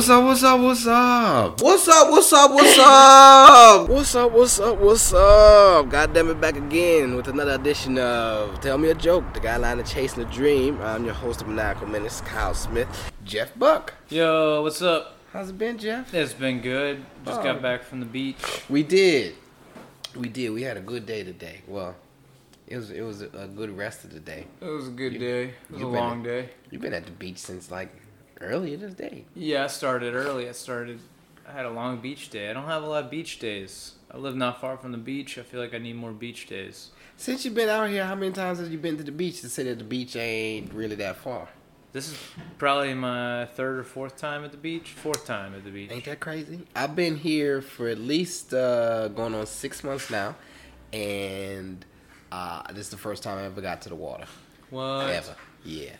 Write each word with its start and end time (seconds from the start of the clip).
What's 0.00 0.08
up? 0.08 0.24
What's 0.24 0.42
up? 0.42 0.60
What's 0.60 0.86
up? 0.86 1.60
What's 1.60 1.86
up? 1.86 2.10
What's 2.10 2.32
up? 2.32 2.50
What's 2.52 2.78
up? 2.78 3.88
What's 3.90 4.14
up? 4.14 4.32
What's 4.32 4.58
up? 4.58 4.78
What's 4.78 5.12
up? 5.12 5.90
God 5.90 6.14
damn 6.14 6.30
it, 6.30 6.40
back 6.40 6.56
again 6.56 7.16
with 7.16 7.28
another 7.28 7.50
edition 7.52 7.98
of 7.98 8.58
Tell 8.62 8.78
Me 8.78 8.88
a 8.88 8.94
Joke, 8.94 9.34
the 9.34 9.40
guideline 9.40 9.78
of 9.78 9.86
chasing 9.86 10.22
a 10.22 10.24
dream. 10.32 10.80
I'm 10.80 11.04
your 11.04 11.12
host 11.12 11.42
of 11.42 11.48
Maniacal 11.48 11.86
Menace, 11.88 12.22
Kyle 12.22 12.54
Smith. 12.54 13.12
Jeff 13.26 13.52
Buck. 13.58 13.92
Yo, 14.08 14.62
what's 14.62 14.80
up? 14.80 15.18
How's 15.34 15.50
it 15.50 15.58
been, 15.58 15.76
Jeff? 15.76 16.14
It's 16.14 16.32
been 16.32 16.62
good. 16.62 17.04
Just 17.26 17.40
Oh. 17.40 17.42
got 17.44 17.60
back 17.60 17.82
from 17.82 18.00
the 18.00 18.06
beach. 18.06 18.38
We 18.70 18.82
did. 18.82 19.34
We 20.16 20.30
did. 20.30 20.48
We 20.52 20.62
had 20.62 20.78
a 20.78 20.80
good 20.80 21.04
day 21.04 21.24
today. 21.24 21.60
Well, 21.68 21.94
it 22.66 22.78
was 22.78 22.90
it 22.90 23.02
was 23.02 23.20
a, 23.20 23.26
a 23.36 23.46
good 23.48 23.76
rest 23.76 24.04
of 24.04 24.14
the 24.14 24.20
day. 24.20 24.46
It 24.62 24.64
was 24.64 24.88
a 24.88 24.92
good 24.92 25.12
You- 25.12 25.18
day. 25.18 25.42
It 25.48 25.54
was 25.72 25.82
a 25.82 25.84
been- 25.84 25.92
long 25.92 26.22
day. 26.22 26.48
You've 26.70 26.80
been 26.80 26.94
at 26.94 27.04
the 27.04 27.12
beach 27.12 27.36
since 27.36 27.70
like 27.70 27.90
earlier 28.40 28.76
this 28.76 28.94
day. 28.94 29.24
Yeah, 29.34 29.64
I 29.64 29.66
started 29.68 30.14
early. 30.14 30.48
I 30.48 30.52
started. 30.52 31.00
I 31.48 31.52
had 31.52 31.66
a 31.66 31.70
long 31.70 32.00
beach 32.00 32.30
day. 32.30 32.50
I 32.50 32.52
don't 32.52 32.66
have 32.66 32.82
a 32.82 32.86
lot 32.86 33.04
of 33.04 33.10
beach 33.10 33.38
days. 33.38 33.94
I 34.12 34.16
live 34.16 34.36
not 34.36 34.60
far 34.60 34.76
from 34.76 34.92
the 34.92 34.98
beach. 34.98 35.38
I 35.38 35.42
feel 35.42 35.60
like 35.60 35.74
I 35.74 35.78
need 35.78 35.96
more 35.96 36.12
beach 36.12 36.46
days. 36.46 36.90
Since 37.16 37.44
you've 37.44 37.54
been 37.54 37.68
out 37.68 37.88
here, 37.90 38.04
how 38.04 38.14
many 38.14 38.32
times 38.32 38.58
have 38.58 38.70
you 38.70 38.78
been 38.78 38.96
to 38.96 39.02
the 39.02 39.12
beach 39.12 39.40
to 39.42 39.48
say 39.48 39.64
that 39.64 39.78
the 39.78 39.84
beach 39.84 40.16
ain't 40.16 40.72
really 40.72 40.96
that 40.96 41.16
far? 41.16 41.48
This 41.92 42.12
is 42.12 42.18
probably 42.56 42.94
my 42.94 43.46
third 43.46 43.78
or 43.78 43.84
fourth 43.84 44.16
time 44.16 44.44
at 44.44 44.52
the 44.52 44.56
beach. 44.56 44.90
Fourth 44.90 45.26
time 45.26 45.54
at 45.54 45.64
the 45.64 45.70
beach. 45.70 45.90
Ain't 45.90 46.04
that 46.04 46.20
crazy? 46.20 46.60
I've 46.74 46.94
been 46.94 47.16
here 47.16 47.60
for 47.60 47.88
at 47.88 47.98
least 47.98 48.54
uh, 48.54 49.08
going 49.08 49.34
on 49.34 49.44
six 49.46 49.82
months 49.82 50.08
now, 50.08 50.36
and 50.92 51.84
uh, 52.30 52.62
this 52.72 52.86
is 52.86 52.90
the 52.90 52.96
first 52.96 53.24
time 53.24 53.38
I 53.38 53.44
ever 53.44 53.60
got 53.60 53.82
to 53.82 53.88
the 53.88 53.96
water. 53.96 54.26
What? 54.70 55.10
Ever. 55.10 55.34
Yeah. 55.64 55.90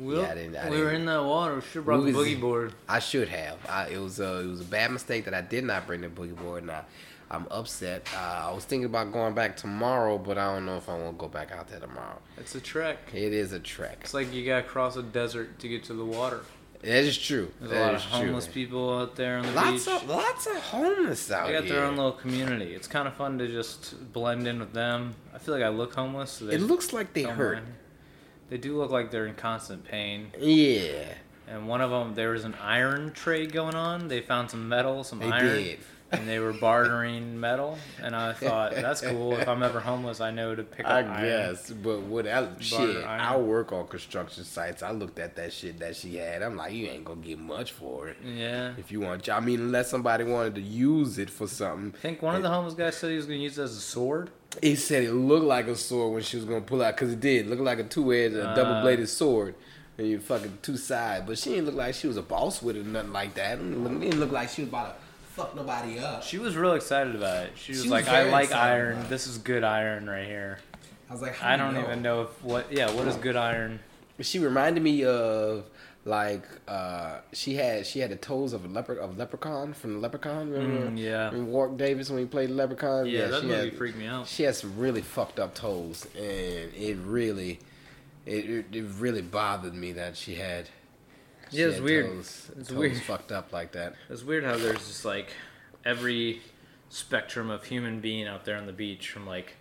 We, 0.00 0.16
Yeah, 0.18 0.30
I 0.30 0.34
didn't- 0.34 0.56
I 0.56 0.70
we 0.70 0.78
were 0.78 0.84
didn't- 0.86 1.00
in 1.02 1.06
that 1.06 1.24
water. 1.24 1.56
We 1.56 1.60
should 1.60 1.74
have 1.74 1.84
brought 1.84 2.02
We 2.02 2.12
the 2.12 2.18
boogie 2.18 2.40
board. 2.40 2.72
I 2.88 2.98
should 3.00 3.28
have. 3.28 3.58
I, 3.68 3.88
it 3.88 3.98
was 3.98 4.18
a 4.20 4.40
it 4.40 4.46
was 4.46 4.60
a 4.62 4.64
bad 4.64 4.90
mistake 4.92 5.24
that 5.26 5.34
I 5.34 5.42
did 5.42 5.64
not 5.64 5.86
bring 5.86 6.00
the 6.00 6.08
boogie 6.08 6.34
board, 6.36 6.62
and 6.62 6.70
I, 6.70 6.82
I'm 7.30 7.46
upset. 7.50 8.08
Uh, 8.16 8.48
I 8.50 8.52
was 8.54 8.64
thinking 8.64 8.86
about 8.86 9.12
going 9.12 9.34
back 9.34 9.56
tomorrow, 9.56 10.16
but 10.18 10.38
I 10.38 10.52
don't 10.54 10.64
know 10.66 10.76
if 10.78 10.88
I 10.88 10.96
want 10.96 11.16
to 11.16 11.20
go 11.20 11.28
back 11.28 11.52
out 11.52 11.68
there 11.68 11.80
tomorrow. 11.80 12.18
It's 12.38 12.54
a 12.54 12.60
trek. 12.60 12.98
It 13.12 13.32
is 13.32 13.52
a 13.52 13.60
trek. 13.60 13.98
It's 14.00 14.14
like 14.14 14.32
you 14.32 14.44
gotta 14.46 14.62
cross 14.62 14.96
a 14.96 15.02
desert 15.02 15.58
to 15.60 15.68
get 15.68 15.84
to 15.84 15.92
the 15.94 16.04
water. 16.04 16.40
That 16.82 17.04
is 17.04 17.18
true. 17.18 17.52
There's 17.60 17.72
That 17.72 17.78
a 17.82 17.84
lot 17.84 17.94
of 17.96 18.00
true. 18.00 18.10
homeless 18.10 18.46
people 18.46 18.98
out 19.00 19.14
there 19.14 19.36
on 19.36 19.44
the 19.44 19.52
Lots 19.52 19.84
beach. 19.84 19.94
of 20.02 20.08
lots 20.08 20.46
of 20.46 20.56
homeless 20.56 21.30
out 21.30 21.46
there. 21.48 21.52
They 21.52 21.58
got 21.58 21.64
here. 21.66 21.74
their 21.76 21.84
own 21.84 21.96
little 21.96 22.12
community. 22.12 22.72
It's 22.74 22.88
kind 22.88 23.06
of 23.06 23.12
fun 23.14 23.36
to 23.36 23.46
just 23.48 24.12
blend 24.14 24.48
in 24.48 24.58
with 24.60 24.72
them. 24.72 25.14
I 25.34 25.38
feel 25.38 25.52
like 25.54 25.62
I 25.62 25.68
look 25.68 25.94
homeless. 25.94 26.30
So 26.32 26.46
it 26.46 26.62
looks 26.62 26.94
like 26.94 27.12
they 27.12 27.24
hurt. 27.24 27.56
mind. 27.56 27.74
They 28.50 28.58
do 28.58 28.76
look 28.76 28.90
like 28.90 29.10
they're 29.10 29.26
in 29.26 29.34
constant 29.36 29.84
pain. 29.84 30.32
Yeah, 30.38 31.14
And 31.48 31.66
one 31.68 31.80
of 31.80 31.90
them, 31.90 32.14
there 32.14 32.30
was 32.30 32.44
an 32.44 32.54
iron 32.60 33.12
trade 33.12 33.52
going 33.52 33.74
on. 33.76 34.08
They 34.08 34.20
found 34.20 34.50
some 34.50 34.68
metal, 34.68 35.04
some 35.04 35.20
they 35.20 35.30
iron, 35.30 35.46
did. 35.56 35.78
and 36.10 36.28
they 36.28 36.40
were 36.40 36.52
bartering 36.52 37.38
metal. 37.48 37.78
And 38.02 38.14
I 38.16 38.32
thought 38.32 38.74
that's 38.74 39.02
cool. 39.02 39.36
If 39.36 39.46
I'm 39.48 39.62
ever 39.62 39.78
homeless, 39.78 40.20
I 40.20 40.32
know 40.32 40.56
to 40.56 40.64
pick 40.64 40.84
up 40.84 40.90
I 40.90 41.00
iron. 41.02 41.24
guess, 41.24 41.70
but 41.70 42.00
what 42.02 42.26
I, 42.26 42.48
shit, 42.58 43.04
iron. 43.04 43.20
I 43.20 43.36
work 43.36 43.70
on 43.72 43.86
construction 43.86 44.42
sites. 44.42 44.82
I 44.82 44.90
looked 44.90 45.20
at 45.20 45.36
that 45.36 45.52
shit 45.52 45.78
that 45.78 45.94
she 45.94 46.16
had. 46.16 46.42
I'm 46.42 46.56
like, 46.56 46.72
you 46.72 46.88
ain't 46.88 47.04
gonna 47.04 47.20
get 47.20 47.38
much 47.38 47.70
for 47.70 48.08
it. 48.08 48.16
Yeah. 48.24 48.72
If 48.78 48.90
you 48.90 49.00
want, 49.00 49.28
I 49.28 49.38
mean, 49.38 49.60
unless 49.60 49.88
somebody 49.90 50.24
wanted 50.24 50.56
to 50.56 50.60
use 50.60 51.18
it 51.18 51.30
for 51.30 51.46
something. 51.46 51.94
I 51.96 52.00
think 52.00 52.20
one 52.22 52.34
of 52.34 52.42
the 52.42 52.48
homeless 52.50 52.74
guys 52.74 52.96
said 52.96 53.10
he 53.10 53.16
was 53.16 53.26
going 53.26 53.38
to 53.38 53.44
use 53.44 53.58
it 53.58 53.62
as 53.62 53.76
a 53.76 53.80
sword. 53.80 54.30
He 54.62 54.74
said 54.76 55.04
it 55.04 55.12
looked 55.12 55.44
like 55.46 55.66
a 55.68 55.76
sword 55.76 56.12
when 56.14 56.22
she 56.22 56.36
was 56.36 56.44
gonna 56.44 56.60
pull 56.60 56.82
out, 56.82 56.96
cause 56.96 57.12
it 57.12 57.20
did 57.20 57.46
look 57.46 57.60
like 57.60 57.78
a 57.78 57.84
two-edged, 57.84 58.34
a 58.34 58.48
Uh. 58.50 58.54
double-bladed 58.54 59.08
sword, 59.08 59.54
and 59.96 60.06
you 60.08 60.18
fucking 60.18 60.58
two 60.62 60.76
sides. 60.76 61.24
But 61.26 61.38
she 61.38 61.50
didn't 61.50 61.66
look 61.66 61.76
like 61.76 61.94
she 61.94 62.06
was 62.08 62.16
a 62.16 62.22
boss 62.22 62.60
with 62.60 62.76
it, 62.76 62.80
or 62.80 62.82
nothing 62.88 63.12
like 63.12 63.34
that. 63.34 63.58
It 63.58 64.00
didn't 64.00 64.18
look 64.20 64.32
like 64.32 64.48
she 64.48 64.62
was 64.62 64.68
about 64.70 64.96
to 64.98 65.06
fuck 65.34 65.54
nobody 65.54 65.98
up. 66.00 66.22
She 66.24 66.38
was 66.38 66.56
real 66.56 66.72
excited 66.74 67.14
about 67.14 67.44
it. 67.44 67.52
She 67.54 67.72
was, 67.72 67.82
She 67.82 67.88
was 67.88 67.92
like, 67.92 68.08
I 68.08 68.28
like 68.30 68.52
iron. 68.52 68.98
This 69.08 69.26
is 69.26 69.38
good 69.38 69.62
iron 69.64 70.08
right 70.10 70.26
here. 70.26 70.58
I 71.08 71.12
was 71.12 71.22
like, 71.22 71.34
how 71.36 71.50
I 71.50 71.56
do 71.56 71.62
don't 71.62 71.74
know? 71.74 71.82
even 71.84 72.02
know 72.02 72.22
if 72.22 72.42
what. 72.44 72.72
Yeah, 72.72 72.90
what 72.92 73.06
is 73.06 73.16
good 73.16 73.36
iron? 73.36 73.80
She 74.20 74.38
reminded 74.38 74.82
me 74.82 75.04
of 75.04 75.64
like 76.06 76.44
uh 76.66 77.18
she 77.34 77.54
had 77.56 77.86
she 77.86 77.98
had 78.00 78.10
the 78.10 78.16
toes 78.16 78.54
of 78.54 78.64
a 78.64 78.68
leper 78.68 78.94
of 78.94 79.18
leprechaun 79.18 79.74
from 79.74 79.94
the 79.94 79.98
leprechaun. 80.00 80.50
Remember? 80.50 80.90
Mm, 80.90 80.98
yeah. 80.98 81.26
Remember 81.26 81.50
Warwick 81.50 81.76
Davis 81.76 82.08
when 82.10 82.18
he 82.20 82.24
played 82.24 82.50
leprechaun? 82.50 83.06
Yeah, 83.06 83.26
that 83.26 83.42
she 83.42 83.46
movie 83.48 83.68
had, 83.70 83.76
freaked 83.76 83.98
me 83.98 84.06
out. 84.06 84.26
She 84.26 84.44
had 84.44 84.54
some 84.54 84.76
really 84.78 85.02
fucked 85.02 85.38
up 85.38 85.54
toes, 85.54 86.06
and 86.16 86.24
it 86.74 86.96
really, 87.04 87.58
it 88.24 88.48
it, 88.48 88.66
it 88.72 88.84
really 88.98 89.22
bothered 89.22 89.74
me 89.74 89.92
that 89.92 90.16
she 90.16 90.36
had. 90.36 90.68
she 91.50 91.58
Yeah, 91.58 91.66
it's 91.66 91.74
had 91.76 91.84
weird. 91.84 92.06
Toes, 92.06 92.50
It's 92.58 92.68
toes 92.70 92.78
weird. 92.78 92.96
fucked 93.02 93.30
up 93.32 93.52
like 93.52 93.72
that. 93.72 93.94
It's 94.08 94.22
weird 94.24 94.44
how 94.44 94.56
there's 94.56 94.86
just 94.88 95.04
like 95.04 95.28
every 95.84 96.40
spectrum 96.88 97.50
of 97.50 97.64
human 97.64 98.00
being 98.00 98.26
out 98.26 98.44
there 98.46 98.56
on 98.56 98.64
the 98.66 98.72
beach, 98.72 99.10
from 99.10 99.26
like 99.26 99.54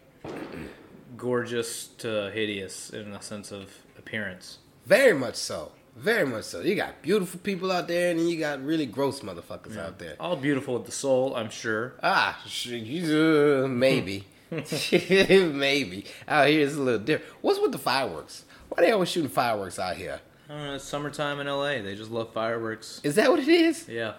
gorgeous 1.17 1.87
to 1.97 2.31
hideous 2.33 2.89
in 2.91 3.11
the 3.11 3.19
sense 3.19 3.51
of 3.51 3.73
appearance. 3.97 4.59
Very 4.85 5.13
much 5.13 5.35
so. 5.35 5.71
Very 5.99 6.25
much 6.25 6.45
so. 6.45 6.61
You 6.61 6.75
got 6.75 7.01
beautiful 7.01 7.41
people 7.41 7.73
out 7.73 7.89
there, 7.89 8.11
and 8.11 8.29
you 8.29 8.39
got 8.39 8.63
really 8.63 8.85
gross 8.85 9.19
motherfuckers 9.19 9.77
out 9.77 9.99
there. 9.99 10.15
All 10.17 10.37
beautiful 10.37 10.75
with 10.75 10.85
the 10.85 10.93
soul, 10.93 11.35
I'm 11.35 11.49
sure. 11.49 11.95
Ah, 12.01 12.41
uh, 12.41 13.67
maybe, 13.67 14.25
maybe. 14.49 16.05
Out 16.25 16.47
here 16.47 16.65
it's 16.65 16.75
a 16.75 16.79
little 16.79 17.01
different. 17.01 17.33
What's 17.41 17.59
with 17.59 17.73
the 17.73 17.77
fireworks? 17.77 18.45
Why 18.69 18.83
they 18.83 18.91
always 18.91 19.09
shooting 19.09 19.29
fireworks 19.29 19.77
out 19.77 19.97
here? 19.97 20.21
I 20.47 20.53
don't 20.53 20.63
know, 20.67 20.75
it's 20.75 20.85
summertime 20.85 21.41
in 21.41 21.47
LA. 21.47 21.81
They 21.81 21.95
just 21.95 22.11
love 22.11 22.31
fireworks. 22.31 23.01
Is 23.03 23.15
that 23.15 23.29
what 23.29 23.39
it 23.41 23.49
is? 23.49 23.87
Yeah. 23.89 24.13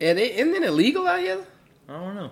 And 0.00 0.18
it, 0.18 0.32
isn't 0.32 0.54
it 0.54 0.64
illegal 0.64 1.06
out 1.06 1.20
here? 1.20 1.46
I 1.88 1.92
don't 1.92 2.14
know. 2.16 2.30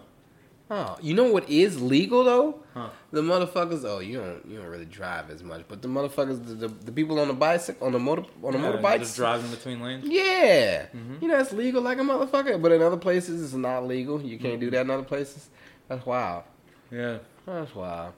Oh, 0.70 0.98
you 1.00 1.14
know 1.14 1.32
what 1.32 1.48
is 1.48 1.80
legal 1.80 2.24
though? 2.24 2.60
Huh. 2.74 2.90
The 3.10 3.22
motherfuckers. 3.22 3.84
Oh, 3.84 4.00
you 4.00 4.18
don't 4.18 4.44
you 4.46 4.58
don't 4.58 4.66
really 4.66 4.84
drive 4.84 5.30
as 5.30 5.42
much, 5.42 5.62
but 5.66 5.80
the 5.80 5.88
motherfuckers, 5.88 6.46
the, 6.46 6.54
the, 6.54 6.68
the 6.68 6.92
people 6.92 7.18
on 7.18 7.28
the 7.28 7.34
bicycle, 7.34 7.86
on 7.86 7.94
the 7.94 7.98
motor, 7.98 8.24
on 8.42 8.52
the 8.52 8.58
Yeah, 8.58 8.72
motorbikes. 8.72 8.98
Just 8.98 9.16
driving 9.16 9.50
between 9.50 9.80
lanes. 9.80 10.04
Yeah, 10.06 10.86
Mhm. 10.94 11.22
you 11.22 11.28
know 11.28 11.38
it's 11.38 11.52
legal 11.54 11.80
like 11.80 11.98
a 11.98 12.02
motherfucker, 12.02 12.60
but 12.60 12.72
in 12.72 12.82
other 12.82 12.98
places 12.98 13.42
it's 13.42 13.54
not 13.54 13.86
legal. 13.86 14.20
You 14.20 14.38
can't 14.38 14.60
do 14.60 14.70
that 14.70 14.82
in 14.82 14.90
other 14.90 15.04
places. 15.04 15.48
That's 15.88 16.04
wild. 16.04 16.42
Yeah. 16.90 17.18
That's 17.46 17.74
wild. 17.74 18.12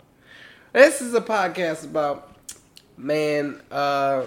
This 0.72 1.00
is 1.00 1.14
a 1.14 1.20
podcast 1.20 1.84
about 1.84 2.36
man, 2.96 3.60
uh, 3.70 4.24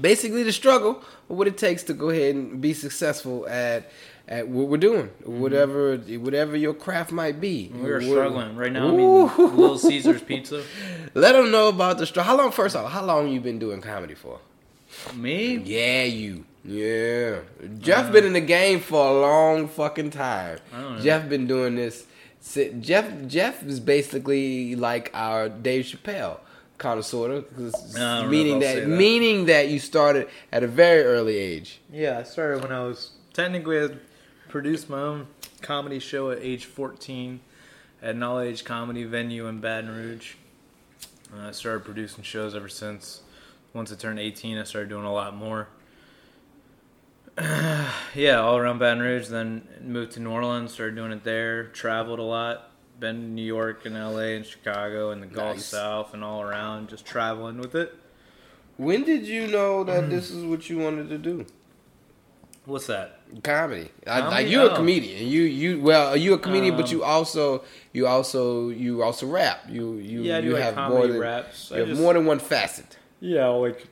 basically 0.00 0.42
the 0.42 0.52
struggle, 0.52 1.02
what 1.28 1.46
it 1.46 1.56
takes 1.56 1.84
to 1.84 1.92
go 1.94 2.10
ahead 2.10 2.34
and 2.34 2.60
be 2.60 2.72
successful 2.74 3.46
at 3.48 3.90
at 4.30 4.46
what 4.48 4.68
we're 4.68 4.76
doing, 4.78 5.10
whatever 5.24 5.96
whatever 5.96 6.56
your 6.56 6.72
craft 6.72 7.10
might 7.12 7.40
be. 7.40 7.68
Mm-hmm. 7.72 7.84
We 7.84 7.90
were 7.90 7.98
What- 7.98 8.04
struggling. 8.08 8.56
Right 8.56 8.72
now, 8.72 8.88
I'm 8.88 8.94
Ooh. 8.94 9.26
eating 9.26 9.56
Little 9.56 9.78
Caesars 9.78 10.22
pizza. 10.22 10.62
Let 11.14 11.32
them 11.32 11.50
know 11.50 11.68
about 11.68 11.98
the 11.98 12.06
struggle. 12.06 12.30
How 12.30 12.36
long? 12.38 12.52
First 12.52 12.76
off, 12.76 12.90
how 12.92 13.04
long 13.04 13.28
you 13.28 13.40
been 13.40 13.58
doing 13.58 13.80
comedy 13.80 14.14
for? 14.14 14.38
Me? 15.14 15.56
Yeah, 15.56 16.04
you. 16.04 16.44
Yeah, 16.64 17.38
Jeff 17.78 18.04
has 18.04 18.10
been 18.10 18.26
in 18.26 18.34
the 18.34 18.40
game 18.40 18.80
for 18.80 19.06
a 19.06 19.20
long 19.20 19.66
fucking 19.66 20.10
time. 20.10 20.58
I 20.74 20.80
don't 20.80 20.96
know. 20.96 21.02
Jeff 21.02 21.26
been 21.28 21.46
doing 21.46 21.74
this. 21.76 22.06
Jeff 22.80 23.10
Jeff 23.26 23.62
is 23.62 23.80
basically 23.80 24.76
like 24.76 25.10
our 25.14 25.48
Dave 25.48 25.86
Chappelle, 25.86 26.38
kind 26.76 26.98
of 26.98 27.06
sort 27.06 27.30
of, 27.30 27.46
I 27.96 28.20
don't 28.20 28.30
meaning 28.30 28.58
that, 28.60 28.74
that. 28.76 28.88
meaning 28.88 29.46
that 29.46 29.68
you 29.68 29.78
started 29.78 30.28
at 30.52 30.62
a 30.62 30.66
very 30.66 31.02
early 31.02 31.36
age. 31.38 31.80
Yeah, 31.92 32.18
I 32.18 32.22
started 32.24 32.62
when 32.62 32.72
I 32.72 32.82
was 32.84 33.12
technically 33.32 33.78
I 33.82 33.88
produced 34.50 34.88
my 34.90 35.00
own 35.00 35.26
comedy 35.62 35.98
show 35.98 36.30
at 36.30 36.38
age 36.42 36.64
14 36.66 37.40
at 38.02 38.14
an 38.14 38.22
all 38.22 38.40
age 38.40 38.64
comedy 38.64 39.04
venue 39.04 39.46
in 39.46 39.60
Baton 39.60 39.90
Rouge. 39.94 40.34
Uh, 41.32 41.48
I 41.48 41.50
started 41.52 41.84
producing 41.84 42.24
shows 42.24 42.54
ever 42.54 42.68
since. 42.68 43.22
Once 43.72 43.92
I 43.92 43.96
turned 43.96 44.18
18, 44.18 44.58
I 44.58 44.64
started 44.64 44.88
doing 44.88 45.04
a 45.04 45.12
lot 45.12 45.34
more. 45.36 45.68
yeah, 48.14 48.40
all 48.40 48.56
around 48.56 48.78
Baton 48.78 49.00
Rouge. 49.00 49.28
Then 49.28 49.66
moved 49.80 50.12
to 50.12 50.20
New 50.20 50.30
Orleans, 50.30 50.72
started 50.72 50.96
doing 50.96 51.12
it 51.12 51.24
there. 51.24 51.64
Traveled 51.66 52.18
a 52.18 52.22
lot. 52.22 52.70
Been 52.98 53.16
to 53.20 53.26
New 53.28 53.42
York 53.44 53.86
and 53.86 53.94
LA 53.94 54.34
and 54.36 54.44
Chicago 54.44 55.10
and 55.10 55.22
the 55.22 55.26
Gulf 55.26 55.56
Nice. 55.56 55.66
South 55.66 56.12
and 56.12 56.22
all 56.22 56.42
around, 56.42 56.88
just 56.90 57.06
traveling 57.06 57.58
with 57.58 57.74
it. 57.74 57.94
When 58.76 59.04
did 59.04 59.26
you 59.26 59.46
know 59.46 59.84
that 59.84 60.04
Mm. 60.04 60.10
this 60.10 60.30
is 60.30 60.44
what 60.44 60.68
you 60.68 60.78
wanted 60.78 61.08
to 61.08 61.16
do? 61.18 61.46
What's 62.66 62.88
that? 62.88 63.19
Comedy. 63.42 63.90
I, 64.06 64.20
Comedy? 64.20 64.34
like 64.36 64.48
you're 64.52 64.62
a 64.66 64.72
Oh. 64.72 64.76
comedian. 64.76 65.26
You 65.26 65.42
you 65.42 65.80
well, 65.80 66.08
are 66.08 66.16
you 66.16 66.34
a 66.34 66.38
comedian, 66.38 66.76
but 66.76 66.86
Um, 66.86 66.92
you 66.92 67.04
also 67.04 67.64
you 67.92 68.06
also 68.06 68.68
you 68.70 69.02
also 69.02 69.26
rap. 69.26 69.64
You 69.68 69.94
you 69.96 70.22
Yeah, 70.22 70.36
I 70.36 70.40
you 70.40 70.52
like 70.52 70.62
have 70.62 70.74
comedy 70.74 70.96
more 70.98 71.06
than 71.08 71.20
raps. 71.20 71.70
you 71.70 71.76
I 71.76 71.78
have 71.80 71.88
just- 71.88 72.00
more 72.00 72.14
than 72.14 72.26
one 72.26 72.38
facet. 72.38 72.96
Yeah, 73.20 73.44
I'll, 73.44 73.60
like 73.60 73.86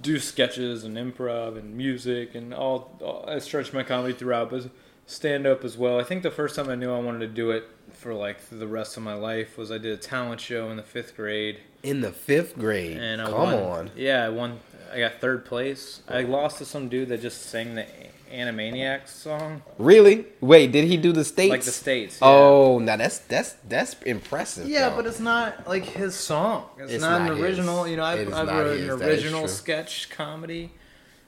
do 0.00 0.18
sketches 0.18 0.84
and 0.84 0.96
improv 0.96 1.58
and 1.58 1.76
music 1.76 2.34
and 2.34 2.54
all, 2.54 2.96
all. 3.02 3.24
I 3.28 3.38
stretch 3.40 3.72
my 3.74 3.82
comedy 3.82 4.14
throughout, 4.14 4.50
but 4.50 4.70
stand 5.06 5.46
up 5.46 5.64
as 5.64 5.76
well. 5.76 6.00
I 6.00 6.02
think 6.02 6.22
the 6.22 6.30
first 6.30 6.56
time 6.56 6.68
I 6.70 6.74
knew 6.76 6.90
I 6.92 6.98
wanted 6.98 7.20
to 7.20 7.26
do 7.28 7.50
it 7.50 7.64
for 7.92 8.14
like 8.14 8.38
the 8.50 8.66
rest 8.66 8.96
of 8.96 9.02
my 9.02 9.12
life 9.14 9.58
was 9.58 9.70
I 9.70 9.76
did 9.78 9.92
a 9.92 9.96
talent 9.98 10.40
show 10.40 10.70
in 10.70 10.76
the 10.78 10.82
fifth 10.82 11.14
grade, 11.14 11.58
In 11.82 12.00
the 12.00 12.10
fifth 12.12 12.56
grade. 12.58 12.96
and 12.96 13.20
I 13.20 13.26
Come 13.26 13.34
won. 13.34 13.54
on. 13.54 13.90
Yeah, 13.94 14.24
I 14.24 14.30
won. 14.30 14.60
I 14.92 14.98
got 14.98 15.20
third 15.20 15.44
place. 15.44 16.00
I 16.08 16.22
lost 16.22 16.58
to 16.58 16.64
some 16.64 16.88
dude 16.88 17.08
that 17.10 17.20
just 17.20 17.42
sang 17.42 17.74
the 17.74 17.84
Animaniacs 18.32 19.08
song, 19.08 19.62
Really? 19.78 20.24
Wait, 20.40 20.72
did 20.72 20.84
he 20.86 20.96
do 20.96 21.12
the 21.12 21.24
states? 21.24 21.50
like 21.50 21.62
the 21.62 21.70
states. 21.70 22.18
yeah. 22.20 22.28
Oh, 22.28 22.78
now 22.78 22.96
that's 22.96 23.18
that's 23.18 23.52
that's 23.68 23.94
impressive. 24.02 24.68
Yeah, 24.68 24.88
though. 24.88 24.96
but 24.96 25.06
it's 25.06 25.20
not 25.20 25.68
like 25.68 25.84
his 25.84 26.14
song. 26.14 26.64
It's, 26.78 26.92
It's 26.92 27.02
not, 27.02 27.22
not 27.22 27.30
an 27.32 27.36
his. 27.36 27.44
original. 27.44 27.86
You 27.86 27.96
know, 27.98 28.04
I've, 28.04 28.20
is 28.20 28.32
I've 28.32 28.48
wrote 28.48 28.76
his, 28.78 28.88
an 28.88 29.02
original 29.02 29.48
sketch 29.48 30.08
comedy. 30.10 30.72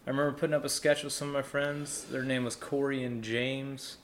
I 0.07 0.11
remember 0.11 0.33
putting 0.33 0.55
up 0.55 0.65
a 0.65 0.69
sketch 0.69 1.03
with 1.05 1.13
some 1.13 1.29
of 1.29 1.35
my 1.35 1.43
friends. 1.43 2.05
Their 2.11 2.23
name 2.25 2.45
was 2.45 2.57
Corey 2.57 3.03
and 3.05 3.23
James, 3.25 3.97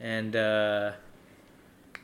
and 0.00 0.34
uh, 0.34 0.92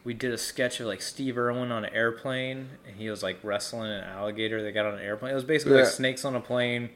we 0.05 0.15
did 0.15 0.33
a 0.33 0.39
sketch 0.39 0.81
of 0.81 0.87
like 0.87 1.03
Steve 1.03 1.39
Irwin 1.39 1.71
on 1.73 1.85
an 1.85 1.93
airplane, 1.95 2.69
and 2.87 2.97
he 2.97 3.09
was 3.11 3.23
like 3.23 3.39
wrestling 3.43 3.91
an 3.91 4.05
alligator. 4.05 4.63
They 4.63 4.73
got 4.73 4.87
on 4.87 4.95
an 4.95 5.01
airplane. 5.01 5.33
It 5.33 5.35
was 5.37 5.45
basically 5.45 5.77
Yeah. 5.79 5.83
like 5.85 5.93
snakes 5.93 6.25
on 6.25 6.35
a 6.37 6.41
plane. 6.41 6.91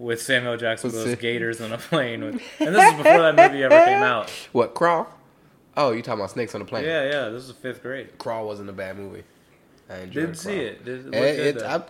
With 0.00 0.22
Samuel 0.22 0.56
Jackson 0.56 0.90
with 0.90 1.04
those 1.04 1.16
gators 1.16 1.60
on 1.60 1.72
a 1.72 1.78
plane, 1.78 2.24
with, 2.24 2.42
and 2.58 2.74
this 2.74 2.90
is 2.90 2.96
before 2.96 3.20
that 3.20 3.36
movie 3.36 3.62
ever 3.62 3.84
came 3.84 4.02
out. 4.02 4.30
what 4.52 4.74
crawl? 4.74 5.06
Oh, 5.76 5.92
you 5.92 6.00
talking 6.00 6.20
about 6.20 6.30
snakes 6.30 6.54
on 6.54 6.62
a 6.62 6.64
plane? 6.64 6.84
Yeah, 6.86 7.04
yeah, 7.04 7.28
this 7.28 7.44
is 7.44 7.50
fifth 7.52 7.82
grade. 7.82 8.18
Crawl 8.18 8.46
wasn't 8.46 8.70
a 8.70 8.72
bad 8.72 8.96
movie. 8.96 9.24
I 9.90 10.04
Didn't 10.04 10.36
see 10.36 10.52
it. 10.54 10.84
Did, 10.84 11.00
It, 11.00 11.04
what 11.06 11.12
good, 11.12 11.56
it's. 11.56 11.62
I'm, 11.64 11.82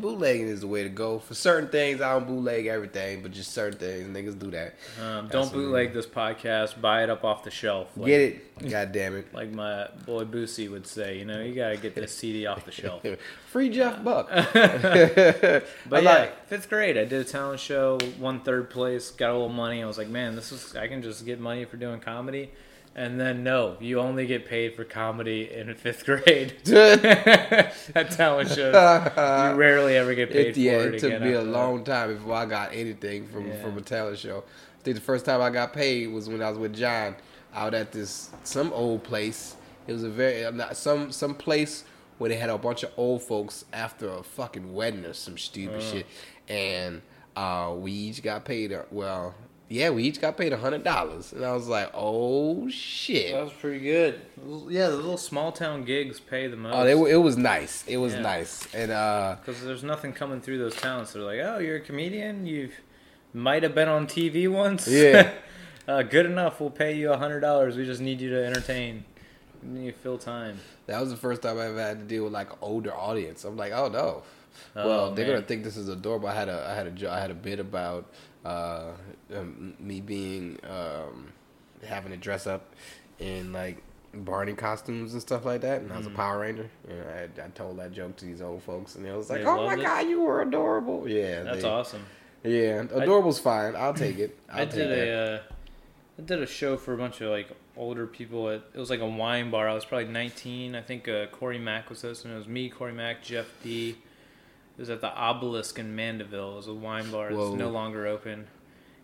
bootlegging 0.00 0.46
is 0.46 0.60
the 0.60 0.68
way 0.68 0.84
to 0.84 0.88
go. 0.88 1.18
For 1.18 1.34
certain 1.34 1.68
things, 1.68 2.00
I 2.00 2.12
don't 2.12 2.26
bootleg 2.28 2.66
everything, 2.66 3.22
but 3.22 3.32
just 3.32 3.52
certain 3.52 3.76
things, 3.76 4.06
niggas 4.06 4.38
do 4.38 4.52
that. 4.52 4.76
Um, 5.02 5.26
don't 5.26 5.52
bootleg 5.52 5.92
this 5.92 6.06
podcast. 6.06 6.80
Buy 6.80 7.02
it 7.02 7.10
up 7.10 7.24
off 7.24 7.42
the 7.42 7.50
shelf. 7.50 7.88
Like, 7.96 8.06
Get 8.06 8.20
it? 8.20 8.46
God 8.70 8.92
damn 8.92 9.16
it. 9.16 9.34
Like 9.34 9.50
my 9.50 9.88
boy 10.06 10.24
Boosie 10.24 10.70
would 10.70 10.86
say, 10.86 11.18
you 11.18 11.24
know, 11.24 11.40
you 11.40 11.54
gotta 11.54 11.76
get 11.76 11.96
this 11.96 12.14
CD 12.14 12.46
off 12.46 12.64
the 12.64 12.70
shelf. 12.70 13.04
Free 13.48 13.68
Jeff 13.68 14.04
Buck. 14.04 14.28
But 14.30 14.54
I 14.54 16.00
yeah, 16.00 16.10
like- 16.10 16.46
fifth 16.46 16.68
grade, 16.68 16.96
I 16.96 17.04
did 17.04 17.20
a 17.20 17.24
talent 17.24 17.58
show, 17.60 17.98
won 18.18 18.40
third 18.40 18.70
place, 18.70 19.10
got 19.10 19.30
a 19.30 19.32
little 19.32 19.48
money. 19.48 19.82
I 19.82 19.86
was 19.86 19.98
like, 19.98 20.08
man, 20.08 20.36
this 20.36 20.52
is 20.52 20.76
I 20.76 20.86
can 20.88 21.02
just 21.02 21.24
get 21.26 21.40
money 21.40 21.64
for 21.64 21.76
doing 21.76 22.00
comedy. 22.00 22.50
And 22.94 23.20
then 23.20 23.44
no, 23.44 23.76
you 23.80 24.00
only 24.00 24.26
get 24.26 24.46
paid 24.46 24.74
for 24.74 24.84
comedy 24.84 25.50
in 25.52 25.72
fifth 25.76 26.04
grade 26.04 26.54
at 26.72 28.10
talent 28.10 28.48
shows. 28.48 28.74
You 28.74 29.54
rarely 29.58 29.96
ever 29.96 30.14
get 30.14 30.30
paid 30.30 30.48
It, 30.48 30.54
for 30.54 30.60
yeah, 30.60 30.72
it, 30.78 30.94
it 30.94 31.00
took 31.00 31.22
me 31.22 31.32
a 31.32 31.38
that. 31.38 31.44
long 31.44 31.84
time 31.84 32.14
before 32.14 32.34
I 32.34 32.46
got 32.46 32.72
anything 32.74 33.26
from 33.28 33.46
Yeah. 33.48 33.62
from 33.62 33.78
a 33.78 33.80
talent 33.80 34.18
show. 34.18 34.38
I 34.78 34.82
think 34.82 34.96
the 34.96 35.02
first 35.02 35.24
time 35.24 35.40
I 35.40 35.50
got 35.50 35.72
paid 35.72 36.08
was 36.08 36.28
when 36.28 36.42
I 36.42 36.48
was 36.50 36.58
with 36.58 36.74
John 36.74 37.14
out 37.54 37.74
at 37.74 37.92
this 37.92 38.30
some 38.44 38.72
old 38.72 39.02
place. 39.04 39.56
It 39.86 39.92
was 39.92 40.02
a 40.04 40.10
very 40.10 40.50
not 40.52 40.76
some 40.76 41.12
some 41.12 41.34
place 41.34 41.84
where 42.18 42.28
they 42.28 42.36
had 42.36 42.50
a 42.50 42.58
bunch 42.58 42.82
of 42.82 42.90
old 42.96 43.22
folks 43.22 43.64
after 43.72 44.08
a 44.08 44.22
fucking 44.22 44.74
wedding 44.74 45.04
or 45.04 45.12
some 45.14 45.38
stupid 45.38 45.80
shit, 45.82 46.06
and 46.48 47.02
uh, 47.36 47.72
we 47.76 47.92
each 47.92 48.22
got 48.22 48.44
paid. 48.44 48.72
uh, 48.72 48.82
Well, 48.90 49.34
yeah, 49.72 49.90
we 49.90 50.02
each 50.02 50.20
got 50.20 50.36
paid 50.36 50.52
a 50.52 50.56
hundred 50.56 50.82
dollars, 50.82 51.32
and 51.32 51.44
I 51.44 51.52
was 51.54 51.68
like, 51.68 51.90
oh 51.94 52.68
shit. 52.68 53.32
That 53.32 53.44
was 53.44 53.52
pretty 53.52 53.78
good. 53.78 54.20
Yeah, 54.68 54.88
the 54.88 54.96
little 54.96 55.16
small 55.16 55.52
town 55.52 55.84
gigs 55.84 56.18
pay 56.18 56.48
the 56.48 56.56
most. 56.56 56.74
Oh, 56.74 56.84
they, 56.84 57.12
it 57.12 57.16
was 57.16 57.36
nice. 57.36 57.84
It 57.86 57.96
was 57.98 58.14
Yeah. 58.14 58.20
nice, 58.22 58.66
and 58.74 58.90
uh, 58.90 59.36
Because 59.40 59.62
there's 59.62 59.84
nothing 59.84 60.12
coming 60.12 60.40
through 60.40 60.58
those 60.58 60.74
towns. 60.74 61.12
They're 61.12 61.22
like, 61.22 61.38
oh, 61.38 61.58
you're 61.58 61.76
a 61.76 61.80
comedian. 61.80 62.46
You've 62.46 62.74
might 63.32 63.62
have 63.62 63.76
been 63.76 63.88
on 63.88 64.08
TV 64.08 64.50
once. 64.50 64.88
Yeah. 64.88 65.30
uh, 65.88 66.02
good 66.02 66.26
enough. 66.26 66.60
We'll 66.60 66.70
pay 66.70 66.96
you 66.96 67.12
a 67.12 67.16
hundred 67.16 67.40
dollars. 67.40 67.76
We 67.76 67.86
just 67.86 68.00
need 68.00 68.20
you 68.20 68.30
to 68.30 68.44
entertain. 68.44 69.04
To 69.62 69.92
fill 69.92 70.18
time. 70.18 70.58
That 70.86 71.00
was 71.00 71.10
the 71.10 71.16
first 71.16 71.42
time 71.42 71.58
I 71.58 71.66
ever 71.66 71.78
had 71.80 71.98
to 72.00 72.04
deal 72.06 72.24
with 72.24 72.32
like 72.32 72.50
an 72.50 72.56
older 72.60 72.92
audience. 72.92 73.44
I'm 73.44 73.56
like, 73.56 73.72
oh 73.72 73.88
no. 73.88 74.22
Oh, 74.74 74.88
well, 74.88 75.10
they're 75.14 75.26
man. 75.26 75.36
gonna 75.36 75.46
think 75.46 75.62
this 75.62 75.76
is 75.76 75.88
adorable. 75.88 76.28
I 76.28 76.34
had 76.34 76.48
a, 76.48 76.66
I 76.68 76.74
had 76.74 77.02
a, 77.02 77.12
I 77.12 77.20
had 77.20 77.30
a 77.30 77.34
bit 77.34 77.60
about 77.60 78.06
uh, 78.44 78.92
um, 79.34 79.74
me 79.78 80.00
being 80.00 80.58
um, 80.68 81.32
having 81.86 82.10
to 82.12 82.16
dress 82.16 82.46
up 82.46 82.74
in 83.18 83.52
like 83.52 83.82
Barney 84.12 84.54
costumes 84.54 85.12
and 85.12 85.22
stuff 85.22 85.44
like 85.44 85.60
that, 85.60 85.82
and 85.82 85.92
I 85.92 85.98
was 85.98 86.06
a 86.06 86.10
Power 86.10 86.40
Ranger. 86.40 86.70
And 86.88 87.02
I, 87.40 87.44
I 87.44 87.48
told 87.50 87.78
that 87.78 87.92
joke 87.92 88.16
to 88.16 88.24
these 88.24 88.42
old 88.42 88.62
folks, 88.62 88.94
and 88.96 89.04
they 89.04 89.12
was 89.12 89.30
like, 89.30 89.40
Mm. 89.42 89.44
They 89.44 89.50
oh 89.50 89.66
my 89.66 89.74
it? 89.74 89.82
god, 89.82 90.08
you 90.08 90.20
were 90.22 90.42
adorable. 90.42 91.08
Yeah, 91.08 91.42
That's 91.44 91.62
they- 91.62 91.68
awesome. 91.68 92.02
Yeah, 92.42 92.84
adorable's 92.90 93.38
fine. 93.38 93.76
I'll 93.76 93.92
take 93.92 94.18
it. 94.18 94.38
I'll 94.50 94.62
I 94.62 94.64
take 94.64 94.74
did 94.74 94.90
that. 94.90 95.08
a, 95.08 95.34
uh, 95.34 95.42
I 96.18 96.22
did 96.22 96.42
a 96.42 96.46
show 96.46 96.78
for 96.78 96.94
a 96.94 96.96
bunch 96.96 97.20
of 97.20 97.30
like 97.30 97.50
older 97.76 98.06
people. 98.06 98.48
At, 98.48 98.62
it 98.74 98.78
was 98.78 98.88
like 98.88 99.00
a 99.00 99.06
wine 99.06 99.50
bar. 99.50 99.68
I 99.68 99.74
was 99.74 99.84
probably 99.84 100.08
19. 100.08 100.74
I 100.74 100.80
think 100.80 101.06
uh, 101.06 101.26
Corey 101.26 101.58
Mack 101.58 101.90
was 101.90 102.00
hosting. 102.00 102.30
It 102.32 102.36
was 102.36 102.48
me, 102.48 102.70
Corey 102.70 102.94
Mack, 102.94 103.22
Jeff 103.22 103.46
D. 103.62 103.98
It 104.80 104.84
was 104.84 104.88
at 104.88 105.02
the 105.02 105.14
Obelisk 105.14 105.78
in 105.78 105.94
Mandeville. 105.94 106.52
It 106.52 106.56
was 106.56 106.66
a 106.66 106.72
wine 106.72 107.10
bar 107.10 107.28
that's 107.28 107.50
no 107.52 107.68
longer 107.68 108.06
open, 108.06 108.46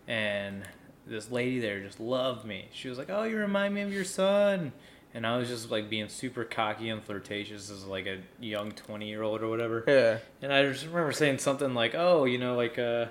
and 0.07 0.63
this 1.05 1.29
lady 1.29 1.59
there 1.59 1.81
just 1.81 1.99
loved 1.99 2.45
me. 2.45 2.69
She 2.73 2.89
was 2.89 2.97
like, 2.97 3.11
"Oh, 3.11 3.21
you 3.21 3.37
remind 3.37 3.75
me 3.75 3.81
of 3.81 3.93
your 3.93 4.03
son." 4.03 4.73
And 5.13 5.27
I 5.27 5.37
was 5.37 5.49
just 5.49 5.69
like 5.69 5.87
being 5.87 6.09
super 6.09 6.43
cocky 6.43 6.89
and 6.89 7.03
flirtatious 7.03 7.69
as 7.69 7.85
like 7.85 8.07
a 8.07 8.21
young 8.39 8.71
20 8.71 9.07
year 9.07 9.21
old 9.21 9.43
or 9.43 9.49
whatever. 9.49 9.83
yeah. 9.87 10.17
And 10.41 10.51
I 10.51 10.63
just 10.63 10.83
remember 10.87 11.11
saying 11.11 11.37
something 11.37 11.75
like, 11.75 11.93
"Oh, 11.93 12.25
you 12.25 12.39
know, 12.39 12.55
like, 12.55 12.79
uh, 12.79 13.05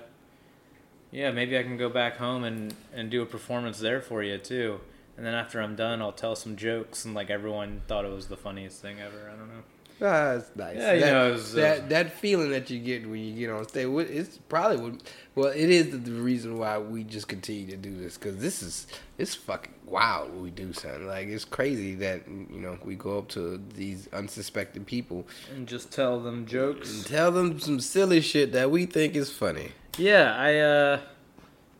yeah, 1.09 1.31
maybe 1.31 1.57
I 1.57 1.63
can 1.63 1.77
go 1.77 1.87
back 1.87 2.17
home 2.17 2.43
and 2.43 2.75
and 2.93 3.09
do 3.09 3.21
a 3.21 3.25
performance 3.25 3.79
there 3.79 4.01
for 4.01 4.21
you 4.23 4.37
too." 4.39 4.81
And 5.15 5.25
then 5.25 5.35
after 5.35 5.61
I'm 5.61 5.77
done, 5.77 6.01
I'll 6.01 6.11
tell 6.11 6.35
some 6.35 6.57
jokes, 6.57 7.05
and 7.05 7.13
like 7.13 7.29
everyone 7.29 7.83
thought 7.87 8.03
it 8.03 8.11
was 8.11 8.27
the 8.27 8.35
funniest 8.35 8.81
thing 8.81 8.99
ever. 8.99 9.31
I 9.33 9.37
don't 9.37 9.47
know. 9.47 9.63
Ah, 9.99 10.35
That's 10.35 10.55
nice. 10.55 10.77
Yeah, 10.77 10.93
you 10.93 10.99
that, 11.01 11.11
know, 11.11 11.31
was, 11.31 11.53
uh, 11.55 11.59
that 11.59 11.89
that 11.89 12.13
feeling 12.13 12.51
that 12.51 12.69
you 12.69 12.77
get 12.79 13.09
when 13.09 13.19
you 13.23 13.33
get 13.33 13.49
on 13.49 13.67
stage. 13.67 13.87
It's 14.09 14.37
probably 14.49 14.77
what. 14.77 15.01
Well, 15.33 15.47
it 15.49 15.69
is 15.69 15.89
the, 15.91 15.97
the 15.97 16.11
reason 16.11 16.57
why 16.57 16.77
we 16.77 17.03
just 17.03 17.27
continue 17.27 17.65
to 17.71 17.77
do 17.77 17.95
this 17.97 18.15
because 18.17 18.37
this 18.37 18.61
is 18.61 18.85
it's 19.17 19.33
fucking 19.33 19.73
wild 19.87 20.31
what 20.33 20.41
we 20.43 20.51
do, 20.51 20.71
son. 20.73 21.07
Like 21.07 21.27
it's 21.29 21.45
crazy 21.45 21.95
that 21.95 22.27
you 22.27 22.59
know 22.59 22.77
we 22.83 22.93
go 22.95 23.17
up 23.17 23.27
to 23.29 23.59
these 23.75 24.07
unsuspecting 24.13 24.85
people 24.85 25.25
And 25.55 25.67
just 25.67 25.91
tell 25.91 26.19
them 26.19 26.45
jokes. 26.45 26.93
and 26.93 27.05
tell 27.05 27.31
them 27.31 27.59
some 27.59 27.79
silly 27.79 28.21
shit 28.21 28.51
that 28.51 28.69
we 28.69 28.85
think 28.85 29.15
is 29.15 29.31
funny. 29.31 29.71
Yeah, 29.97 30.35
I. 30.37 30.59
uh 30.59 30.99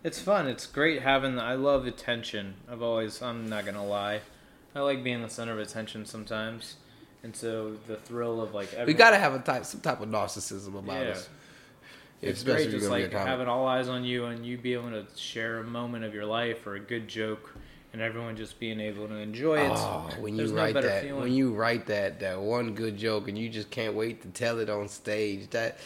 It's 0.03 0.20
fun. 0.20 0.48
It's 0.48 0.65
great 0.65 1.03
having. 1.03 1.38
I 1.39 1.53
love 1.53 1.86
attention. 1.86 2.56
I've 2.72 2.82
always. 2.82 3.22
I'm 3.22 3.48
not 3.48 3.65
gonna 3.65 3.86
lie. 3.86 4.22
I 4.75 4.80
like 4.82 5.03
being 5.03 5.22
the 5.22 5.30
center 5.30 5.53
of 5.53 5.60
attention 5.60 6.06
sometimes, 6.06 6.75
and 7.27 7.36
so 7.36 7.75
the 7.88 7.98
thrill 7.98 8.41
of 8.41 8.53
like. 8.53 8.69
We 8.88 8.93
gotta 8.93 9.17
have 9.17 9.34
a 9.36 9.39
type 9.39 9.65
some 9.65 9.81
type 9.81 10.00
of 10.01 10.07
narcissism 10.10 10.79
about 10.79 11.03
Yeah. 11.05 11.12
us. 11.12 11.29
It's 12.22 12.41
great 12.43 12.72
just 12.72 12.89
like 12.89 13.12
having 13.12 13.48
all 13.48 13.67
eyes 13.67 13.89
on 13.89 14.03
you 14.03 14.25
and 14.25 14.46
you 14.46 14.57
be 14.57 14.74
able 14.74 14.89
to 14.91 15.05
share 15.15 15.60
a 15.60 15.63
moment 15.63 16.03
of 16.05 16.13
your 16.15 16.25
life 16.25 16.65
or 16.65 16.75
a 16.75 16.79
good 16.79 17.07
joke 17.07 17.53
and 17.93 18.01
everyone 18.01 18.36
just 18.38 18.60
being 18.60 18.79
able 18.79 19.07
to 19.07 19.15
enjoy 19.15 19.60
it. 19.60 19.72
Oh, 19.74 20.10
when 20.19 20.34
you 20.34 20.38
There's 20.38 20.51
write 20.51 20.74
better 20.74 20.88
that, 20.88 21.03
feeling. 21.03 21.22
when 21.22 21.34
you 21.34 21.53
write 21.53 21.86
that, 21.88 22.19
that 22.22 22.39
one 22.41 22.74
good 22.75 22.98
joke, 22.98 23.27
and 23.27 23.38
you 23.38 23.50
just 23.50 23.69
can't 23.69 23.93
wait 23.93 24.22
to 24.24 24.27
tell 24.29 24.60
it 24.60 24.69
on 24.69 24.88
stage. 24.88 25.50
That, 25.51 25.77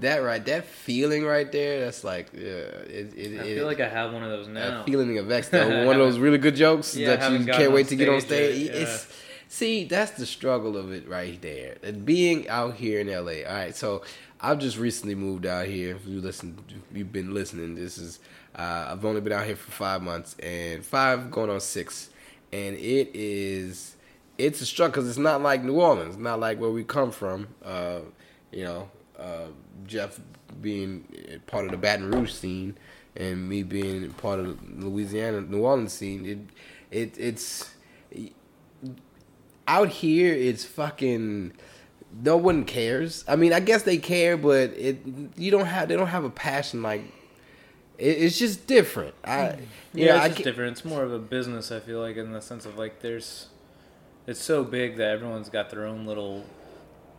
that 0.00 0.18
right, 0.18 0.44
that 0.46 0.66
feeling 0.66 1.24
right 1.24 1.50
there, 1.50 1.80
that's 1.80 2.02
like, 2.04 2.28
yeah, 2.34 2.40
it, 2.40 3.14
it, 3.16 3.40
I 3.40 3.44
it, 3.44 3.54
feel 3.56 3.66
like 3.66 3.80
I 3.80 3.88
have 3.88 4.12
one 4.12 4.22
of 4.22 4.30
those 4.30 4.46
now. 4.48 4.78
that 4.78 4.84
feeling 4.86 5.16
of 5.18 5.30
ecstasy. 5.38 5.86
one 5.86 5.96
of 5.96 6.06
those 6.06 6.18
really 6.18 6.38
good 6.38 6.56
jokes 6.56 6.94
Yeah, 6.96 7.16
that 7.16 7.32
you 7.32 7.46
can't 7.46 7.72
wait 7.72 7.88
to 7.88 7.96
get 7.96 8.08
on 8.08 8.20
stage 8.20 8.66
yet, 8.66 8.74
It's 8.74 9.06
see, 9.48 9.84
that's 9.84 10.12
the 10.12 10.26
struggle 10.26 10.76
of 10.76 10.92
it 10.92 11.08
right 11.08 11.40
there. 11.42 11.76
And 11.82 12.06
being 12.06 12.48
out 12.48 12.74
here 12.74 13.00
in 13.00 13.08
LA. 13.08 13.48
All 13.48 13.54
right, 13.54 13.74
so 13.74 14.02
I've 14.40 14.58
just 14.58 14.78
recently 14.78 15.14
moved 15.14 15.46
out 15.46 15.66
here. 15.66 15.96
If 15.96 16.06
you 16.06 16.20
listen, 16.20 16.58
if 16.68 16.96
you've 16.96 17.12
been 17.12 17.34
listening. 17.34 17.74
This 17.74 17.98
is 17.98 18.20
uh, 18.54 18.88
I've 18.90 19.04
only 19.04 19.20
been 19.20 19.32
out 19.32 19.46
here 19.46 19.56
for 19.56 19.70
five 19.70 20.02
months, 20.02 20.36
and 20.42 20.84
five 20.84 21.30
going 21.30 21.50
on 21.50 21.60
six, 21.60 22.10
and 22.52 22.76
it 22.76 23.10
is 23.14 23.96
it's 24.36 24.60
a 24.60 24.66
struggle 24.66 24.92
because 24.92 25.08
it's 25.08 25.18
not 25.18 25.42
like 25.42 25.64
New 25.64 25.80
Orleans, 25.80 26.16
not 26.16 26.40
like 26.40 26.60
where 26.60 26.70
we 26.70 26.84
come 26.84 27.10
from. 27.10 27.48
Uh, 27.64 28.00
you 28.52 28.64
know, 28.64 28.90
uh, 29.18 29.46
Jeff 29.86 30.20
being 30.60 31.40
part 31.46 31.64
of 31.64 31.72
the 31.72 31.76
Baton 31.76 32.10
Rouge 32.10 32.32
scene, 32.32 32.76
and 33.16 33.48
me 33.48 33.62
being 33.62 34.10
part 34.12 34.40
of 34.40 34.80
the 34.80 34.86
Louisiana, 34.86 35.40
New 35.40 35.60
Orleans 35.60 35.92
scene. 35.92 36.24
It, 36.26 36.38
it 36.90 37.18
it's 37.18 37.70
out 39.68 39.88
here. 39.90 40.34
It's 40.34 40.64
fucking. 40.64 41.52
No 42.22 42.36
one 42.36 42.64
cares. 42.64 43.22
I 43.28 43.36
mean, 43.36 43.52
I 43.52 43.60
guess 43.60 43.82
they 43.82 43.98
care, 43.98 44.36
but 44.36 44.70
it 44.70 44.98
you 45.36 45.50
don't 45.50 45.66
have 45.66 45.88
they 45.88 45.96
don't 45.96 46.08
have 46.08 46.24
a 46.24 46.30
passion 46.30 46.82
like. 46.82 47.02
It, 47.98 48.18
it's 48.22 48.38
just 48.38 48.66
different. 48.66 49.14
I 49.24 49.58
yeah, 49.92 50.16
it's 50.16 50.24
I 50.24 50.28
just 50.30 50.42
different. 50.42 50.72
It's 50.72 50.84
more 50.84 51.02
of 51.02 51.12
a 51.12 51.18
business, 51.18 51.70
I 51.70 51.80
feel 51.80 52.00
like, 52.00 52.16
in 52.16 52.32
the 52.32 52.40
sense 52.40 52.64
of 52.66 52.78
like 52.78 53.00
there's 53.00 53.48
it's 54.26 54.42
so 54.42 54.64
big 54.64 54.96
that 54.96 55.10
everyone's 55.10 55.48
got 55.48 55.70
their 55.70 55.84
own 55.86 56.06
little 56.06 56.44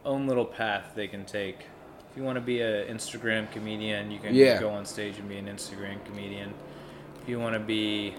own 0.05 0.27
little 0.27 0.45
path 0.45 0.93
they 0.95 1.07
can 1.07 1.25
take. 1.25 1.59
If 2.11 2.17
you 2.17 2.23
want 2.23 2.37
to 2.37 2.41
be 2.41 2.61
an 2.61 2.87
Instagram 2.87 3.51
comedian, 3.51 4.09
you 4.09 4.19
can 4.19 4.33
Yeah. 4.33 4.59
go 4.59 4.69
on 4.71 4.85
stage 4.85 5.19
and 5.19 5.29
be 5.29 5.37
an 5.37 5.45
Instagram 5.47 6.03
comedian. 6.05 6.53
If 7.21 7.29
you 7.29 7.39
want 7.39 7.53
to 7.53 7.59
be 7.59 8.15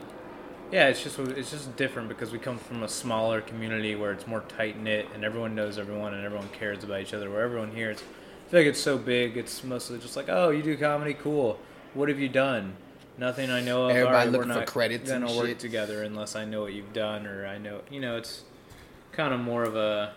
yeah, 0.73 0.89
it's 0.89 1.03
just 1.03 1.19
it's 1.19 1.51
just 1.51 1.77
different 1.77 2.09
because 2.09 2.31
we 2.33 2.39
come 2.39 2.59
from 2.59 2.83
a 2.83 2.89
smaller 2.89 3.41
community 3.41 3.95
where 3.97 4.13
it's 4.13 4.27
more 4.27 4.41
tight 4.43 4.79
knit 4.81 5.09
and 5.15 5.25
everyone 5.25 5.55
knows 5.55 5.79
everyone 5.79 6.15
and 6.15 6.25
everyone 6.25 6.49
cares 6.51 6.85
about 6.85 7.01
each 7.01 7.15
other. 7.15 7.31
Where 7.31 7.43
everyone 7.43 7.73
here, 7.73 7.91
it's 7.91 8.03
feel 8.49 8.61
like 8.61 8.67
it's 8.67 8.81
so 8.81 8.99
big. 8.99 9.37
It's 9.37 9.65
mostly 9.65 9.99
just 9.99 10.17
like, 10.17 10.27
oh, 10.29 10.51
you 10.51 10.63
do 10.63 10.77
comedy, 10.77 11.15
cool. 11.15 11.59
What 11.95 12.09
have 12.09 12.19
you 12.21 12.29
done? 12.29 12.75
Nothing 13.19 13.51
I 13.51 13.61
know 13.61 13.85
of. 13.85 13.91
Everybody 13.91 14.15
right, 14.15 14.29
looking 14.31 14.49
we're 14.49 14.61
for 14.61 14.67
credits 14.67 15.11
and 15.11 15.25
work 15.27 15.47
shit. 15.47 15.59
together 15.59 16.05
unless 16.05 16.37
I 16.37 16.45
know 16.45 16.63
what 16.63 16.73
you've 16.73 16.93
done 16.93 17.27
or 17.27 17.47
I 17.47 17.59
know. 17.59 17.81
You 17.91 18.01
know, 18.01 18.17
it's 18.17 18.45
kind 19.13 19.35
of 19.35 19.41
more 19.41 19.65
of 19.65 19.77
a 19.77 20.13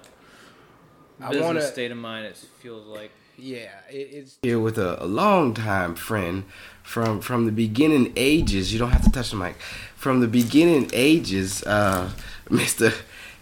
I 1.20 1.30
business 1.30 1.46
wanna- 1.46 1.62
state 1.62 1.92
of 1.92 1.98
mind. 1.98 2.26
It 2.28 2.38
feels 2.60 2.86
like. 2.88 3.12
Yeah, 3.38 3.70
it, 3.90 4.10
it's 4.12 4.38
here 4.42 4.60
with 4.60 4.78
a, 4.78 5.02
a 5.04 5.08
long 5.08 5.54
time 5.54 5.96
friend 5.96 6.44
from 6.84 7.20
from 7.22 7.46
the 7.46 7.52
beginning 7.52 8.14
ages. 8.16 8.72
You 8.72 8.80
don't 8.80 8.92
have 8.92 9.04
to 9.04 9.12
touch 9.12 9.32
the 9.32 9.38
mic. 9.38 9.56
From 9.96 10.20
the 10.20 10.28
beginning 10.28 10.90
ages, 10.94 11.64
uh, 11.64 12.12
Mr. 12.50 12.94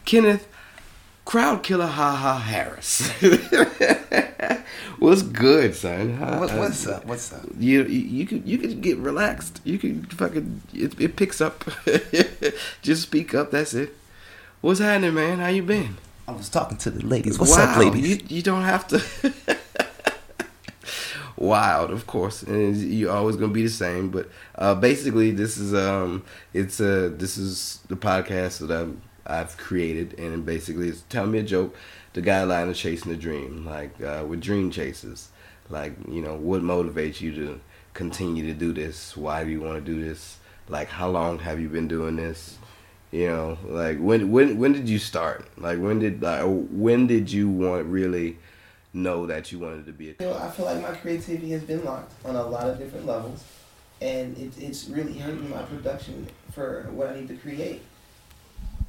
Kenneth 0.05 0.47
Crowd 1.25 1.63
Killer 1.63 1.87
Ha 1.87 2.15
Ha 2.15 2.37
Harris. 2.39 3.11
What's 4.99 5.23
good, 5.23 5.75
son? 5.75 6.13
How- 6.13 6.39
What, 6.39 6.53
what's 6.53 6.85
up? 6.87 7.05
What's 7.05 7.33
up? 7.33 7.45
You, 7.57 7.83
you 7.85 7.99
you 7.99 8.25
could 8.27 8.47
you 8.47 8.57
could 8.57 8.81
get 8.81 8.97
relaxed. 8.97 9.59
You 9.63 9.77
could 9.77 10.13
fucking 10.13 10.61
it, 10.73 10.99
it 10.99 11.15
picks 11.15 11.41
up. 11.41 11.63
Just 12.81 13.03
speak 13.03 13.33
up. 13.33 13.51
That's 13.51 13.73
it. 13.73 13.95
What's 14.61 14.79
happening, 14.79 15.15
man? 15.15 15.39
How 15.39 15.47
you 15.47 15.63
been? 15.63 15.97
I 16.27 16.33
was 16.33 16.49
talking 16.49 16.77
to 16.77 16.91
the 16.91 17.05
ladies. 17.05 17.39
What's 17.39 17.57
wow, 17.57 17.71
up, 17.71 17.77
ladies? 17.77 18.07
You, 18.07 18.19
you 18.27 18.41
don't 18.43 18.61
have 18.63 18.87
to. 18.89 19.01
Wild, 21.41 21.89
of 21.89 22.05
course, 22.05 22.43
and 22.43 22.77
you're 22.77 23.11
always 23.11 23.35
gonna 23.35 23.51
be 23.51 23.63
the 23.63 23.69
same. 23.69 24.11
But 24.11 24.29
uh, 24.53 24.75
basically, 24.75 25.31
this 25.31 25.57
is 25.57 25.73
um, 25.73 26.23
it's 26.53 26.79
uh, 26.79 27.09
this 27.13 27.35
is 27.35 27.79
the 27.87 27.95
podcast 27.95 28.59
that 28.59 28.69
I'm, 28.69 29.01
I've 29.25 29.57
created, 29.57 30.19
and 30.19 30.45
basically, 30.45 30.89
it's 30.89 31.01
tell 31.09 31.25
me 31.25 31.39
a 31.39 31.43
joke. 31.43 31.75
The 32.13 32.21
guideline 32.21 32.69
of 32.69 32.75
chasing 32.75 33.11
a 33.11 33.15
dream, 33.15 33.65
like 33.65 33.99
uh, 34.03 34.23
with 34.27 34.39
dream 34.39 34.69
chasers, 34.69 35.29
like 35.67 35.93
you 36.07 36.21
know, 36.21 36.35
what 36.35 36.61
motivates 36.61 37.21
you 37.21 37.33
to 37.33 37.59
continue 37.95 38.45
to 38.45 38.53
do 38.53 38.71
this? 38.71 39.17
Why 39.17 39.43
do 39.43 39.49
you 39.49 39.61
want 39.61 39.83
to 39.83 39.91
do 39.93 39.99
this? 39.99 40.37
Like, 40.69 40.89
how 40.89 41.09
long 41.09 41.39
have 41.39 41.59
you 41.59 41.69
been 41.69 41.87
doing 41.87 42.17
this? 42.17 42.59
You 43.11 43.27
know, 43.29 43.57
like 43.65 43.97
when 43.97 44.31
when 44.31 44.59
when 44.59 44.73
did 44.73 44.87
you 44.87 44.99
start? 44.99 45.47
Like 45.57 45.79
when 45.79 45.97
did 45.97 46.21
like 46.21 46.43
when 46.45 47.07
did 47.07 47.31
you 47.31 47.49
want 47.49 47.87
really 47.87 48.37
know 48.93 49.25
that 49.25 49.51
you 49.51 49.59
wanted 49.59 49.85
to 49.85 49.91
be 49.91 50.09
a 50.09 50.15
You 50.19 50.27
know, 50.27 50.37
I 50.37 50.49
feel 50.49 50.65
like 50.65 50.81
my 50.81 50.91
creativity 50.91 51.51
has 51.51 51.63
been 51.63 51.83
locked 51.85 52.13
on 52.25 52.35
a 52.35 52.45
lot 52.45 52.69
of 52.69 52.77
different 52.77 53.05
levels, 53.05 53.43
and 54.01 54.37
it, 54.37 54.57
it's 54.57 54.87
really 54.87 55.17
hurting 55.17 55.49
my 55.49 55.61
production 55.63 56.27
for 56.51 56.87
what 56.91 57.09
I 57.09 57.19
need 57.19 57.27
to 57.29 57.35
create. 57.35 57.81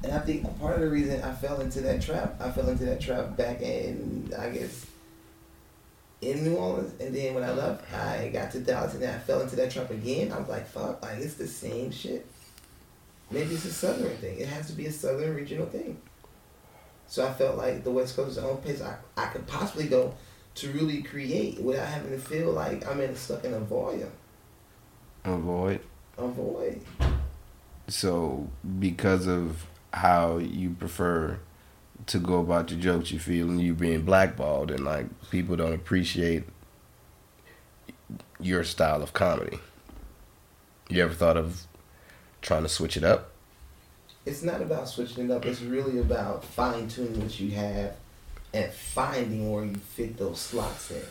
And 0.03 0.11
I 0.11 0.19
think 0.19 0.59
part 0.59 0.75
of 0.75 0.81
the 0.81 0.89
reason 0.89 1.21
I 1.21 1.33
fell 1.33 1.61
into 1.61 1.79
that 1.81 2.01
trap, 2.01 2.35
I 2.41 2.51
fell 2.51 2.67
into 2.67 2.85
that 2.85 2.99
trap 2.99 3.37
back 3.37 3.61
in, 3.61 4.33
I 4.37 4.49
guess, 4.49 4.85
in 6.21 6.43
New 6.43 6.55
Orleans. 6.55 6.93
And 6.99 7.15
then 7.15 7.33
when 7.33 7.43
I 7.43 7.51
left, 7.51 7.91
I 7.93 8.29
got 8.29 8.51
to 8.51 8.59
Dallas 8.59 8.93
and 8.93 9.03
then 9.03 9.15
I 9.15 9.17
fell 9.19 9.41
into 9.41 9.55
that 9.55 9.71
trap 9.71 9.91
again. 9.91 10.33
I 10.33 10.39
was 10.39 10.49
like, 10.49 10.67
fuck, 10.67 11.01
like 11.01 11.19
it's 11.19 11.35
the 11.35 11.47
same 11.47 11.91
shit. 11.91 12.25
Maybe 13.31 13.53
it's 13.53 13.65
a 13.65 13.71
Southern 13.71 14.15
thing. 14.17 14.39
It 14.39 14.47
has 14.49 14.67
to 14.67 14.73
be 14.73 14.87
a 14.87 14.91
Southern 14.91 15.33
regional 15.35 15.65
thing. 15.67 15.97
So 17.13 17.27
I 17.27 17.31
felt 17.31 17.57
like 17.57 17.83
the 17.83 17.91
West 17.91 18.15
Coast 18.15 18.31
is 18.31 18.35
the 18.37 18.41
only 18.41 18.59
place 18.63 18.81
I, 18.81 18.95
I 19.15 19.27
could 19.27 19.45
possibly 19.45 19.85
go 19.85 20.15
to 20.55 20.71
really 20.71 21.03
create 21.03 21.61
without 21.61 21.87
having 21.87 22.09
to 22.09 22.17
feel 22.17 22.51
like 22.51 22.87
I'm 22.89 22.99
in 23.01 23.15
stuck 23.15 23.45
in 23.45 23.53
a 23.53 23.59
void. 23.59 24.09
avoid? 25.23 25.81
A 26.17 26.27
void. 26.27 26.81
So 27.87 28.49
because 28.79 29.27
of 29.27 29.67
how 29.93 30.39
you 30.39 30.71
prefer 30.71 31.37
to 32.07 32.17
go 32.17 32.39
about 32.39 32.71
your 32.71 32.79
jokes, 32.79 33.11
you 33.11 33.19
feel 33.19 33.47
and 33.47 33.61
you 33.61 33.75
being 33.75 34.01
blackballed 34.01 34.71
and 34.71 34.83
like 34.83 35.05
people 35.29 35.55
don't 35.55 35.73
appreciate 35.73 36.45
your 38.39 38.63
style 38.63 39.03
of 39.03 39.13
comedy. 39.13 39.59
You 40.89 41.03
ever 41.03 41.13
thought 41.13 41.37
of 41.37 41.67
trying 42.41 42.63
to 42.63 42.69
switch 42.69 42.97
it 42.97 43.03
up? 43.03 43.32
It's 44.25 44.43
not 44.43 44.61
about 44.61 44.87
switching 44.87 45.25
it 45.25 45.31
up. 45.31 45.45
It's 45.45 45.61
really 45.61 45.99
about 45.99 46.45
fine 46.45 46.87
tuning 46.87 47.21
what 47.21 47.39
you 47.39 47.51
have 47.51 47.95
and 48.53 48.71
finding 48.71 49.51
where 49.51 49.65
you 49.65 49.75
fit 49.75 50.17
those 50.17 50.39
slots 50.39 50.91
in. 50.91 51.03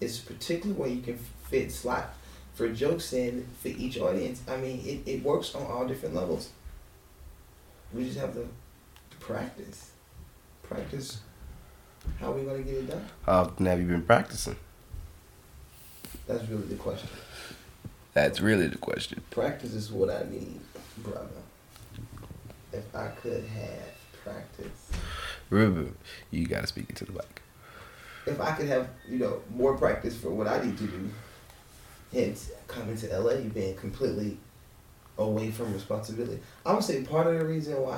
It's 0.00 0.18
particularly 0.18 0.80
where 0.80 0.88
you 0.88 1.02
can 1.02 1.18
fit 1.48 1.70
slot 1.70 2.14
for 2.54 2.68
jokes 2.68 3.12
in 3.12 3.46
for 3.62 3.68
each 3.68 3.98
audience. 3.98 4.42
I 4.48 4.56
mean, 4.56 4.80
it, 4.84 5.08
it 5.08 5.22
works 5.22 5.54
on 5.54 5.66
all 5.66 5.86
different 5.86 6.14
levels. 6.14 6.50
We 7.92 8.04
just 8.04 8.18
have 8.18 8.34
to 8.34 8.48
practice. 9.20 9.90
Practice 10.62 11.20
how 12.18 12.32
are 12.32 12.34
we 12.34 12.42
gonna 12.42 12.62
get 12.62 12.74
it 12.74 12.90
done. 12.90 13.04
How 13.26 13.42
often 13.42 13.66
have 13.66 13.80
you 13.80 13.86
been 13.86 14.02
practicing? 14.02 14.56
That's 16.26 16.48
really 16.48 16.66
the 16.66 16.76
question. 16.76 17.08
That's 18.12 18.40
really 18.40 18.66
the 18.66 18.78
question. 18.78 19.22
Practice 19.30 19.74
is 19.74 19.92
what 19.92 20.10
I 20.10 20.24
need, 20.30 20.60
brother. 20.98 21.39
If 22.72 22.94
I 22.94 23.08
could 23.08 23.44
have 23.44 24.22
practice, 24.24 24.90
Remember, 25.50 25.90
you 26.30 26.46
gotta 26.46 26.66
speak 26.66 26.88
into 26.90 27.04
the 27.04 27.12
mic. 27.12 27.42
if 28.26 28.40
I 28.40 28.52
could 28.52 28.66
have, 28.68 28.88
you 29.08 29.18
know, 29.18 29.40
more 29.54 29.76
practice 29.76 30.16
for 30.16 30.30
what 30.30 30.46
I 30.46 30.62
need 30.64 30.78
to 30.78 30.84
do, 30.84 31.10
hence 32.12 32.50
coming 32.68 32.96
to 32.98 33.18
LA, 33.18 33.36
being 33.48 33.74
completely 33.76 34.38
away 35.18 35.50
from 35.50 35.72
responsibility. 35.72 36.40
I 36.64 36.72
would 36.72 36.84
say 36.84 37.02
part 37.02 37.26
of 37.26 37.38
the 37.38 37.44
reason 37.44 37.80
why 37.82 37.96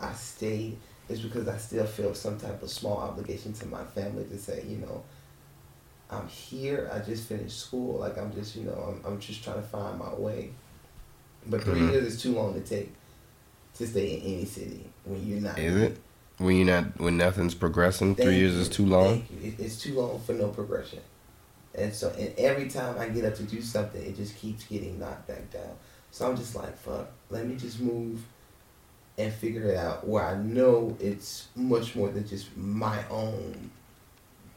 I, 0.00 0.08
I 0.08 0.12
stayed 0.12 0.76
is 1.08 1.20
because 1.20 1.48
I 1.48 1.56
still 1.58 1.84
feel 1.86 2.14
some 2.14 2.38
type 2.38 2.62
of 2.62 2.70
small 2.70 2.98
obligation 2.98 3.52
to 3.54 3.66
my 3.66 3.84
family 3.84 4.24
to 4.24 4.38
say, 4.38 4.64
you 4.68 4.76
know, 4.78 5.02
I'm 6.10 6.28
here. 6.28 6.90
I 6.92 7.00
just 7.00 7.24
finished 7.28 7.58
school. 7.58 7.98
Like 7.98 8.16
I'm 8.18 8.32
just, 8.32 8.54
you 8.54 8.64
know, 8.64 8.94
I'm, 9.04 9.12
I'm 9.12 9.20
just 9.20 9.42
trying 9.42 9.56
to 9.56 9.66
find 9.66 9.98
my 9.98 10.14
way. 10.14 10.50
But 11.46 11.64
3 11.64 11.74
Mhm. 11.80 11.90
years 11.90 12.14
is 12.14 12.22
too 12.22 12.32
long 12.34 12.54
to 12.54 12.60
take 12.60 12.92
to 13.76 13.86
stay 13.86 14.14
in 14.14 14.34
any 14.34 14.44
city 14.44 14.84
when 15.04 15.26
you're 15.26 15.40
not. 15.40 15.58
Is 15.58 15.76
it? 15.76 15.98
When 16.38 16.56
you're 16.56 16.66
not, 16.66 16.98
when 16.98 17.16
nothing's 17.16 17.54
progressing, 17.54 18.14
three 18.14 18.36
years 18.36 18.54
you. 18.54 18.60
is 18.60 18.68
too 18.68 18.86
long. 18.86 19.22
Thank 19.22 19.30
you. 19.30 19.54
It's 19.58 19.80
too 19.80 19.94
long 19.94 20.20
for 20.20 20.32
no 20.32 20.48
progression. 20.48 21.00
And 21.74 21.94
so, 21.94 22.10
and 22.18 22.34
every 22.38 22.68
time 22.68 22.98
I 22.98 23.08
get 23.08 23.24
up 23.24 23.34
to 23.36 23.44
do 23.44 23.62
something, 23.62 24.02
it 24.02 24.16
just 24.16 24.36
keeps 24.36 24.64
getting 24.64 24.98
knocked 24.98 25.28
back 25.28 25.50
down. 25.50 25.76
So 26.10 26.28
I'm 26.28 26.36
just 26.36 26.54
like, 26.54 26.76
fuck, 26.78 27.08
let 27.30 27.46
me 27.46 27.56
just 27.56 27.80
move 27.80 28.22
and 29.18 29.32
figure 29.32 29.70
it 29.70 29.76
out 29.76 30.06
where 30.06 30.24
I 30.24 30.36
know 30.36 30.96
it's 31.00 31.48
much 31.54 31.94
more 31.94 32.08
than 32.08 32.26
just 32.26 32.54
my 32.56 32.98
own 33.08 33.70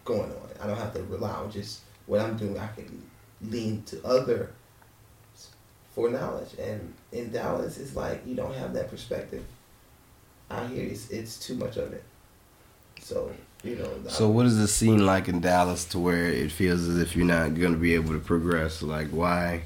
going 0.03 0.31
on. 0.31 0.49
I 0.61 0.67
don't 0.67 0.77
have 0.77 0.93
to 0.93 1.03
rely 1.03 1.31
on 1.31 1.51
just 1.51 1.81
what 2.05 2.21
I'm 2.21 2.37
doing. 2.37 2.57
I 2.57 2.67
can 2.67 3.01
lean 3.41 3.83
to 3.83 4.05
other 4.05 4.51
for 5.95 6.09
knowledge. 6.09 6.49
And 6.59 6.93
in 7.13 7.31
Dallas, 7.31 7.77
it's 7.77 7.95
like 7.95 8.21
you 8.27 8.35
don't 8.35 8.53
have 8.53 8.73
that 8.73 8.91
perspective. 8.91 9.43
Out 10.51 10.69
here, 10.69 10.83
it's, 10.83 11.09
it's 11.09 11.39
too 11.39 11.55
much 11.55 11.77
of 11.77 11.93
it. 11.93 12.03
So, 13.01 13.31
you 13.63 13.77
know. 13.77 13.89
So 14.09 14.29
what 14.29 14.45
is 14.45 14.57
the 14.57 14.67
scene 14.67 15.05
like 15.05 15.27
in 15.29 15.39
Dallas 15.39 15.85
to 15.85 15.99
where 15.99 16.27
it 16.27 16.51
feels 16.51 16.87
as 16.87 16.99
if 16.99 17.15
you're 17.15 17.25
not 17.25 17.55
gonna 17.59 17.77
be 17.77 17.95
able 17.95 18.13
to 18.13 18.19
progress? 18.19 18.83
Like 18.83 19.07
why? 19.09 19.63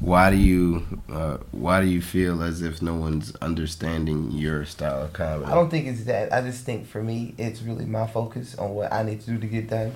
Why 0.00 0.30
do 0.30 0.36
you 0.36 0.86
uh, 1.12 1.36
why 1.52 1.82
do 1.82 1.86
you 1.86 2.00
feel 2.00 2.42
as 2.42 2.62
if 2.62 2.80
no 2.80 2.94
one's 2.94 3.36
understanding 3.36 4.30
your 4.32 4.64
style 4.64 5.02
of 5.02 5.12
comedy? 5.12 5.44
I 5.50 5.54
don't 5.54 5.70
think 5.70 5.86
it's 5.86 6.04
that. 6.04 6.32
I 6.32 6.40
just 6.40 6.64
think 6.64 6.86
for 6.86 7.02
me, 7.02 7.34
it's 7.36 7.62
really 7.62 7.84
my 7.84 8.06
focus 8.06 8.56
on 8.56 8.74
what 8.74 8.92
I 8.92 9.02
need 9.02 9.20
to 9.20 9.26
do 9.26 9.38
to 9.38 9.46
get 9.46 9.68
done. 9.68 9.92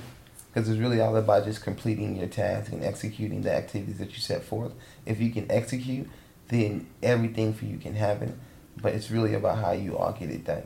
Because 0.55 0.69
it's 0.69 0.79
really 0.79 1.01
all 1.01 1.17
about 1.17 1.45
just 1.45 1.63
completing 1.65 2.15
your 2.15 2.29
task 2.29 2.71
and 2.71 2.85
executing 2.85 3.43
the 3.43 3.53
activities 3.53 3.99
that 3.99 4.13
you 4.13 4.21
set 4.21 4.45
forth. 4.45 4.73
If 5.05 5.21
you 5.21 5.31
can 5.33 5.51
execute, 5.51 6.09
then 6.47 6.87
everything 7.03 7.53
for 7.55 7.65
you 7.65 7.77
can 7.77 7.97
happen. 7.97 8.39
But 8.81 8.95
it's 8.95 9.11
really 9.11 9.35
about 9.35 9.59
how 9.59 9.73
you 9.73 9.99
all 9.99 10.13
get 10.13 10.31
it 10.31 10.45
done. 10.45 10.63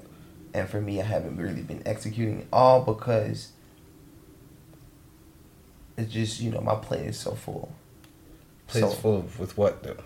And 0.52 0.68
for 0.68 0.80
me, 0.80 1.00
I 1.00 1.04
haven't 1.04 1.38
really 1.38 1.62
been 1.62 1.82
executing 1.86 2.46
all 2.52 2.82
because 2.82 3.52
it's 5.96 6.12
just, 6.12 6.40
you 6.40 6.50
know, 6.50 6.60
my 6.60 6.74
plate 6.74 7.06
is 7.06 7.18
so 7.18 7.32
full. 7.32 7.72
Plays 8.66 8.84
So- 8.84 8.90
full 8.90 9.16
of 9.18 9.38
with 9.40 9.56
what 9.56 9.82
though? 9.82 9.96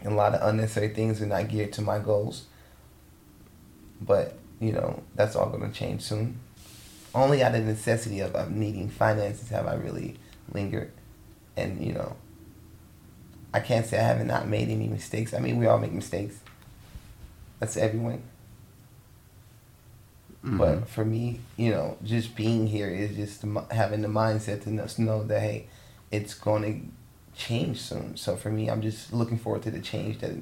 and 0.00 0.12
a 0.12 0.16
lot 0.16 0.32
of 0.32 0.48
unnecessary 0.48 0.88
things 0.94 1.20
are 1.20 1.26
not 1.26 1.48
geared 1.48 1.72
to 1.72 1.82
my 1.82 1.98
goals. 1.98 2.46
But 4.00 4.38
you 4.60 4.70
know 4.72 5.02
that's 5.16 5.34
all 5.34 5.48
going 5.50 5.68
to 5.68 5.76
change 5.76 6.02
soon. 6.02 6.38
Only 7.14 7.42
out 7.42 7.54
of 7.54 7.64
necessity 7.64 8.20
of, 8.20 8.34
of 8.34 8.50
needing 8.50 8.88
finances 8.88 9.48
have 9.48 9.66
I 9.66 9.74
really 9.74 10.16
lingered, 10.52 10.92
and 11.56 11.84
you 11.84 11.92
know. 11.92 12.16
I 13.52 13.60
can't 13.60 13.86
say 13.86 13.98
I 13.98 14.02
haven't 14.02 14.26
not 14.26 14.46
made 14.46 14.68
any 14.68 14.88
mistakes. 14.88 15.32
I 15.32 15.38
mean, 15.38 15.56
we 15.56 15.66
all 15.66 15.78
make 15.78 15.92
mistakes. 15.92 16.38
That's 17.60 17.78
everyone. 17.78 18.22
Mm-hmm. 20.44 20.58
But 20.58 20.88
for 20.88 21.04
me, 21.04 21.40
you 21.56 21.70
know, 21.70 21.96
just 22.04 22.36
being 22.36 22.66
here 22.66 22.88
is 22.88 23.16
just 23.16 23.42
having 23.70 24.02
the 24.02 24.08
mindset 24.08 24.62
to 24.64 25.02
know, 25.02 25.24
that 25.24 25.40
hey, 25.40 25.66
it's 26.10 26.34
going 26.34 26.62
to 26.62 27.38
change 27.38 27.80
soon. 27.80 28.16
So 28.16 28.36
for 28.36 28.50
me, 28.50 28.68
I'm 28.68 28.82
just 28.82 29.12
looking 29.12 29.38
forward 29.38 29.62
to 29.62 29.70
the 29.70 29.80
change 29.80 30.18
that 30.18 30.32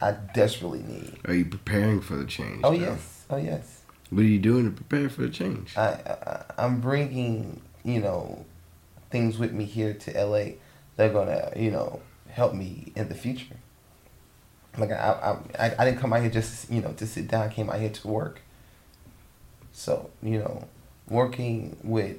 I 0.00 0.12
desperately 0.12 0.82
need. 0.82 1.18
Are 1.26 1.34
you 1.34 1.44
preparing 1.44 2.00
for 2.00 2.16
the 2.16 2.24
change? 2.24 2.60
Oh 2.64 2.72
yes, 2.72 3.24
oh 3.30 3.36
yes. 3.36 3.77
What 4.10 4.20
are 4.20 4.28
you 4.28 4.38
doing 4.38 4.64
to 4.64 4.70
prepare 4.70 5.08
for 5.10 5.22
the 5.22 5.28
change? 5.28 5.76
I, 5.76 5.88
I 5.88 6.44
I'm 6.64 6.80
bringing 6.80 7.60
you 7.84 8.00
know 8.00 8.44
things 9.10 9.38
with 9.38 9.52
me 9.52 9.64
here 9.64 9.94
to 9.94 10.24
LA. 10.24 10.52
They're 10.96 11.12
gonna 11.12 11.52
you 11.56 11.70
know 11.70 12.00
help 12.30 12.54
me 12.54 12.92
in 12.96 13.08
the 13.08 13.14
future. 13.14 13.56
Like 14.76 14.92
I 14.92 15.38
I 15.58 15.74
I, 15.78 15.84
didn't 15.84 16.00
come 16.00 16.12
out 16.12 16.22
here 16.22 16.30
just 16.30 16.70
you 16.70 16.80
know 16.80 16.92
to 16.92 17.06
sit 17.06 17.28
down. 17.28 17.44
I 17.44 17.48
came 17.52 17.68
out 17.68 17.80
here 17.80 17.90
to 17.90 18.08
work. 18.08 18.40
So 19.72 20.10
you 20.22 20.38
know, 20.38 20.66
working 21.08 21.76
with 21.82 22.18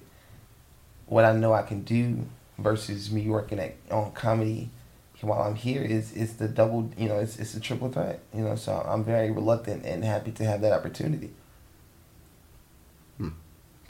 what 1.08 1.26
I 1.26 1.34
know 1.34 1.54
I 1.54 1.64
can 1.64 1.82
do 1.82 2.26
versus 2.58 3.12
me 3.12 3.28
working 3.28 3.60
at 3.60 3.76
on 3.90 4.12
comedy 4.12 4.70
while 5.22 5.42
I'm 5.42 5.56
here 5.56 5.82
is 5.82 6.14
is 6.14 6.38
the 6.38 6.48
double 6.48 6.92
you 6.98 7.10
know 7.10 7.20
it's 7.20 7.38
it's 7.38 7.54
a 7.54 7.60
triple 7.60 7.92
threat 7.92 8.22
you 8.34 8.42
know 8.42 8.56
so 8.56 8.86
I'm 8.88 9.04
very 9.04 9.32
reluctant 9.32 9.86
and 9.86 10.04
happy 10.04 10.32
to 10.32 10.46
have 10.46 10.62
that 10.62 10.72
opportunity. 10.72 11.32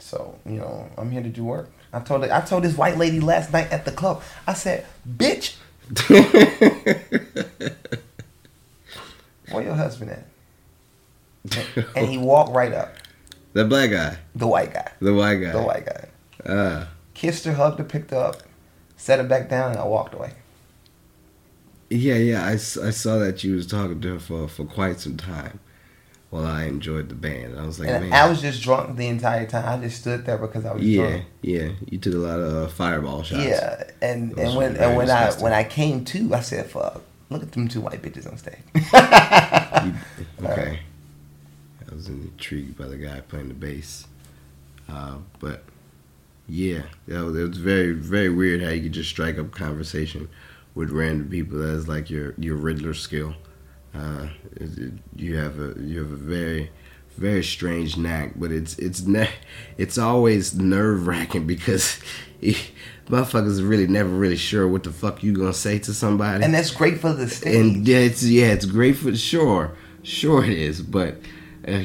So 0.00 0.38
you 0.44 0.58
know 0.58 0.88
I'm 0.98 1.10
here 1.10 1.22
to 1.22 1.28
do 1.28 1.44
work. 1.44 1.70
I 1.92 2.00
told 2.00 2.24
I 2.24 2.40
told 2.40 2.64
this 2.64 2.76
white 2.76 2.96
lady 2.98 3.20
last 3.20 3.52
night 3.52 3.70
at 3.70 3.84
the 3.84 3.92
club. 3.92 4.22
I 4.46 4.54
said, 4.54 4.86
"Bitch, 5.08 5.56
where 9.50 9.62
your 9.64 9.74
husband 9.74 10.10
at?" 10.12 10.24
And, 11.76 11.86
and 11.96 12.08
he 12.08 12.18
walked 12.18 12.52
right 12.52 12.72
up. 12.72 12.94
the 13.54 13.64
black 13.64 13.90
guy, 13.90 14.18
The 14.34 14.46
white 14.46 14.72
guy. 14.72 14.90
the 15.00 15.14
white 15.14 15.36
guy. 15.36 15.52
The 15.52 15.62
white 15.62 15.86
guy. 15.86 16.08
Ah, 16.46 16.88
Kissed 17.14 17.44
her, 17.44 17.54
hugged 17.54 17.78
her, 17.78 17.84
picked 17.84 18.10
her 18.12 18.18
up, 18.18 18.36
set 18.96 19.18
her 19.18 19.24
back 19.26 19.48
down, 19.48 19.72
and 19.72 19.80
I 19.80 19.84
walked 19.84 20.14
away. 20.14 20.32
yeah, 21.90 22.14
yeah. 22.16 22.44
I, 22.46 22.52
I 22.52 22.56
saw 22.90 23.18
that 23.18 23.42
you 23.44 23.54
was 23.56 23.66
talking 23.66 24.00
to 24.00 24.12
her 24.14 24.18
for 24.18 24.48
for 24.48 24.64
quite 24.64 25.00
some 25.00 25.16
time. 25.16 25.60
While 26.30 26.46
I 26.46 26.64
enjoyed 26.64 27.08
the 27.08 27.16
band, 27.16 27.58
I 27.58 27.66
was 27.66 27.80
like, 27.80 27.88
and 27.88 28.04
man, 28.08 28.12
I 28.12 28.28
was 28.28 28.40
just 28.40 28.62
drunk 28.62 28.96
the 28.96 29.08
entire 29.08 29.46
time. 29.46 29.80
I 29.80 29.82
just 29.82 30.00
stood 30.00 30.24
there 30.24 30.38
because 30.38 30.64
I 30.64 30.72
was 30.72 30.82
yeah, 30.84 31.08
drunk. 31.08 31.24
yeah. 31.42 31.68
You 31.88 31.98
took 31.98 32.14
a 32.14 32.18
lot 32.18 32.38
of 32.38 32.54
uh, 32.54 32.68
fireball 32.68 33.24
shots. 33.24 33.44
Yeah, 33.44 33.82
and 34.00 34.38
and 34.38 34.56
when 34.56 34.76
and 34.76 34.96
when 34.96 35.06
disgusting. 35.08 35.40
I 35.40 35.42
when 35.42 35.52
I 35.52 35.64
came 35.64 36.04
to, 36.04 36.32
I 36.32 36.40
said, 36.40 36.66
"Fuck, 36.70 37.02
look 37.30 37.42
at 37.42 37.50
them 37.50 37.66
two 37.66 37.80
white 37.80 38.00
bitches 38.00 38.30
on 38.30 38.38
stage." 38.38 38.58
You- 39.80 39.94
okay. 40.46 40.80
I 41.90 41.94
was 41.94 42.08
intrigued 42.08 42.76
by 42.76 42.86
the 42.86 42.96
guy 42.96 43.20
playing 43.20 43.48
the 43.48 43.54
bass. 43.54 44.06
Uh, 44.88 45.16
but 45.38 45.64
yeah, 46.48 46.82
that 47.08 47.26
it 47.36 47.48
was 47.48 47.58
very, 47.58 47.92
very 47.92 48.28
weird 48.28 48.62
how 48.62 48.70
you 48.70 48.82
could 48.82 48.92
just 48.92 49.10
strike 49.10 49.38
up 49.38 49.50
conversation 49.52 50.28
with 50.74 50.90
random 50.90 51.28
people. 51.28 51.58
That's 51.58 51.88
like 51.88 52.10
your 52.10 52.34
your 52.38 52.56
Riddler 52.56 52.94
skill. 52.94 53.34
Uh, 53.94 54.28
it, 54.56 54.78
it, 54.78 54.92
you 55.16 55.36
have 55.36 55.58
a 55.58 55.74
you 55.80 55.98
have 56.00 56.12
a 56.12 56.16
very 56.16 56.70
very 57.16 57.44
strange 57.44 57.96
knack, 57.96 58.32
but 58.36 58.50
it's 58.52 58.78
it's 58.78 59.02
ne- 59.02 59.30
it's 59.78 59.98
always 59.98 60.54
nerve 60.54 61.06
wracking 61.06 61.46
because 61.46 62.00
motherfuckers 63.06 63.60
are 63.60 63.64
really 63.64 63.86
never 63.86 64.08
really 64.10 64.36
sure 64.36 64.66
what 64.68 64.84
the 64.84 64.92
fuck 64.92 65.22
you 65.22 65.32
gonna 65.32 65.52
say 65.52 65.78
to 65.80 65.92
somebody. 65.92 66.44
and 66.44 66.54
that's 66.54 66.70
great 66.70 66.98
for 66.98 67.12
the 67.12 67.28
stage. 67.28 67.54
And 67.54 67.86
yeah, 67.88 67.98
it's 67.98 68.22
yeah, 68.22 68.52
it's 68.52 68.64
great 68.64 68.96
for 68.96 69.14
sure, 69.14 69.72
sure 70.02 70.44
it 70.44 70.56
is. 70.56 70.80
But 70.82 71.16
uh, 71.68 71.82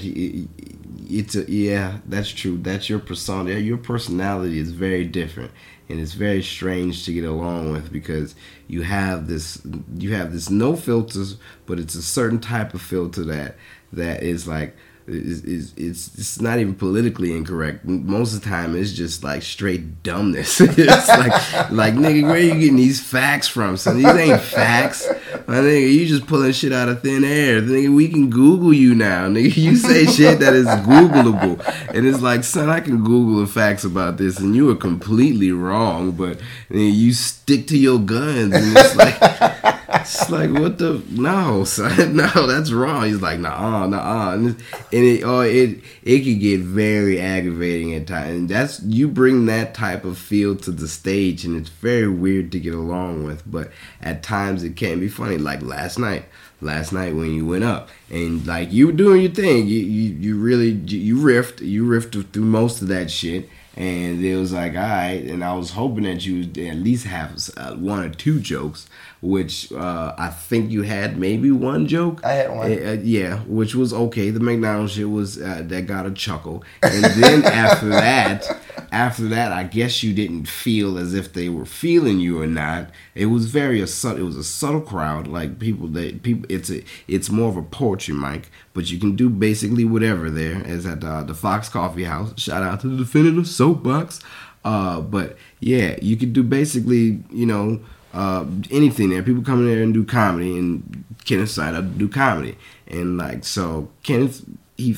it's 1.09 1.35
a, 1.35 1.49
yeah, 1.51 1.99
that's 2.05 2.29
true. 2.29 2.57
That's 2.57 2.89
your 2.89 2.99
persona. 2.99 3.51
Your 3.51 3.77
personality 3.77 4.59
is 4.59 4.71
very 4.71 5.05
different, 5.05 5.51
and 5.89 5.99
it's 5.99 6.13
very 6.13 6.43
strange 6.43 7.05
to 7.05 7.13
get 7.13 7.25
along 7.25 7.71
with 7.71 7.91
because 7.91 8.35
you 8.67 8.83
have 8.83 9.27
this 9.27 9.61
you 9.97 10.13
have 10.13 10.33
this 10.33 10.49
no 10.49 10.75
filters, 10.75 11.37
but 11.65 11.79
it's 11.79 11.95
a 11.95 12.01
certain 12.01 12.39
type 12.39 12.73
of 12.73 12.81
filter 12.81 13.23
that 13.23 13.55
that 13.93 14.23
is 14.23 14.47
like. 14.47 14.75
Is, 15.07 15.43
is 15.43 15.73
it's 15.77 16.17
it's 16.17 16.41
not 16.41 16.57
even 16.57 16.73
politically 16.73 17.31
incorrect. 17.31 17.85
Most 17.85 18.33
of 18.33 18.43
the 18.43 18.49
time, 18.49 18.75
it's 18.75 18.91
just 18.91 19.23
like 19.23 19.43
straight 19.43 20.01
dumbness. 20.01 20.59
it's 20.61 21.07
like 21.09 21.71
like 21.71 21.93
nigga, 21.93 22.23
where 22.23 22.39
you 22.39 22.55
getting 22.55 22.75
these 22.75 23.01
facts 23.01 23.47
from? 23.47 23.77
So 23.77 23.93
these 23.93 24.05
ain't 24.05 24.41
facts. 24.41 25.07
My 25.47 25.57
nigga, 25.57 25.93
you 25.93 26.07
just 26.07 26.25
pulling 26.25 26.53
shit 26.53 26.73
out 26.73 26.89
of 26.89 27.03
thin 27.03 27.23
air. 27.23 27.61
Nigga, 27.61 27.95
we 27.95 28.07
can 28.07 28.31
Google 28.31 28.73
you 28.73 28.95
now. 28.95 29.27
Nigga, 29.27 29.55
you 29.55 29.75
say 29.75 30.07
shit 30.07 30.39
that 30.39 30.53
is 30.53 30.65
Googleable. 30.65 31.59
And 31.93 32.07
it's 32.07 32.21
like, 32.21 32.43
son, 32.43 32.69
I 32.69 32.79
can 32.79 33.03
Google 33.03 33.41
the 33.41 33.47
facts 33.47 33.83
about 33.83 34.17
this 34.17 34.39
and 34.39 34.55
you 34.55 34.71
are 34.71 34.75
completely 34.75 35.51
wrong, 35.51 36.13
but 36.13 36.39
you 36.69 37.13
stick 37.13 37.67
to 37.67 37.77
your 37.77 37.99
guns 37.99 38.55
and 38.55 38.75
it's 38.75 38.95
like 38.95 39.74
it's 40.05 40.29
like 40.29 40.51
what 40.51 40.77
the 40.77 41.03
no, 41.09 41.63
son, 41.63 42.15
no, 42.15 42.47
that's 42.47 42.71
wrong. 42.71 43.05
He's 43.05 43.21
like, 43.21 43.39
nah, 43.39 43.87
nah, 43.87 44.33
and, 44.33 44.47
and 44.47 44.57
it 44.91 45.23
oh 45.23 45.41
it 45.41 45.79
it 46.03 46.19
could 46.19 46.39
get 46.39 46.61
very 46.61 47.19
aggravating 47.19 47.93
at 47.93 48.07
times. 48.07 48.29
And 48.29 48.49
that's 48.49 48.81
you 48.83 49.07
bring 49.07 49.45
that 49.47 49.73
type 49.73 50.05
of 50.05 50.17
feel 50.17 50.55
to 50.57 50.71
the 50.71 50.87
stage, 50.87 51.43
and 51.43 51.57
it's 51.57 51.69
very 51.69 52.07
weird 52.07 52.51
to 52.53 52.59
get 52.59 52.73
along 52.73 53.25
with. 53.25 53.43
But 53.49 53.71
at 54.01 54.23
times 54.23 54.63
it 54.63 54.75
can 54.75 54.99
be 54.99 55.09
funny. 55.09 55.37
Like 55.37 55.61
last 55.61 55.99
night, 55.99 56.25
last 56.61 56.93
night 56.93 57.15
when 57.15 57.33
you 57.33 57.45
went 57.45 57.63
up 57.63 57.89
and 58.09 58.45
like 58.45 58.71
you 58.71 58.87
were 58.87 58.93
doing 58.93 59.21
your 59.21 59.31
thing, 59.31 59.67
you 59.67 59.79
you, 59.79 60.13
you 60.13 60.37
really 60.37 60.69
you 60.69 61.17
riffed, 61.17 61.65
you 61.65 61.85
riffed 61.85 62.31
through 62.31 62.43
most 62.43 62.81
of 62.81 62.87
that 62.89 63.09
shit. 63.09 63.49
And 63.77 64.23
it 64.23 64.37
was 64.37 64.53
like, 64.53 64.73
all 64.73 64.81
right. 64.81 65.21
And 65.21 65.43
I 65.43 65.53
was 65.53 65.71
hoping 65.71 66.05
that 66.05 66.25
you 66.25 66.39
would 66.39 66.57
at 66.57 66.77
least 66.77 67.05
have 67.07 67.37
uh, 67.57 67.75
one 67.75 68.05
or 68.05 68.09
two 68.09 68.39
jokes, 68.39 68.87
which 69.25 69.71
uh, 69.71 70.13
I 70.17 70.29
think 70.29 70.71
you 70.71 70.83
had 70.83 71.17
maybe 71.17 71.51
one 71.51 71.87
joke. 71.87 72.23
I 72.23 72.33
had 72.33 72.55
one. 72.55 72.71
Uh, 72.71 72.97
yeah, 73.03 73.39
which 73.47 73.73
was 73.73 73.91
okay. 73.93 74.29
The 74.29 74.39
McDonald's 74.39 74.93
shit 74.93 75.09
was 75.09 75.41
uh, 75.41 75.63
that 75.65 75.87
got 75.87 76.05
a 76.05 76.11
chuckle, 76.11 76.63
and 76.83 77.03
then 77.03 77.43
after 77.45 77.89
that, 77.89 78.45
after 78.91 79.27
that, 79.29 79.51
I 79.51 79.63
guess 79.63 80.03
you 80.03 80.13
didn't 80.13 80.45
feel 80.45 80.97
as 80.97 81.13
if 81.13 81.33
they 81.33 81.49
were 81.49 81.65
feeling 81.65 82.19
you 82.19 82.39
or 82.41 82.47
not. 82.47 82.91
It 83.15 83.27
was 83.27 83.47
very 83.47 83.81
a 83.81 83.87
subtle. 83.87 84.21
It 84.21 84.25
was 84.25 84.37
a 84.37 84.43
subtle 84.43 84.81
crowd, 84.81 85.27
like 85.27 85.57
people 85.59 85.87
that 85.89 86.21
people. 86.21 86.45
It's 86.47 86.69
a 86.69 86.83
it's 87.07 87.29
more 87.29 87.49
of 87.49 87.57
a 87.57 87.63
poetry 87.63 88.13
mic, 88.13 88.51
but 88.73 88.91
you 88.91 88.99
can 88.99 89.15
do 89.15 89.29
basically 89.29 89.85
whatever 89.85 90.29
there. 90.29 90.63
As 90.65 90.85
at 90.85 91.03
uh, 91.03 91.23
the 91.23 91.33
Fox 91.33 91.67
Coffee 91.67 92.03
House. 92.03 92.39
Shout 92.39 92.61
out 92.61 92.81
to 92.81 92.87
the 92.87 92.97
definitive 92.97 93.47
soapbox. 93.47 94.21
Uh, 94.63 94.99
but 94.99 95.37
yeah, 95.59 95.95
you 96.01 96.17
could 96.17 96.33
do 96.33 96.41
basically, 96.41 97.23
you 97.29 97.45
know, 97.45 97.79
uh, 98.15 98.45
anything 98.71 99.09
there. 99.09 99.21
People 99.21 99.43
come 99.43 99.59
in 99.59 99.67
there 99.73 99.83
and 99.83 99.93
do 99.93 100.05
comedy, 100.05 100.57
and 100.57 101.03
Kenneth 101.25 101.51
signed 101.51 101.75
up 101.75 101.83
to 101.83 101.97
do 101.97 102.07
comedy, 102.07 102.57
and 102.87 103.17
like 103.17 103.43
so, 103.43 103.89
Kenneth, 104.03 104.45
he, 104.77 104.95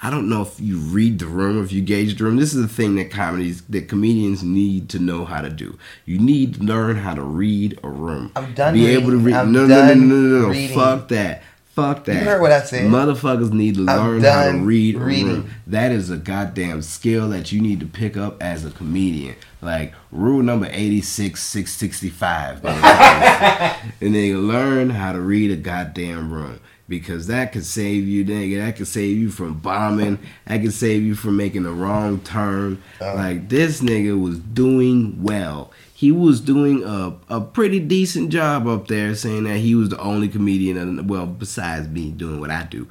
I 0.00 0.08
don't 0.08 0.28
know 0.28 0.42
if 0.42 0.60
you 0.60 0.78
read 0.78 1.18
the 1.18 1.26
room, 1.26 1.62
if 1.62 1.72
you 1.72 1.82
gauge 1.82 2.16
the 2.16 2.24
room. 2.24 2.36
This 2.36 2.54
is 2.54 2.62
the 2.62 2.68
thing 2.72 2.94
that 2.94 3.10
comedies, 3.10 3.62
that 3.62 3.88
comedians 3.88 4.44
need 4.44 4.88
to 4.90 5.00
know 5.00 5.24
how 5.24 5.40
to 5.40 5.50
do. 5.50 5.76
You 6.04 6.20
need 6.20 6.54
to 6.54 6.62
learn 6.62 6.96
how 6.96 7.14
to 7.14 7.22
read 7.22 7.78
a 7.82 7.88
room. 7.88 8.30
I'm 8.36 8.54
done 8.54 8.74
Be 8.74 8.86
able 8.86 9.10
to 9.10 9.18
read. 9.18 9.34
I'm 9.34 9.52
no, 9.52 9.66
no, 9.66 9.86
no, 9.86 9.94
no, 9.94 9.94
no, 9.94 10.16
no, 10.16 10.42
no. 10.42 10.48
reading. 10.48 10.76
Fuck 10.76 11.08
that. 11.08 11.42
Fuck 11.80 12.04
that. 12.04 12.14
You 12.14 12.28
heard 12.28 12.40
what 12.40 12.52
I 12.52 12.62
said. 12.62 12.90
Motherfuckers 12.90 13.52
need 13.52 13.76
to 13.76 13.82
learn 13.82 14.22
how 14.22 14.50
to 14.50 14.58
read 14.58 14.96
reading. 14.96 15.50
That 15.66 15.92
is 15.92 16.10
a 16.10 16.16
goddamn 16.16 16.82
skill 16.82 17.28
that 17.30 17.52
you 17.52 17.60
need 17.60 17.80
to 17.80 17.86
pick 17.86 18.16
up 18.16 18.42
as 18.42 18.64
a 18.64 18.70
comedian. 18.70 19.36
Like 19.62 19.94
rule 20.10 20.42
number 20.42 20.68
86, 20.70 21.42
665. 21.42 22.64
and 24.00 24.14
then 24.14 24.48
learn 24.48 24.90
how 24.90 25.12
to 25.12 25.20
read 25.20 25.50
a 25.50 25.56
goddamn 25.56 26.32
room. 26.32 26.60
Because 26.88 27.28
that 27.28 27.52
could 27.52 27.64
save 27.64 28.08
you, 28.08 28.24
nigga. 28.24 28.64
That 28.64 28.76
could 28.76 28.88
save 28.88 29.16
you 29.16 29.30
from 29.30 29.54
bombing. 29.54 30.18
That 30.46 30.60
could 30.60 30.72
save 30.72 31.02
you 31.02 31.14
from 31.14 31.36
making 31.36 31.62
the 31.62 31.70
wrong 31.70 32.20
turn. 32.20 32.82
Uh-huh. 33.00 33.14
like 33.14 33.48
this 33.48 33.80
nigga 33.80 34.20
was 34.20 34.40
doing 34.40 35.22
well. 35.22 35.72
He 36.00 36.10
was 36.10 36.40
doing 36.40 36.82
a, 36.82 37.14
a 37.28 37.42
pretty 37.42 37.78
decent 37.78 38.30
job 38.30 38.66
up 38.66 38.88
there, 38.88 39.14
saying 39.14 39.44
that 39.44 39.58
he 39.58 39.74
was 39.74 39.90
the 39.90 39.98
only 40.00 40.28
comedian. 40.28 40.78
in- 40.78 41.06
Well, 41.06 41.26
besides 41.26 41.88
me 41.88 42.10
doing 42.10 42.40
what 42.40 42.50
I 42.50 42.62
do, 42.64 42.88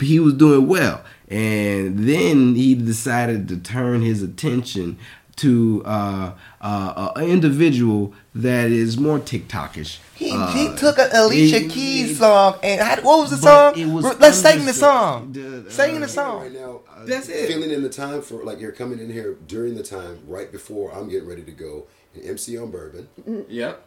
he 0.00 0.18
was 0.18 0.32
doing 0.32 0.66
well. 0.66 1.04
And 1.28 2.08
then 2.08 2.54
he 2.54 2.74
decided 2.74 3.48
to 3.48 3.58
turn 3.58 4.00
his 4.00 4.22
attention 4.22 4.96
to 5.36 5.82
uh, 5.84 6.32
uh, 6.62 7.12
an 7.16 7.24
individual 7.28 8.14
that 8.34 8.70
is 8.70 8.96
more 8.96 9.18
TikTokish. 9.18 9.98
He, 10.14 10.30
Uh, 10.32 10.50
he 10.54 10.74
took 10.74 10.98
an 10.98 11.10
Alicia 11.12 11.66
it- 11.66 11.70
Keys 11.70 12.12
it- 12.12 12.16
song 12.16 12.54
and 12.62 12.80
how, 12.80 12.96
what 13.02 13.20
was 13.20 13.30
the 13.30 13.36
song? 13.36 13.92
was 13.92 14.04
Let's 14.18 14.38
sing 14.38 14.64
the 14.64 14.72
song. 14.72 15.32
The- 15.34 15.70
sing 15.70 15.98
uh, 15.98 16.00
the 16.00 16.08
song. 16.08 16.40
Right 16.44 16.52
now, 16.54 16.80
That's 17.04 17.28
it. 17.28 17.46
Feeling 17.46 17.70
in 17.72 17.82
the 17.82 17.90
time 17.90 18.22
for 18.22 18.42
like 18.42 18.58
you're 18.58 18.72
coming 18.72 19.00
in 19.00 19.12
here 19.12 19.36
during 19.46 19.74
the 19.76 19.82
time 19.82 20.20
right 20.26 20.50
before 20.50 20.92
I'm 20.94 21.10
getting 21.10 21.28
ready 21.28 21.42
to 21.42 21.52
go 21.52 21.86
and 22.14 22.24
MC 22.24 22.56
on 22.58 22.70
Bourbon. 22.70 23.08
Yep. 23.48 23.84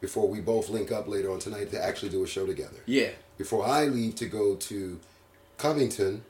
Before 0.00 0.28
we 0.28 0.40
both 0.40 0.68
link 0.68 0.90
up 0.92 1.06
later 1.08 1.30
on 1.30 1.38
tonight 1.38 1.70
to 1.72 1.82
actually 1.84 2.10
do 2.10 2.22
a 2.24 2.26
show 2.26 2.46
together. 2.46 2.78
Yeah. 2.86 3.10
Before 3.36 3.64
I 3.66 3.84
leave 3.84 4.14
to 4.16 4.26
go 4.26 4.54
to 4.56 4.98
Covington 5.56 6.22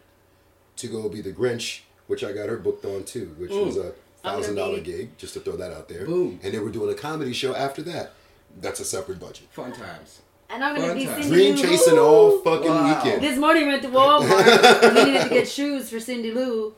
to 0.76 0.86
go 0.88 1.08
be 1.08 1.20
the 1.20 1.32
Grinch, 1.32 1.80
which 2.06 2.24
I 2.24 2.32
got 2.32 2.48
her 2.48 2.56
booked 2.56 2.84
on 2.84 3.04
too, 3.04 3.34
which 3.38 3.50
was 3.50 3.76
a 3.76 3.92
thousand 4.22 4.56
dollar 4.56 4.80
gig, 4.80 5.16
just 5.18 5.34
to 5.34 5.40
throw 5.40 5.56
that 5.56 5.72
out 5.72 5.88
there. 5.88 6.04
Boom. 6.06 6.40
And 6.42 6.52
then 6.54 6.62
we're 6.62 6.70
doing 6.70 6.90
a 6.90 6.94
comedy 6.98 7.32
show 7.32 7.54
after 7.54 7.82
that. 7.82 8.12
That's 8.60 8.80
a 8.80 8.84
separate 8.84 9.20
budget. 9.20 9.46
Fun 9.50 9.72
times. 9.72 10.20
and 10.50 10.64
I'm 10.64 10.74
gonna 10.74 10.88
Fun 10.88 10.98
be 10.98 11.06
time. 11.06 11.22
Cindy 11.22 11.36
Dream 11.52 11.56
Lou. 11.56 11.62
chasing 11.62 11.98
all 11.98 12.38
fucking 12.40 12.68
Wow. 12.68 13.02
weekend. 13.04 13.22
This 13.22 13.38
morning 13.38 13.64
we 13.64 13.68
went 13.70 13.82
to 13.82 13.88
Walmart. 13.88 14.94
we 14.94 15.04
needed 15.04 15.22
to 15.24 15.28
get 15.28 15.48
shoes 15.48 15.90
for 15.90 16.00
Cindy 16.00 16.32
Lou 16.32 16.74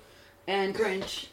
and 0.46 0.75
Grinch. 0.75 1.27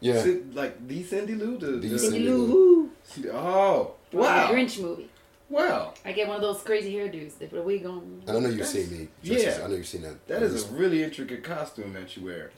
Yeah. 0.00 0.22
Sid- 0.22 0.54
like 0.54 0.86
the 0.86 1.02
Cindy 1.02 1.34
Lou, 1.34 1.58
the, 1.58 1.66
The 1.72 1.88
the- 1.88 1.98
Cindy 1.98 2.18
Cindy 2.18 2.28
Lou. 2.30 2.46
Lou. 2.46 2.82
Woo. 2.82 2.90
oh 3.32 3.94
The 4.10 4.16
wow, 4.16 4.50
Grinch 4.52 4.80
movie. 4.80 5.08
wow, 5.50 5.94
I 6.04 6.12
get 6.12 6.28
one 6.28 6.36
of 6.36 6.42
those 6.42 6.62
crazy 6.62 6.92
hairdos. 6.94 7.38
They 7.38 7.46
put 7.46 7.58
a 7.58 7.62
wig 7.62 7.84
on. 7.86 8.22
I 8.28 8.32
don't 8.32 8.42
know 8.42 8.48
you've 8.48 8.58
That's- 8.58 8.88
seen 8.88 8.98
me. 8.98 9.08
just 9.22 9.44
yeah. 9.44 9.64
I 9.64 9.68
know 9.68 9.74
you've 9.76 9.86
seen 9.86 10.02
that. 10.02 10.26
that 10.28 10.42
is 10.42 10.64
a 10.64 10.72
really 10.72 11.02
intricate 11.02 11.42
costume 11.42 11.92
that 11.94 12.16
you 12.16 12.24
wear. 12.24 12.50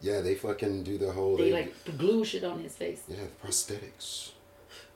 Yeah, 0.00 0.20
they 0.20 0.34
fucking 0.34 0.82
do 0.82 0.98
the 0.98 1.12
whole. 1.12 1.36
They 1.36 1.52
like 1.52 1.74
glue 1.98 2.24
shit 2.24 2.42
on 2.44 2.60
his 2.62 2.74
face. 2.74 3.02
Yeah, 3.08 3.18
prosthetics. 3.44 4.30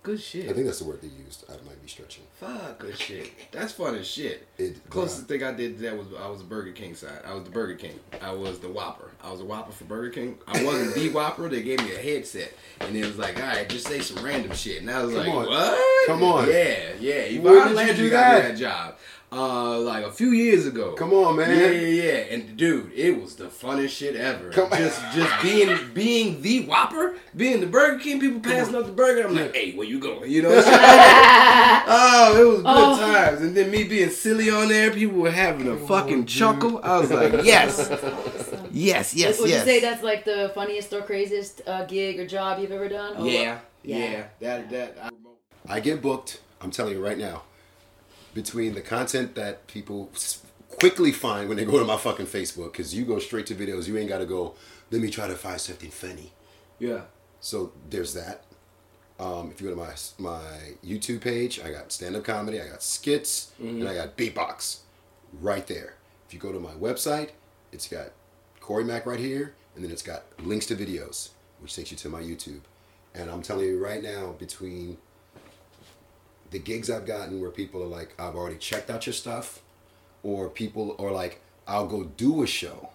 Good 0.07 0.21
shit. 0.21 0.49
I 0.49 0.53
think 0.53 0.67
that's 0.67 0.79
the 0.79 0.85
word 0.85 1.03
they 1.03 1.09
used. 1.09 1.45
I 1.51 1.55
might 1.67 1.83
be 1.83 1.89
stretching. 1.89 2.23
Fuck, 2.35 2.79
good 2.79 2.97
shit. 2.97 3.29
That's 3.51 3.73
fun 3.73 3.97
as 3.97 4.07
shit. 4.07 4.47
It 4.57 4.89
Closest 4.89 5.27
thing 5.27 5.43
I 5.43 5.51
did 5.53 5.79
to 5.79 5.83
that 5.83 5.99
was 5.99 6.07
I 6.17 6.29
was 6.29 6.39
the 6.39 6.45
Burger 6.45 6.71
King 6.71 6.95
side. 6.95 7.23
I 7.27 7.35
was 7.35 7.43
the 7.43 7.51
Burger 7.51 7.75
King. 7.75 7.99
I 8.23 8.31
was 8.31 8.61
the 8.61 8.69
Whopper. 8.69 9.11
I 9.21 9.33
was 9.33 9.41
a 9.41 9.45
Whopper 9.45 9.73
for 9.73 9.83
Burger 9.83 10.11
King. 10.11 10.39
I 10.47 10.63
wasn't 10.65 10.95
the 10.95 11.09
Whopper. 11.13 11.49
They 11.49 11.65
gave 11.65 11.81
me 11.81 11.93
a 11.93 11.99
headset, 11.99 12.53
and 12.79 12.95
it 12.95 13.05
was 13.05 13.19
like, 13.19 13.41
all 13.41 13.49
right, 13.49 13.69
just 13.69 13.89
say 13.89 13.99
some 13.99 14.25
random 14.25 14.55
shit. 14.55 14.81
And 14.81 14.89
I 14.89 15.03
was 15.05 15.13
Come 15.13 15.27
like, 15.27 15.35
on. 15.35 15.47
what? 15.47 16.07
Come 16.07 16.23
on. 16.23 16.49
Yeah, 16.51 16.91
yeah. 17.01 17.41
When 17.41 17.59
I 17.59 17.87
did 17.87 17.89
you 17.89 17.95
do 17.97 18.05
you 18.05 18.11
got 18.11 18.43
that? 18.43 18.49
that 18.51 18.57
job, 18.59 18.95
uh, 19.33 19.79
like 19.81 20.05
a 20.05 20.11
few 20.13 20.31
years 20.31 20.67
ago. 20.67 20.93
Come 20.93 21.13
on, 21.13 21.37
man. 21.37 21.51
Yeah, 21.51 21.71
yeah, 21.71 22.03
yeah. 22.05 22.35
And 22.35 22.57
dude, 22.57 22.93
it 22.95 23.21
was 23.21 23.35
the 23.37 23.47
funnest 23.47 23.89
shit 23.91 24.15
ever. 24.17 24.51
Come- 24.51 24.71
just, 24.71 25.01
just 25.15 25.43
being, 25.43 25.77
being 25.93 26.41
the 26.43 26.65
Whopper, 26.67 27.17
being 27.35 27.61
the 27.61 27.67
Burger 27.67 27.99
King. 27.99 28.21
People 28.21 28.41
passing 28.41 28.75
up 28.77 28.87
the 28.87 28.93
burger. 28.93 29.27
I'm 29.27 29.35
like, 29.35 29.55
hey, 29.55 29.75
where 29.75 29.87
you 29.87 29.99
going? 29.99 30.31
You 30.31 30.43
know. 30.43 30.51
what 30.51 30.59
I'm 30.59 30.65
saying? 30.65 31.83
Oh, 31.89 32.41
it 32.41 32.45
was 32.49 32.57
good 32.59 32.67
Oh. 32.67 32.99
times. 32.99 33.41
And 33.43 33.57
then 33.57 33.71
me 33.71 33.85
being 33.85 34.11
silly 34.11 34.51
on 34.51 34.69
there, 34.69 34.91
people 34.93 35.19
were 35.19 35.31
having 35.31 35.69
a 35.69 35.77
fucking 35.77 36.27
chuckle. 36.27 36.81
I 36.83 36.99
was 36.99 37.11
like, 37.11 37.33
yes, 37.45 37.89
yes, 38.73 39.15
yes, 39.15 39.41
Would 39.41 39.49
yes. 39.51 39.61
you 39.61 39.65
say 39.73 39.81
that's 39.81 40.03
like 40.03 40.25
the 40.25 40.51
funniest 40.55 40.93
or 40.93 41.03
craziest 41.03 41.63
uh, 41.67 41.85
gig 41.85 42.19
or 42.21 42.27
job 42.27 42.59
you've 42.61 42.73
ever 42.73 42.89
done? 42.89 43.17
Or 43.17 43.27
yeah, 43.27 43.59
Yeah. 43.83 43.97
yeah, 43.99 44.25
That 44.41 44.71
that. 44.71 44.99
I, 45.69 45.77
I 45.77 45.81
get 45.81 46.01
booked. 46.03 46.41
I'm 46.61 46.71
telling 46.71 46.95
you 46.95 47.05
right 47.05 47.19
now. 47.19 47.43
Between 48.37 48.75
the 48.75 48.83
content 48.83 49.35
that 49.35 49.67
people 49.67 50.11
quickly 50.69 51.11
find 51.11 51.49
when 51.49 51.57
they 51.57 51.65
go 51.65 51.79
to 51.79 51.87
my 51.87 51.97
fucking 51.97 52.27
Facebook, 52.27 52.73
because 52.73 52.95
you 52.95 53.07
go 53.07 53.19
straight 53.19 53.47
to 53.47 53.55
videos, 53.55 53.89
you 53.89 53.97
ain't 53.97 54.11
got 54.11 54.19
to 54.19 54.27
go. 54.27 54.55
Let 54.91 55.01
me 55.01 55.09
try 55.11 55.27
to 55.27 55.35
find 55.35 55.59
something 55.59 55.91
funny. 55.91 56.33
yeah. 56.79 57.01
So 57.41 57.73
there's 57.89 58.13
that. 58.15 58.43
Um, 59.19 59.51
if 59.51 59.61
you 59.61 59.69
go 59.69 59.75
to 59.75 59.81
my 59.81 59.95
my 60.19 60.43
YouTube 60.85 61.23
page, 61.23 61.61
I 61.61 61.71
got 61.71 61.93
stand 61.93 62.15
up 62.17 62.25
comedy, 62.25 62.61
I 62.61 62.69
got 62.69 62.83
skits, 62.83 63.53
and 63.59 63.89
I 63.89 63.95
got 63.95 64.17
beatbox 64.19 64.81
right 65.41 65.67
there. 65.67 65.95
If 66.27 66.35
you 66.35 66.41
go 66.41 66.53
to 66.53 66.61
my 66.61 66.73
website, 66.73 67.31
it's 67.73 67.89
got 67.89 68.09
Corey 68.61 68.85
Mack 68.85 69.07
right 69.07 69.21
here, 69.21 69.55
and 69.75 69.83
then 69.83 69.91
it's 69.91 70.03
got 70.03 70.25
links 70.43 70.67
to 70.67 70.77
videos, 70.77 71.31
which 71.61 71.75
takes 71.77 71.91
you 71.91 71.97
to 71.97 72.09
my 72.11 72.21
YouTube. 72.21 72.61
And 73.15 73.31
I'm 73.31 73.41
telling 73.43 73.65
you 73.67 73.83
right 73.83 74.03
now, 74.03 74.35
between 74.39 74.99
the 76.51 76.59
gigs 76.59 76.91
I've 76.91 77.07
gotten 77.07 77.41
where 77.41 77.51
people 77.51 77.83
are 77.83 77.87
like, 77.89 78.15
I've 78.19 78.37
already 78.37 78.57
checked 78.57 78.91
out 78.91 79.07
your 79.07 79.13
stuff, 79.13 79.63
or 80.23 80.49
people 80.49 80.97
are 80.99 81.11
like, 81.11 81.41
I'll 81.67 81.87
go 81.87 82.05
do 82.05 82.43
a 82.43 82.47
show. 82.47 82.91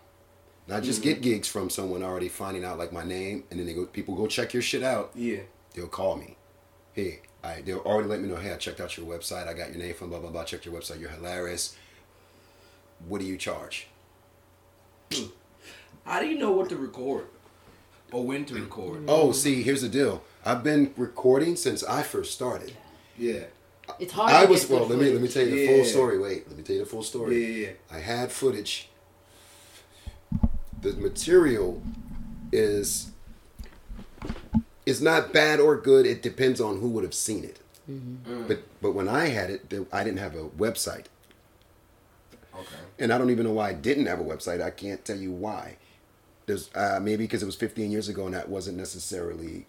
Not 0.67 0.83
just 0.83 1.01
get 1.01 1.15
mm-hmm. 1.15 1.23
gigs 1.23 1.47
from 1.47 1.69
someone 1.69 2.03
already 2.03 2.29
finding 2.29 2.63
out 2.63 2.77
like 2.77 2.93
my 2.93 3.03
name, 3.03 3.43
and 3.49 3.59
then 3.59 3.67
they 3.67 3.73
go, 3.73 3.85
people 3.85 4.15
go 4.15 4.27
check 4.27 4.53
your 4.53 4.61
shit 4.61 4.83
out. 4.83 5.11
Yeah. 5.15 5.39
They'll 5.73 5.87
call 5.87 6.15
me. 6.15 6.37
Hey, 6.93 7.21
I 7.43 7.61
they'll 7.61 7.79
already 7.79 8.09
let 8.09 8.21
me 8.21 8.27
know. 8.27 8.35
Hey, 8.35 8.51
I 8.51 8.57
checked 8.57 8.79
out 8.79 8.97
your 8.97 9.05
website. 9.05 9.47
I 9.47 9.53
got 9.53 9.69
your 9.69 9.79
name 9.79 9.93
from 9.93 10.09
blah 10.09 10.19
blah 10.19 10.29
blah. 10.29 10.43
Checked 10.43 10.65
your 10.65 10.75
website. 10.75 10.99
You're 10.99 11.09
hilarious. 11.09 11.75
What 13.07 13.21
do 13.21 13.27
you 13.27 13.37
charge? 13.37 13.87
How 16.05 16.19
do 16.19 16.27
you 16.27 16.37
know 16.37 16.51
what 16.51 16.69
to 16.69 16.77
record 16.77 17.25
or 18.11 18.25
when 18.25 18.45
to 18.45 18.55
record? 18.55 19.05
Oh, 19.07 19.31
see, 19.31 19.63
here's 19.63 19.81
the 19.81 19.89
deal. 19.89 20.23
I've 20.45 20.63
been 20.63 20.93
recording 20.97 21.55
since 21.55 21.83
I 21.83 22.03
first 22.03 22.33
started. 22.33 22.73
Yeah. 23.21 23.43
It's 23.99 24.13
hard. 24.13 24.31
I 24.33 24.45
to 24.45 24.51
was 24.51 24.67
well. 24.69 24.85
Let 24.87 24.97
me 24.99 25.11
let 25.11 25.21
me 25.21 25.27
tell 25.27 25.45
you 25.45 25.55
the 25.55 25.67
full 25.67 25.85
story. 25.85 26.17
Wait, 26.17 26.47
let 26.47 26.57
me 26.57 26.63
tell 26.63 26.75
you 26.75 26.83
the 26.83 26.89
full 26.89 27.03
story. 27.03 27.61
yeah, 27.61 27.67
yeah. 27.67 27.73
I 27.91 27.99
had 27.99 28.31
footage. 28.31 28.89
The 30.81 30.93
material 30.93 31.81
is 32.51 33.11
is 34.85 35.01
not 35.01 35.31
bad 35.33 35.59
or 35.59 35.75
good. 35.77 36.05
It 36.05 36.21
depends 36.23 36.59
on 36.59 36.79
who 36.79 36.89
would 36.89 37.03
have 37.03 37.13
seen 37.13 37.43
it. 37.43 37.59
But 38.47 38.63
but 38.81 38.91
when 38.93 39.07
I 39.09 39.27
had 39.27 39.49
it, 39.49 39.71
I 39.91 40.03
didn't 40.03 40.19
have 40.19 40.35
a 40.35 40.45
website, 40.49 41.05
Okay. 42.55 42.65
and 42.99 43.11
I 43.11 43.17
don't 43.17 43.29
even 43.29 43.45
know 43.45 43.51
why 43.51 43.69
I 43.69 43.73
didn't 43.73 44.05
have 44.05 44.19
a 44.19 44.23
website. 44.23 44.61
I 44.61 44.69
can't 44.71 45.03
tell 45.03 45.17
you 45.17 45.31
why. 45.31 45.75
There's 46.45 46.69
uh, 46.73 46.99
maybe 47.01 47.25
because 47.25 47.43
it 47.43 47.45
was 47.45 47.55
15 47.55 47.91
years 47.91 48.07
ago, 48.07 48.25
and 48.25 48.33
that 48.33 48.47
wasn't 48.47 48.77
necessarily 48.77 49.65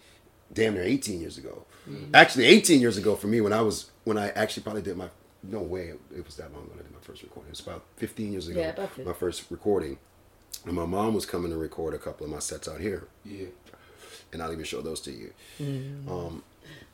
damn 0.53 0.75
near 0.75 0.85
18 0.85 1.21
years 1.21 1.37
ago. 1.37 1.65
Mm-hmm. 1.88 2.14
Actually, 2.14 2.47
18 2.47 2.81
years 2.81 2.97
ago 2.97 3.16
for 3.16 3.27
me 3.27 3.40
when 3.40 3.53
I 3.53 3.61
was 3.61 3.90
when 4.05 4.16
I 4.18 4.31
actually 4.31 4.62
probably 4.62 4.83
did 4.83 4.97
my 4.97 5.09
no 5.42 5.61
way 5.61 5.88
it, 5.88 6.01
it 6.16 6.25
was 6.25 6.37
that 6.37 6.53
long 6.53 6.64
ago 6.64 6.73
I 6.75 6.83
did 6.83 6.92
my 6.92 7.01
first 7.01 7.23
recording. 7.23 7.49
It 7.49 7.53
was 7.53 7.61
about 7.61 7.85
15 7.97 8.33
years 8.33 8.49
ago. 8.49 8.61
Yeah, 8.61 8.71
about 8.71 8.88
15. 8.90 9.05
my 9.07 9.12
first 9.12 9.45
recording. 9.51 9.99
And 10.64 10.75
my 10.75 10.85
mom 10.85 11.14
was 11.14 11.27
coming 11.27 11.51
to 11.51 11.57
record 11.57 11.95
a 11.95 11.99
couple 11.99 12.25
of 12.25 12.31
my 12.33 12.38
sets 12.38 12.68
out 12.68 12.81
here, 12.81 13.09
Yeah. 13.25 13.47
and 14.33 14.40
I'll 14.42 14.53
even 14.53 14.64
show 14.64 14.81
those 14.81 15.01
to 15.01 15.11
you. 15.11 15.33
Mm. 15.61 16.09
Um, 16.09 16.45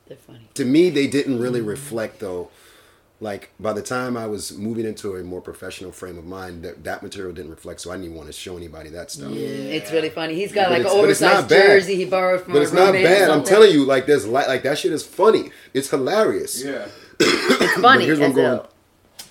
They're 0.07 0.17
funny. 0.17 0.49
to 0.55 0.65
me, 0.65 0.89
they 0.89 1.07
didn't 1.07 1.39
really 1.39 1.61
mm-hmm. 1.61 1.69
reflect 1.69 2.21
though. 2.21 2.51
Like 3.21 3.51
by 3.59 3.73
the 3.73 3.83
time 3.83 4.17
I 4.17 4.27
was 4.29 4.57
moving 4.57 4.87
into 4.87 5.17
a 5.17 5.25
more 5.25 5.41
professional 5.41 5.91
frame 5.91 6.19
of 6.19 6.25
mind, 6.25 6.63
that 6.63 6.85
that 6.85 7.03
material 7.03 7.33
didn't 7.35 7.51
reflect. 7.51 7.81
So 7.81 7.91
I 7.91 7.97
didn't 7.97 8.15
want 8.15 8.29
to 8.29 8.33
show 8.33 8.57
anybody 8.57 8.91
that 8.91 9.11
stuff. 9.11 9.33
It's 9.33 9.91
really 9.91 10.11
funny. 10.11 10.35
He's 10.37 10.53
got 10.53 10.67
But 10.69 10.71
like 10.71 10.81
it's- 10.83 10.93
an 10.95 10.99
it's 11.01 11.05
oversized 11.23 11.41
not 11.43 11.49
bad. 11.51 11.67
jersey 11.67 11.97
he 11.97 12.05
borrowed 12.05 12.43
from 12.43 12.53
But 12.53 12.63
it's 12.63 12.73
not 12.73 12.93
bad. 12.93 13.29
I'm 13.31 13.43
telling 13.43 13.73
you, 13.73 13.85
like 13.85 14.07
there's 14.07 14.25
li- 14.27 14.47
like 14.47 14.63
that 14.63 14.79
shit 14.79 14.93
is 14.93 15.03
funny. 15.05 15.51
It's 15.75 15.91
hilarious. 15.91 16.63
Yeah. 16.65 16.87
It's 17.21 17.73
funny. 17.81 17.83
But 17.83 18.01
here's 18.07 18.21
what 18.21 18.27
I'm 18.27 18.35
going. 18.35 18.47
hell. 18.47 18.71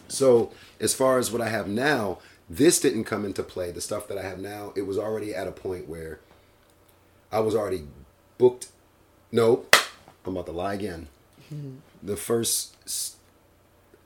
So 0.10 0.52
as 0.82 0.94
far 0.94 1.18
as 1.18 1.32
what 1.32 1.42
I 1.42 1.48
have 1.48 1.68
now, 1.70 2.20
this 2.50 2.80
didn't 2.82 3.06
come 3.06 3.24
into 3.26 3.42
play. 3.42 3.72
The 3.72 3.82
stuff 3.82 4.08
that 4.10 4.18
I 4.18 4.24
have 4.24 4.40
now, 4.40 4.74
it 4.76 4.82
was 4.86 4.98
already 4.98 5.34
at 5.34 5.48
a 5.48 5.52
point 5.52 5.88
where 5.88 6.20
I 7.32 7.40
was 7.40 7.56
already 7.56 7.84
booked. 8.38 8.68
No, 9.32 9.66
I'm 10.26 10.34
about 10.34 10.46
to 10.48 10.52
lie 10.52 10.74
again. 10.74 11.08
The 12.04 12.16
first 12.16 12.76
s- 12.86 13.16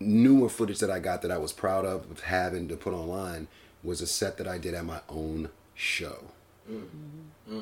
newer 0.01 0.49
footage 0.49 0.79
that 0.79 0.91
I 0.91 0.99
got 0.99 1.21
that 1.21 1.31
I 1.31 1.37
was 1.37 1.53
proud 1.53 1.85
of, 1.85 2.21
having 2.21 2.67
to 2.67 2.75
put 2.75 2.93
online 2.93 3.47
was 3.83 4.01
a 4.01 4.07
set 4.07 4.37
that 4.37 4.47
I 4.47 4.57
did 4.57 4.73
at 4.73 4.85
my 4.85 5.01
own 5.09 5.49
show. 5.75 6.25
Mm-hmm. 6.69 7.59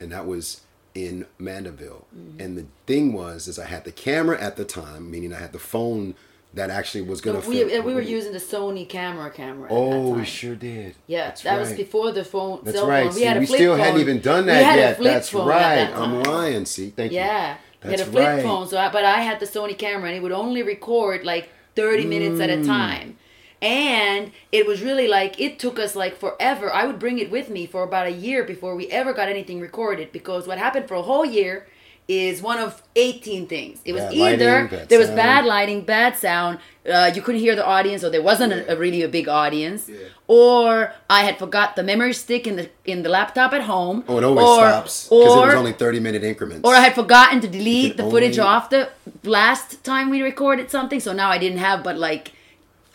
And 0.00 0.12
that 0.12 0.26
was 0.26 0.60
in 0.94 1.26
Mandeville. 1.38 2.06
Mm-hmm. 2.16 2.40
And 2.40 2.58
the 2.58 2.66
thing 2.86 3.12
was, 3.12 3.48
is 3.48 3.58
I 3.58 3.66
had 3.66 3.84
the 3.84 3.92
camera 3.92 4.40
at 4.40 4.56
the 4.56 4.64
time, 4.64 5.10
meaning 5.10 5.32
I 5.32 5.38
had 5.38 5.52
the 5.52 5.58
phone 5.58 6.14
that 6.54 6.70
actually 6.70 7.02
was 7.02 7.20
gonna. 7.20 7.40
we, 7.40 7.64
film- 7.64 7.84
we 7.84 7.94
were 7.94 8.00
using 8.00 8.32
the 8.32 8.38
Sony 8.38 8.88
camera 8.88 9.30
camera. 9.30 9.68
Oh, 9.70 10.10
we 10.14 10.24
sure 10.24 10.54
did. 10.54 10.94
Yeah, 11.06 11.28
That's 11.28 11.42
that 11.42 11.60
was 11.60 11.72
before 11.72 12.12
the 12.12 12.24
phone. 12.24 12.60
That's 12.64 12.78
cell 12.78 12.88
right. 12.88 13.06
Phone. 13.06 13.14
We 13.14 13.20
See, 13.20 13.38
we 13.38 13.46
still 13.46 13.76
phone. 13.76 13.84
hadn't 13.84 14.00
even 14.00 14.20
done 14.20 14.46
We 14.46 14.52
that 14.52 14.76
yet. 14.76 14.98
That's 14.98 15.34
right. 15.34 15.78
At 15.78 15.90
that 15.90 15.98
I'm 15.98 16.22
lying. 16.22 16.64
See, 16.64 16.90
thank 16.90 17.12
you. 17.12 17.18
Yeah, 17.18 17.58
we 17.84 17.90
had 17.90 18.00
a 18.00 18.04
flip 18.04 18.26
right. 18.26 18.42
phone. 18.42 18.68
So, 18.68 18.78
I, 18.78 18.90
but 18.90 19.04
I 19.04 19.20
had 19.20 19.40
the 19.40 19.46
Sony 19.46 19.76
camera, 19.76 20.08
and 20.08 20.16
it 20.16 20.22
would 20.22 20.32
only 20.32 20.62
record 20.62 21.24
like 21.24 21.50
thirty 21.74 22.06
minutes 22.06 22.40
at 22.40 22.50
a 22.50 22.56
Mm. 22.56 22.66
time. 22.66 23.18
And 23.62 24.32
it 24.52 24.66
was 24.66 24.82
really 24.82 25.08
like 25.08 25.40
it 25.40 25.58
took 25.58 25.78
us 25.78 25.96
like 25.96 26.16
forever. 26.16 26.72
I 26.72 26.86
would 26.86 26.98
bring 26.98 27.18
it 27.18 27.30
with 27.30 27.48
me 27.48 27.66
for 27.66 27.82
about 27.82 28.06
a 28.06 28.10
year 28.12 28.44
before 28.44 28.76
we 28.76 28.88
ever 28.88 29.12
got 29.14 29.28
anything 29.28 29.60
recorded 29.60 30.12
because 30.12 30.46
what 30.46 30.58
happened 30.58 30.86
for 30.88 30.94
a 30.94 31.02
whole 31.02 31.24
year 31.24 31.66
is 32.08 32.40
one 32.40 32.58
of 32.58 32.82
18 32.94 33.48
things. 33.48 33.80
It 33.84 33.92
was 33.92 34.02
Bad 34.02 34.14
either 34.14 34.52
lighting, 34.62 34.78
bad 34.78 34.88
there 34.88 34.98
was 34.98 35.08
sound. 35.08 35.16
bad 35.16 35.44
lighting, 35.44 35.80
bad 35.82 36.16
sound, 36.16 36.58
uh, 36.88 37.10
you 37.12 37.20
couldn't 37.20 37.40
hear 37.40 37.56
the 37.56 37.66
audience, 37.66 38.04
or 38.04 38.10
there 38.10 38.22
wasn't 38.22 38.52
a, 38.52 38.72
a 38.74 38.76
really 38.76 39.02
a 39.02 39.08
big 39.08 39.26
audience, 39.28 39.88
Yeah. 39.88 39.96
or 40.28 40.92
I 41.10 41.22
had 41.24 41.36
forgot 41.36 41.74
the 41.74 41.82
memory 41.82 42.12
stick 42.12 42.46
in 42.46 42.54
the 42.54 42.70
in 42.84 43.02
the 43.02 43.08
laptop 43.08 43.52
at 43.52 43.62
home, 43.62 44.04
Oh, 44.06 44.18
it 44.18 44.24
always 44.24 44.46
or, 44.46 44.56
stops 44.68 45.04
because 45.08 45.34
it 45.36 45.46
was 45.46 45.54
only 45.54 45.72
30 45.72 45.98
minute 45.98 46.22
increments. 46.22 46.62
or 46.68 46.76
I 46.76 46.80
had 46.80 46.94
forgotten 46.94 47.40
to 47.40 47.48
delete 47.48 47.96
the 47.96 48.04
can 48.04 48.12
footage 48.12 48.38
off 48.38 48.70
the 48.70 48.88
last 49.24 49.82
time 49.82 50.08
we 50.08 50.22
recorded 50.22 50.70
something, 50.70 51.00
so 51.00 51.12
now 51.12 51.28
I 51.30 51.38
didn't 51.38 51.58
have 51.58 51.82
but 51.82 51.98
like 51.98 52.30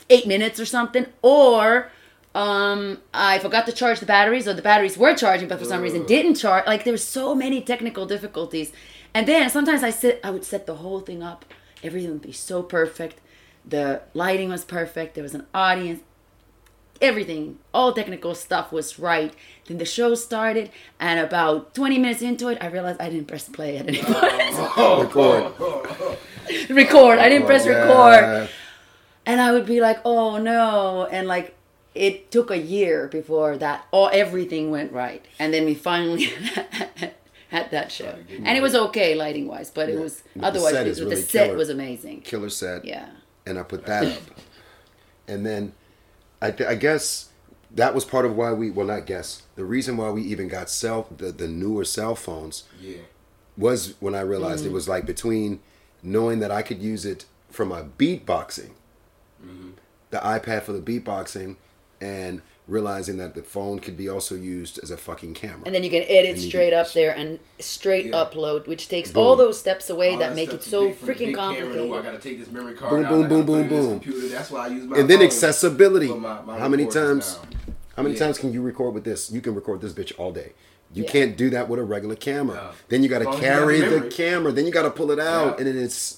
eight 0.10 0.26
minutes 0.26 0.58
or 0.58 0.66
something, 0.66 1.06
or 1.22 1.92
um, 2.34 3.00
I 3.14 3.40
forgot 3.40 3.66
to 3.66 3.74
charge 3.74 4.00
the 4.00 4.06
batteries, 4.06 4.48
or 4.48 4.54
the 4.54 4.62
batteries 4.62 4.98
were 4.98 5.14
charging, 5.16 5.50
but 5.50 5.60
for 5.60 5.66
some 5.66 5.82
reason 5.82 6.06
didn't 6.06 6.36
charge. 6.36 6.66
Like 6.66 6.86
there 6.86 6.94
were 6.94 6.98
so 6.98 7.36
many 7.36 7.60
technical 7.62 8.06
difficulties, 8.06 8.72
and 9.14 9.28
then 9.28 9.50
sometimes 9.50 9.84
I 9.84 9.90
sit, 9.90 10.20
I 10.24 10.32
would 10.32 10.46
set 10.46 10.66
the 10.66 10.76
whole 10.76 11.00
thing 11.02 11.22
up, 11.24 11.46
everything 11.84 12.12
would 12.12 12.22
be 12.22 12.32
so 12.32 12.64
perfect, 12.64 13.20
the 13.66 14.02
lighting 14.14 14.50
was 14.50 14.66
perfect, 14.66 15.16
there 15.16 15.24
was 15.24 15.36
an 15.36 15.46
audience, 15.54 16.02
everything, 17.02 17.58
all 17.74 17.92
technical 17.94 18.36
stuff 18.36 18.72
was 18.72 19.00
right. 19.00 19.34
Then 19.66 19.78
the 19.80 19.86
show 19.86 20.14
started, 20.16 20.70
and 21.00 21.20
about 21.20 21.74
20 21.74 21.98
minutes 21.98 22.22
into 22.22 22.48
it, 22.50 22.58
I 22.62 22.68
realized 22.68 23.02
I 23.02 23.10
didn't 23.10 23.28
press 23.28 23.50
play 23.50 23.78
at 23.78 23.88
any 23.88 23.98
point. 24.04 24.24
record. 24.58 26.18
record. 26.70 27.20
I 27.20 27.30
didn't 27.30 27.44
oh, 27.44 27.48
press 27.48 27.66
record. 27.66 28.50
and 29.26 29.42
I 29.42 29.52
would 29.52 29.66
be 29.66 29.82
like, 29.82 30.00
"Oh 30.06 30.38
no!" 30.38 31.08
And 31.12 31.28
like, 31.28 31.56
it 31.96 32.32
took 32.32 32.52
a 32.52 32.58
year 32.58 33.08
before 33.08 33.58
that 33.58 33.86
all 33.92 34.10
everything 34.14 34.72
went 34.72 34.92
right, 34.94 35.26
and 35.40 35.54
then 35.54 35.66
we 35.66 35.74
finally 35.74 36.32
had 37.52 37.70
that 37.72 37.92
show, 37.92 38.16
and 38.46 38.58
it 38.58 38.62
was 38.62 38.74
okay 38.74 39.14
lighting 39.14 39.46
wise, 39.46 39.70
but 39.70 39.90
it 39.90 40.00
was 40.00 40.24
But 40.34 40.42
the 40.42 40.48
otherwise 40.48 40.74
set 40.74 40.88
it- 40.88 40.90
is 40.92 40.98
the 41.00 41.18
set 41.18 41.46
killer. 41.48 41.58
was 41.58 41.70
amazing. 41.70 42.22
Killer 42.22 42.50
set. 42.50 42.86
Yeah. 42.86 43.10
and 43.46 43.60
I 43.60 43.64
put 43.64 43.86
that 43.88 44.06
up. 44.06 44.22
And 45.28 45.46
then 45.46 45.74
I, 46.42 46.52
th- 46.52 46.70
I 46.70 46.76
guess 46.76 47.30
that 47.74 47.94
was 47.94 48.06
part 48.06 48.24
of 48.26 48.36
why 48.36 48.54
we, 48.54 48.72
well, 48.72 48.88
not 48.88 49.06
guess, 49.06 49.44
the 49.56 49.66
reason 49.66 49.98
why 49.98 50.10
we 50.12 50.22
even 50.24 50.48
got 50.48 50.70
cell, 50.70 51.08
the, 51.16 51.32
the 51.32 51.48
newer 51.48 51.84
cell 51.84 52.16
phones 52.16 52.64
Yeah. 52.80 52.98
was 53.58 53.96
when 54.00 54.16
I 54.16 54.22
realized 54.22 54.64
it 54.64 54.68
mm-hmm. 54.68 54.76
was 54.76 54.88
like 54.88 55.06
between 55.06 55.60
knowing 56.04 56.40
that 56.40 56.52
I 56.52 56.62
could 56.62 56.82
use 56.82 57.06
it 57.06 57.26
for 57.50 57.66
my 57.66 57.82
beatboxing, 57.84 58.72
mm-hmm. 59.46 59.72
the 60.12 60.18
iPad 60.20 60.64
for 60.64 60.72
the 60.74 60.80
beatboxing, 60.82 61.58
and 62.00 62.42
realizing 62.68 63.18
that 63.18 63.34
the 63.36 63.42
phone 63.42 63.80
could 63.80 63.98
be 63.98 64.08
also 64.08 64.36
used 64.36 64.80
as 64.84 64.92
a 64.92 64.98
fucking 64.98 65.34
camera. 65.34 65.62
And 65.66 65.74
then 65.76 65.84
you 65.84 65.90
can 65.90 66.04
edit 66.04 66.38
you 66.38 66.48
straight 66.50 66.70
can- 66.72 66.80
up 66.80 66.92
there 66.94 67.12
and 67.16 67.40
straight 67.60 68.06
Yeah. 68.08 68.12
upload, 68.26 68.68
which 68.68 68.88
takes 68.88 69.12
Boom. 69.12 69.24
all 69.24 69.36
those 69.36 69.60
steps 69.60 69.90
away 69.90 70.12
All 70.14 70.20
that 70.20 70.36
make 70.36 70.54
it 70.54 70.64
so 70.64 70.86
big 70.88 70.96
from 70.96 71.08
the 71.08 71.14
freaking 71.14 71.18
big 71.28 71.36
camera, 71.36 71.56
complicated. 71.62 71.92
I 71.92 72.02
gotta 72.02 72.18
take 72.20 72.40
this 72.40 72.52
memory 72.52 72.74
card 72.76 72.92
Boom, 72.92 73.06
out, 73.06 73.10
boom, 73.10 73.24
I 73.24 73.28
boom, 73.28 73.46
boom, 73.46 73.68
boom. 73.68 74.00
Computer. 74.00 74.28
That's 74.30 74.52
why 74.52 74.66
I 74.66 74.68
use 74.70 74.84
my 74.86 74.98
and 75.00 75.10
then 75.10 75.22
accessibility. 75.22 76.08
my- 76.14 76.42
my 76.42 76.60
how 76.60 76.68
many 76.70 76.86
times? 76.86 77.38
now. 77.42 77.50
How 77.98 78.04
many 78.04 78.16
Yeah. 78.16 78.22
times 78.26 78.38
can 78.38 78.54
you 78.54 78.62
record 78.62 78.94
with 78.94 79.04
this? 79.04 79.30
You 79.32 79.42
can 79.42 79.54
record 79.54 79.82
this 79.82 79.92
bitch 79.92 80.14
all 80.18 80.32
day. 80.32 80.54
You 80.94 81.04
Yeah. 81.04 81.10
can't 81.10 81.36
do 81.38 81.50
that 81.50 81.68
with 81.68 81.80
a 81.80 81.84
regular 81.84 82.16
camera. 82.16 82.56
No. 82.56 82.70
Then 82.90 83.04
you 83.04 83.10
got 83.10 83.20
to 83.20 83.26
long 83.26 83.34
as 83.36 83.42
you 83.42 83.48
have 83.48 83.60
carry 83.60 83.82
the 83.82 84.00
the 84.02 84.10
camera. 84.10 84.52
Then 84.52 84.66
you 84.66 84.72
got 84.72 84.84
to 84.84 84.92
pull 84.92 85.12
it 85.12 85.20
out, 85.20 85.58
Yeah. 85.60 85.66
and 85.66 85.68
then 85.68 85.84
it's. 85.84 86.18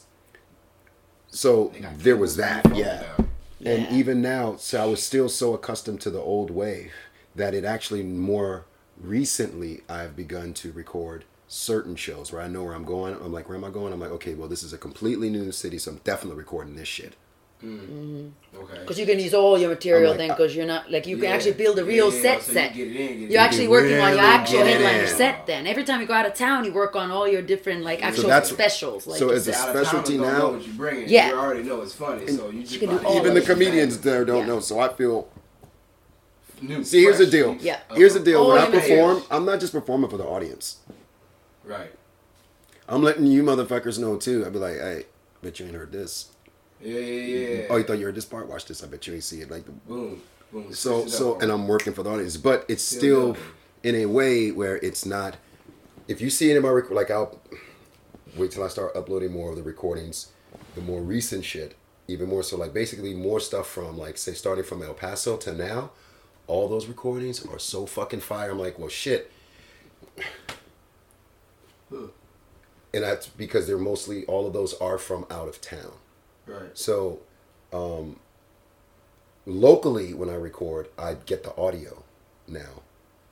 So 1.29 1.71
there 1.97 2.15
was 2.15 2.35
that, 2.37 2.65
yeah. 2.75 3.03
your 3.17 3.27
yeah. 3.63 3.71
And 3.71 3.95
even 3.95 4.21
now, 4.21 4.55
so 4.57 4.81
I 4.81 4.85
was 4.85 5.01
still 5.01 5.29
so 5.29 5.53
accustomed 5.53 6.01
to 6.01 6.09
the 6.09 6.19
old 6.19 6.51
way 6.51 6.91
that 7.35 7.53
it 7.53 7.65
actually 7.65 8.03
more 8.03 8.65
recently 8.99 9.81
I've 9.89 10.15
begun 10.15 10.53
to 10.55 10.71
record 10.71 11.25
certain 11.47 11.95
shows 11.95 12.31
where 12.31 12.41
I 12.41 12.47
know 12.47 12.63
where 12.63 12.73
I'm 12.73 12.85
going. 12.85 13.13
I'm 13.15 13.31
like, 13.31 13.47
where 13.47 13.57
am 13.57 13.63
I 13.63 13.69
going? 13.69 13.93
I'm 13.93 13.99
like, 13.99 14.11
okay, 14.11 14.33
well, 14.33 14.47
this 14.47 14.63
is 14.63 14.73
a 14.73 14.77
completely 14.77 15.29
new 15.29 15.51
city, 15.51 15.77
so 15.77 15.91
I'm 15.91 16.01
definitely 16.03 16.37
recording 16.37 16.75
this 16.75 16.87
shit. 16.87 17.15
Mm-hmm. 17.63 17.93
Mm-hmm. 18.17 18.57
Okay. 18.63 18.79
Because 18.79 18.99
you 18.99 19.05
can 19.05 19.19
use 19.19 19.33
all 19.33 19.57
your 19.57 19.69
material 19.69 20.11
like, 20.11 20.17
then, 20.19 20.31
uh, 20.31 20.35
because 20.35 20.55
you're 20.55 20.65
not 20.65 20.91
like 20.91 21.07
you 21.07 21.17
can 21.17 21.27
actually 21.27 21.53
build 21.53 21.79
a 21.79 21.83
real 21.85 22.13
Yeah, 22.13 22.21
set 22.21 22.41
so 22.43 22.51
you 22.51 22.53
set. 22.57 22.73
get 22.75 22.87
it 22.87 22.95
in, 22.95 23.07
get 23.07 23.17
You're 23.19 23.29
in. 23.31 23.37
actually 23.37 23.63
can 23.63 23.71
working 23.71 23.99
on 23.99 24.11
your 24.13 24.19
actual 24.21 24.59
get 24.59 24.67
headliner 24.81 25.07
set. 25.07 25.47
Then 25.47 25.65
every 25.67 25.83
time 25.83 26.01
you 26.01 26.07
go 26.07 26.13
out 26.13 26.25
of 26.25 26.33
town, 26.35 26.63
you 26.65 26.73
work 26.73 26.95
on 26.95 27.09
all 27.09 27.27
your 27.27 27.41
different 27.41 27.83
like 27.83 28.03
actual 28.03 28.27
that's- 28.29 28.51
specials. 28.51 29.07
Like 29.07 29.19
so 29.19 29.27
you 29.29 29.33
as 29.33 29.47
a 29.47 29.53
said. 29.53 29.61
Out 29.61 29.67
of 29.69 29.73
towners 29.75 29.87
specialty 29.87 30.17
now- 30.17 30.37
know 30.37 30.49
what 30.51 30.67
you 30.67 30.73
bringing. 30.73 31.09
Yeah. 31.09 31.29
You 31.29 31.35
already 31.39 31.63
know 31.63 31.81
it's 31.81 31.95
funny, 31.95 32.27
so 32.27 32.49
you 32.49 32.61
just 32.63 32.79
can 32.79 32.89
do 32.89 32.95
find- 32.95 33.07
all 33.07 33.17
Even 33.17 33.33
the 33.33 33.41
it. 33.41 33.45
comedians 33.45 33.99
there 34.01 34.23
don't 34.25 34.39
Yeah. 34.39 34.45
know, 34.45 34.59
so 34.59 34.79
I 34.79 34.89
feel 34.93 35.27
New, 36.61 36.81
See, 36.85 37.01
here's 37.01 37.17
the 37.17 37.25
deal. 37.25 37.57
Yeah. 37.59 37.79
Here's 37.93 38.13
the 38.13 38.21
deal. 38.21 38.39
Oh, 38.39 38.49
when 38.49 38.57
I 38.59 38.67
yeah. 38.69 38.79
perform, 38.79 39.23
I'm 39.29 39.43
not 39.45 39.59
just 39.59 39.73
performing 39.73 40.09
for 40.09 40.15
the 40.17 40.23
audience. 40.23 40.77
Right. 41.65 41.91
I'm 42.87 43.01
letting 43.03 43.25
you 43.25 43.43
motherfuckers 43.43 43.99
know 43.99 44.15
too. 44.17 44.45
I'd 44.45 44.53
be 44.53 44.59
like, 44.59 44.77
hey, 44.77 45.05
bet 45.41 45.59
you 45.59 45.65
ain't 45.65 45.75
heard 45.75 45.91
this. 45.91 46.29
Yeah, 46.83 46.99
yeah, 46.99 47.47
yeah. 47.61 47.67
Oh, 47.69 47.77
you 47.77 47.83
thought 47.83 47.97
you 47.97 48.05
heard 48.05 48.15
this 48.15 48.25
part? 48.25 48.49
Watch 48.49 48.65
this. 48.65 48.83
I 48.83 48.87
bet 48.87 49.07
you 49.07 49.13
ain't 49.13 49.23
see 49.23 49.41
it. 49.41 49.49
Like, 49.49 49.63
Boom. 49.87 50.21
Boom. 50.51 50.73
so, 50.73 51.07
so, 51.07 51.39
and 51.39 51.51
I'm 51.51 51.67
working 51.67 51.93
for 51.93 52.03
the 52.03 52.09
audience, 52.11 52.37
but 52.37 52.65
it's 52.67 52.83
Still 52.83 53.37
in 53.83 53.95
a 53.95 54.05
way 54.05 54.51
where 54.51 54.77
it's 54.77 55.05
not. 55.05 55.37
If 56.07 56.19
you 56.21 56.29
see 56.29 56.51
it 56.51 56.57
in 56.57 56.63
my 56.63 56.69
record, 56.69 56.93
like 56.93 57.09
I'll 57.09 57.39
wait 58.35 58.51
till 58.51 58.63
I 58.63 58.67
start 58.67 58.95
uploading 58.95 59.31
more 59.31 59.49
of 59.49 59.55
the 59.55 59.63
recordings, 59.63 60.31
the 60.75 60.81
more 60.81 61.01
recent 61.01 61.45
shit, 61.45 61.75
even 62.07 62.27
more 62.29 62.43
so. 62.43 62.57
Like 62.57 62.73
basically 62.73 63.13
more 63.13 63.39
stuff 63.39 63.67
from 63.67 63.97
like 63.97 64.17
say 64.17 64.33
starting 64.33 64.63
from 64.65 64.83
El 64.83 64.93
Paso 64.93 65.37
to 65.37 65.53
now. 65.53 65.91
All 66.47 66.67
those 66.67 66.87
recordings 66.87 67.45
are 67.45 67.59
so 67.59 67.85
fucking 67.85 68.19
fire. 68.19 68.51
I'm 68.51 68.59
like, 68.59 68.77
well, 68.77 68.89
shit. 68.89 69.31
And 71.91 73.03
that's 73.03 73.27
because 73.27 73.65
they're 73.65 73.77
mostly 73.77 74.25
all 74.25 74.45
of 74.45 74.53
those 74.53 74.73
are 74.75 74.97
from 74.97 75.25
out 75.31 75.47
of 75.47 75.61
town. 75.61 75.93
Right. 76.45 76.77
So, 76.77 77.19
um, 77.71 78.19
locally 79.45 80.13
when 80.13 80.29
I 80.29 80.35
record, 80.35 80.87
I 80.97 81.15
get 81.25 81.43
the 81.43 81.55
audio 81.57 82.03
now 82.47 82.81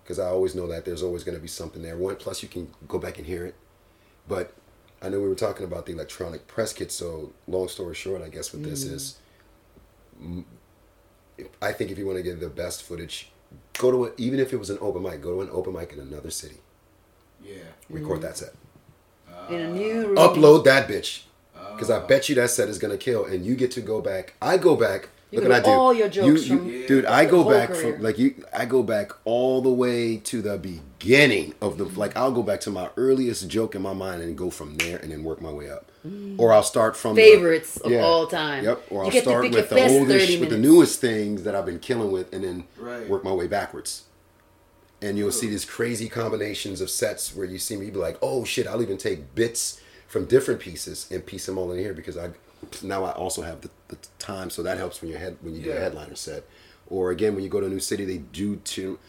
because 0.03 0.19
I 0.19 0.27
always 0.27 0.55
know 0.55 0.67
that 0.67 0.85
there's 0.85 1.03
always 1.03 1.23
going 1.23 1.35
to 1.35 1.41
be 1.41 1.47
something 1.47 1.81
there. 1.81 1.97
One 1.97 2.15
plus 2.15 2.41
you 2.43 2.49
can 2.49 2.69
go 2.87 2.97
back 2.99 3.17
and 3.17 3.25
hear 3.27 3.45
it, 3.45 3.55
but 4.27 4.53
I 5.01 5.09
know 5.09 5.19
we 5.19 5.27
were 5.27 5.35
talking 5.35 5.65
about 5.65 5.85
the 5.85 5.93
electronic 5.93 6.47
press 6.47 6.73
kit. 6.73 6.91
So, 6.91 7.31
long 7.47 7.67
story 7.67 7.95
short, 7.95 8.21
I 8.21 8.29
guess 8.29 8.53
what 8.53 8.63
this 8.63 8.83
is, 8.83 9.17
mm, 10.21 10.43
I 11.61 11.71
think 11.71 11.91
if 11.91 11.97
you 11.97 12.05
want 12.05 12.17
to 12.17 12.23
get 12.23 12.39
the 12.39 12.49
best 12.49 12.83
footage, 12.83 13.31
go 13.77 13.91
to 13.91 14.05
a, 14.05 14.11
even 14.17 14.39
if 14.39 14.53
it 14.53 14.57
was 14.57 14.69
an 14.69 14.77
open 14.81 15.01
mic, 15.03 15.21
go 15.21 15.35
to 15.35 15.41
an 15.41 15.49
open 15.51 15.73
mic 15.73 15.91
in 15.93 15.99
another 15.99 16.29
city, 16.29 16.57
Yeah. 17.43 17.55
record 17.89 18.21
that 18.21 18.37
set. 18.37 18.53
in 19.49 19.59
a 19.59 19.69
new 19.69 20.07
room. 20.07 20.15
upload 20.17 20.63
that 20.65 20.87
bitch 20.87 21.23
because. 21.75 21.89
I 21.89 21.99
bet 22.05 22.29
you 22.29 22.35
that 22.35 22.49
set 22.49 22.69
is 22.69 22.77
gonna 22.79 22.97
kill, 22.97 23.25
and 23.25 23.45
you 23.45 23.55
get 23.55 23.71
to 23.71 23.81
go 23.81 24.01
back. 24.01 24.33
I 24.41 24.57
go 24.57 24.75
back. 24.75 25.09
You 25.31 25.39
look 25.39 25.43
can 25.45 25.51
what 25.51 25.59
I 25.61 25.63
do 25.63 25.65
do. 25.65 25.71
all 25.79 25.93
your 25.93 26.09
jokes 26.09 26.47
You- 26.47 26.57
from 26.57 26.67
you- 26.69 26.87
dude. 26.87 27.05
I 27.05 27.23
go 27.25 27.49
back 27.49 27.69
career. 27.69 27.93
from 27.93 28.03
like 28.03 28.17
you. 28.19 28.35
I 28.53 28.65
go 28.65 28.83
back 28.83 29.11
all 29.23 29.61
the 29.61 29.69
way 29.71 30.17
to 30.17 30.41
the 30.41 30.57
beginning 30.57 31.53
of 31.61 31.77
the 31.77 31.85
like. 31.85 32.15
I'll 32.17 32.33
go 32.33 32.43
back 32.43 32.59
to 32.61 32.69
my 32.69 32.89
earliest 32.97 33.47
joke 33.47 33.73
in 33.73 33.81
my 33.81 33.93
mind 33.93 34.21
and 34.21 34.37
go 34.37 34.49
from 34.49 34.75
there, 34.77 34.97
and 34.97 35.09
then 35.11 35.23
work 35.23 35.41
my 35.41 35.51
way 35.51 35.69
up. 35.69 35.89
Or 36.37 36.51
I'll 36.51 36.63
start 36.63 36.97
from 36.97 37.15
the- 37.15 37.21
Mm. 37.21 37.25
Favorites 37.33 37.77
of 37.77 37.93
all 37.93 38.25
time. 38.27 38.65
Yep. 38.65 38.81
Or 38.89 39.05
You 39.05 39.11
I'll 39.11 39.21
start 39.21 39.43
with 39.51 39.69
the 39.69 39.87
oldest, 39.87 40.39
with 40.39 40.49
the 40.49 40.57
newest 40.57 40.99
things 40.99 41.43
that 41.43 41.55
I've 41.55 41.65
been 41.65 41.79
killing 41.79 42.11
with, 42.11 42.33
and 42.33 42.43
then 42.43 42.63
Right. 42.77 43.07
work 43.07 43.23
my 43.23 43.31
way 43.31 43.47
backwards. 43.47 44.03
And 45.01 45.17
you'll 45.17 45.31
see 45.31 45.47
these 45.47 45.65
crazy 45.65 46.09
combinations 46.09 46.79
of 46.81 46.89
sets 46.89 47.35
where 47.35 47.45
you 47.45 47.57
see 47.57 47.75
me 47.75 47.89
be 47.89 47.97
like, 47.97 48.17
oh 48.21 48.43
shit, 48.43 48.67
I'll 48.67 48.81
even 48.83 48.97
take 48.97 49.33
bits 49.33 49.79
from 50.11 50.25
different 50.25 50.59
pieces 50.59 51.07
and 51.09 51.25
piece 51.25 51.45
them 51.45 51.57
all 51.57 51.71
in 51.71 51.79
here 51.79 51.93
because 51.93 52.17
I 52.17 52.31
now 52.83 53.05
I 53.05 53.11
also 53.13 53.41
have 53.43 53.61
the, 53.61 53.69
the 53.87 53.97
time, 54.19 54.49
so 54.49 54.61
that 54.61 54.77
helps 54.77 55.01
when 55.01 55.09
you 55.09 55.17
head 55.17 55.37
when 55.41 55.55
you 55.55 55.63
do 55.63 55.71
a 55.71 55.79
headliner 55.79 56.15
set. 56.15 56.43
Or 56.89 57.11
again, 57.11 57.33
when 57.33 57.43
you 57.45 57.49
go 57.49 57.61
to 57.61 57.65
a 57.65 57.69
new 57.69 57.79
city, 57.79 58.03
they 58.03 58.17
do 58.17 58.57
to 58.57 58.99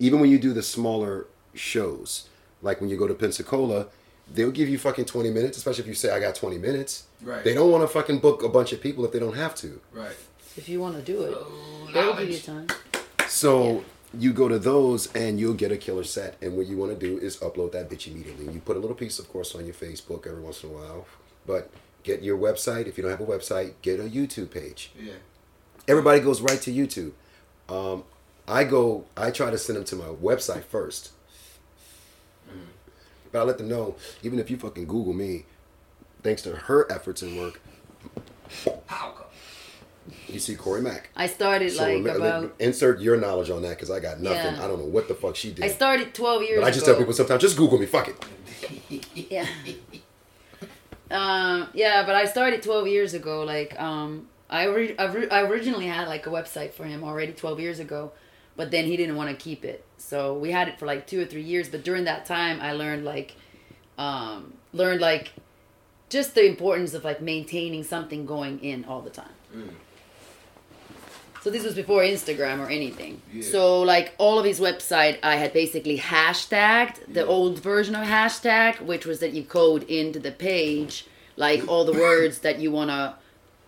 even 0.00 0.18
when 0.18 0.30
you 0.30 0.38
do 0.40 0.52
the 0.52 0.62
smaller 0.62 1.26
shows, 1.54 2.28
like 2.62 2.80
when 2.80 2.90
you 2.90 2.96
go 2.96 3.06
to 3.06 3.14
Pensacola, 3.14 3.86
they'll 4.34 4.50
give 4.50 4.68
you 4.68 4.76
fucking 4.76 5.04
twenty 5.04 5.30
minutes, 5.30 5.56
especially 5.56 5.82
if 5.84 5.88
you 5.88 5.94
say 5.94 6.10
I 6.10 6.18
got 6.18 6.34
twenty 6.34 6.58
minutes. 6.58 7.04
Right. 7.22 7.44
They 7.44 7.54
don't 7.54 7.70
want 7.70 7.84
to 7.84 7.88
fucking 7.88 8.18
book 8.18 8.42
a 8.42 8.48
bunch 8.48 8.72
of 8.72 8.80
people 8.80 9.04
if 9.04 9.12
they 9.12 9.20
don't 9.20 9.36
have 9.36 9.54
to. 9.56 9.80
Right. 9.92 10.16
If 10.56 10.68
you 10.68 10.80
want 10.80 10.96
to 10.96 11.02
do 11.02 11.22
it, 11.22 11.34
Oh, 11.36 11.88
they'll 11.94 12.16
give 12.16 12.28
you 12.30 12.38
time. 12.38 12.66
So 13.28 13.84
you 14.18 14.32
go 14.32 14.48
to 14.48 14.58
those 14.58 15.12
and 15.14 15.38
you'll 15.38 15.54
get 15.54 15.72
a 15.72 15.76
killer 15.76 16.04
set. 16.04 16.36
And 16.42 16.56
what 16.56 16.66
you 16.66 16.76
want 16.76 16.98
to 16.98 16.98
do 16.98 17.18
is 17.18 17.36
upload 17.38 17.72
that 17.72 17.90
bitch 17.90 18.06
immediately. 18.06 18.52
You 18.52 18.60
put 18.60 18.76
a 18.76 18.80
little 18.80 18.96
piece, 18.96 19.18
of 19.18 19.28
course, 19.28 19.54
on 19.54 19.64
your 19.64 19.74
Facebook 19.74 20.26
every 20.26 20.42
once 20.42 20.62
in 20.62 20.70
a 20.70 20.72
while. 20.72 21.06
But 21.46 21.70
get 22.02 22.22
your 22.22 22.38
website. 22.38 22.86
If 22.86 22.96
you 22.96 23.02
don't 23.02 23.10
have 23.10 23.20
a 23.20 23.26
website, 23.26 23.74
get 23.82 24.00
a 24.00 24.04
YouTube 24.04 24.50
page. 24.50 24.92
Yeah. 24.98 25.12
Everybody 25.86 26.20
goes 26.20 26.40
right 26.40 26.60
to 26.62 26.72
YouTube. 26.72 27.12
Um, 27.68 28.04
I 28.46 28.64
go. 28.64 29.04
I 29.16 29.30
try 29.30 29.50
to 29.50 29.58
send 29.58 29.76
them 29.76 29.84
to 29.84 29.96
my 29.96 30.06
website 30.06 30.64
first. 30.64 31.10
But 33.32 33.40
I 33.40 33.42
let 33.42 33.58
them 33.58 33.68
know, 33.68 33.96
even 34.22 34.38
if 34.38 34.48
you 34.48 34.56
fucking 34.56 34.86
Google 34.86 35.12
me, 35.12 35.44
thanks 36.22 36.42
to 36.42 36.54
her 36.54 36.90
efforts 36.90 37.20
and 37.20 37.36
work? 37.36 37.60
You 40.28 40.38
see 40.38 40.54
Corey 40.54 40.80
Mack. 40.82 41.10
I 41.16 41.26
started 41.26 41.72
So 41.72 41.82
like 41.82 42.04
rem- 42.04 42.16
about. 42.16 42.54
insert 42.58 43.00
your 43.00 43.16
knowledge 43.16 43.50
on 43.50 43.62
that 43.62 43.70
because 43.70 43.90
I 43.90 44.00
got 44.00 44.20
nothing. 44.20 44.54
Yeah. 44.54 44.64
I 44.64 44.68
don't 44.68 44.78
know 44.78 44.84
what 44.86 45.08
the 45.08 45.14
fuck 45.14 45.36
she 45.36 45.52
did. 45.52 45.64
I 45.64 45.68
started 45.68 46.12
12 46.14 46.42
years 46.42 46.52
ago. 46.52 46.60
but 46.62 46.66
I 46.66 46.70
just 46.70 46.84
ago. 46.84 46.92
tell 46.92 46.98
people 47.00 47.14
sometimes, 47.14 47.40
just 47.42 47.56
Google 47.56 47.78
me. 47.78 47.86
Fuck 47.86 48.08
it. 48.08 49.06
Yeah. 49.30 49.46
um, 51.10 51.68
yeah, 51.74 52.04
but 52.06 52.14
I 52.14 52.24
started 52.26 52.62
12 52.62 52.88
years 52.88 53.14
ago. 53.14 53.42
Like, 53.42 53.78
um, 53.80 54.28
I, 54.50 54.66
ori- 54.66 54.98
I 54.98 55.04
ri- 55.04 55.30
I 55.30 55.42
originally 55.42 55.86
had 55.86 56.08
like 56.08 56.26
a 56.26 56.30
website 56.30 56.72
for 56.72 56.84
him 56.84 57.04
already 57.04 57.32
12 57.32 57.60
years 57.60 57.78
ago, 57.78 58.12
but 58.56 58.70
then 58.70 58.86
he 58.86 58.96
didn't 58.96 59.16
want 59.16 59.30
to 59.30 59.36
keep 59.36 59.64
it. 59.64 59.84
So 59.98 60.34
we 60.34 60.50
had 60.50 60.68
it 60.68 60.78
for 60.78 60.86
like 60.86 61.06
two 61.06 61.20
or 61.20 61.24
three 61.24 61.42
years. 61.42 61.68
But 61.68 61.84
during 61.84 62.04
that 62.04 62.26
time, 62.26 62.60
I 62.60 62.72
learned 62.72 63.04
like, 63.04 63.36
um, 63.98 64.54
learned 64.72 65.00
like, 65.00 65.32
just 66.08 66.34
the 66.34 66.46
importance 66.46 66.94
of 66.94 67.04
like 67.04 67.20
maintaining 67.20 67.82
something 67.84 68.24
going 68.26 68.60
in 68.60 68.84
all 68.84 69.00
the 69.00 69.10
time. 69.10 69.30
So 71.44 71.50
this 71.50 71.62
was 71.62 71.74
before 71.74 72.00
Instagram 72.00 72.58
or 72.58 72.70
anything. 72.70 73.20
Yeah. 73.30 73.42
So 73.42 73.82
like 73.82 74.14
all 74.16 74.38
of 74.38 74.46
his 74.46 74.60
website, 74.60 75.18
I 75.22 75.36
had 75.36 75.52
basically 75.52 75.98
hashtagged 75.98 77.00
the 77.12 77.20
Yeah. 77.20 77.26
old 77.26 77.58
version 77.58 77.94
of 77.94 78.06
hashtag, 78.08 78.80
which 78.80 79.04
was 79.04 79.18
that 79.20 79.34
you 79.34 79.42
code 79.42 79.82
into 79.82 80.18
the 80.18 80.30
page 80.32 81.04
like 81.36 81.68
all 81.68 81.84
the 81.84 81.92
words 81.92 82.38
that 82.38 82.60
you 82.60 82.70
wanna, 82.70 83.16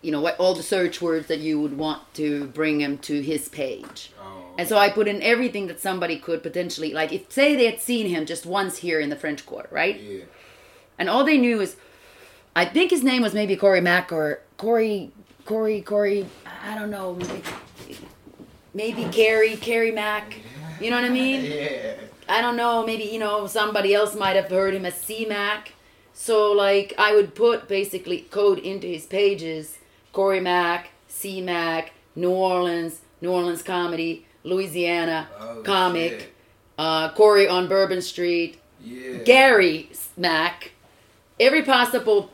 you 0.01 0.11
know, 0.11 0.21
what 0.21 0.35
all 0.39 0.55
the 0.55 0.63
search 0.63 1.03
words 1.03 1.27
that 1.27 1.37
you 1.37 1.59
would 1.61 1.77
want 1.77 2.01
to 2.15 2.45
bring 2.45 2.81
him 2.81 2.97
to 2.97 3.21
his 3.21 3.47
page. 3.47 4.11
Oh. 4.19 4.55
And 4.57 4.67
so 4.67 4.79
I 4.79 4.89
put 4.89 5.07
in 5.07 5.21
everything 5.21 5.67
that 5.67 5.79
somebody 5.79 6.17
could 6.17 6.41
potentially 6.41 6.93
like. 6.93 7.13
If 7.13 7.31
say 7.31 7.55
they 7.55 7.67
had 7.67 7.79
seen 7.79 8.07
him 8.07 8.25
just 8.25 8.43
once 8.47 8.77
here 8.77 8.99
in 8.99 9.11
the 9.11 9.15
French 9.15 9.45
Quarter, 9.45 9.69
right? 9.71 9.99
Yeah. 9.99 10.23
and 10.97 11.07
all 11.11 11.23
they 11.23 11.37
knew 11.37 11.61
is 11.61 11.75
I 12.55 12.65
think 12.65 12.89
his 12.89 13.03
name 13.03 13.21
was 13.21 13.35
maybe 13.35 13.55
Corey 13.55 13.81
Mack 13.81 14.11
or 14.11 14.39
Corey 14.57 15.11
Corey, 15.47 15.81
Corey, 15.81 16.25
I 16.61 16.75
don't 16.75 16.89
know, 16.89 17.17
maybe, 18.77 19.05
Carrie, 19.05 19.57
Carrie 19.57 19.91
Mack. 19.91 20.37
You 20.79 20.91
know 20.91 20.97
what 21.01 21.05
I 21.05 21.09
mean? 21.09 21.43
Yeah. 21.43 21.95
I 22.29 22.41
don't 22.41 22.55
know, 22.55 22.85
maybe, 22.85 23.05
you 23.05 23.19
know, 23.19 23.47
somebody 23.47 23.93
else 23.93 24.15
might 24.15 24.35
have 24.35 24.49
heard 24.49 24.75
him 24.75 24.85
as 24.85 24.95
C-Mac. 24.95 25.73
So, 26.13 26.51
like, 26.51 26.93
I 26.97 27.15
would 27.15 27.33
put 27.35 27.67
basically 27.67 28.21
code 28.29 28.59
into 28.59 28.87
his 28.87 29.05
pages 29.05 29.79
Corey 30.13 30.39
Mack, 30.39 30.89
C-Mac, 31.07 31.93
New 32.15 32.31
Orleans, 32.31 33.01
New 33.21 33.31
Orleans 33.31 33.61
comedy, 33.63 34.25
Louisiana 34.43 35.27
Oh, 35.39 35.61
comic, 35.63 36.33
uh, 36.77 37.09
Corey 37.13 37.47
on 37.47 37.67
Bourbon 37.67 38.01
Street, 38.01 38.59
Yeah. 38.83 39.23
Gary 39.23 39.89
Mack, 40.15 40.71
every 41.39 41.63
possible, 41.63 42.31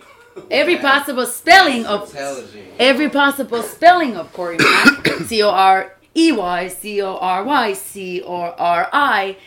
every 0.50 0.78
possible 0.78 1.26
spelling 1.26 1.86
of 1.86 2.16
every 2.80 3.10
possible 3.10 3.62
spelling 3.64 4.16
of 4.18 4.32
Corey 4.34 4.58
Mack, 4.58 5.08
C 5.28 5.42
O 5.44 5.50
R 5.50 5.94
E 6.15 6.32
Y, 6.32 6.67
C 6.67 7.02
O 7.02 7.17
R 7.17 7.43
Y, 7.43 7.73
C 7.73 8.21
O 8.21 8.34
R 8.36 8.89
I, 8.91 9.38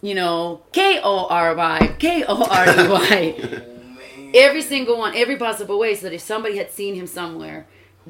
you 0.00 0.14
know, 0.14 0.62
K 0.72 1.00
O 1.02 1.26
R 1.26 1.54
Y, 1.54 1.96
K 1.98 2.24
O 2.26 2.44
R 2.44 2.68
E 2.68 2.88
Y. 2.88 3.68
Oh. 4.14 4.30
Every 4.34 4.62
single 4.62 4.98
one, 4.98 5.14
every 5.14 5.36
possible 5.36 5.78
way, 5.78 5.94
so 5.94 6.04
that 6.04 6.14
if 6.14 6.22
somebody 6.22 6.56
had 6.56 6.70
seen 6.70 6.94
him 6.94 7.06
somewhere, 7.06 7.66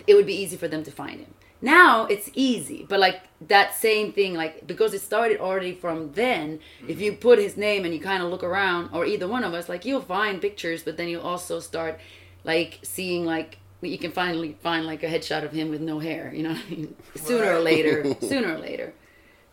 it 0.06 0.14
would 0.14 0.26
be 0.26 0.34
easy 0.34 0.56
for 0.56 0.68
them 0.68 0.84
to 0.84 0.90
find 0.90 1.18
him. 1.18 1.34
Now 1.60 2.06
it's 2.06 2.28
easy, 2.34 2.84
but 2.88 2.98
like 2.98 3.22
that 3.48 3.74
same 3.74 4.12
thing, 4.12 4.34
like 4.34 4.66
because 4.66 4.94
it 4.94 5.00
started 5.00 5.38
already 5.38 5.74
from 5.74 6.12
then. 6.12 6.58
If 6.88 7.00
you 7.00 7.12
put 7.12 7.38
his 7.38 7.56
name 7.56 7.84
and 7.84 7.94
you 7.94 8.00
kind 8.00 8.22
of 8.22 8.30
look 8.30 8.42
around, 8.42 8.90
or 8.92 9.06
either 9.06 9.28
one 9.28 9.44
of 9.44 9.54
us, 9.54 9.68
like 9.68 9.84
you'll 9.84 10.00
find 10.00 10.40
pictures, 10.40 10.82
but 10.82 10.96
then 10.96 11.08
you'll 11.08 11.22
also 11.22 11.60
start 11.60 12.00
like 12.44 12.80
seeing 12.82 13.24
like 13.24 13.58
you 13.90 13.98
can 13.98 14.12
finally 14.12 14.56
find 14.62 14.86
like 14.86 15.02
a 15.02 15.06
headshot 15.06 15.44
of 15.44 15.52
him 15.52 15.70
with 15.70 15.80
no 15.80 15.98
hair. 15.98 16.32
You 16.34 16.44
know, 16.44 16.50
I 16.50 16.70
mean? 16.70 16.94
sooner 17.16 17.52
or 17.52 17.60
later, 17.60 18.14
sooner 18.20 18.54
or 18.54 18.58
later, 18.58 18.92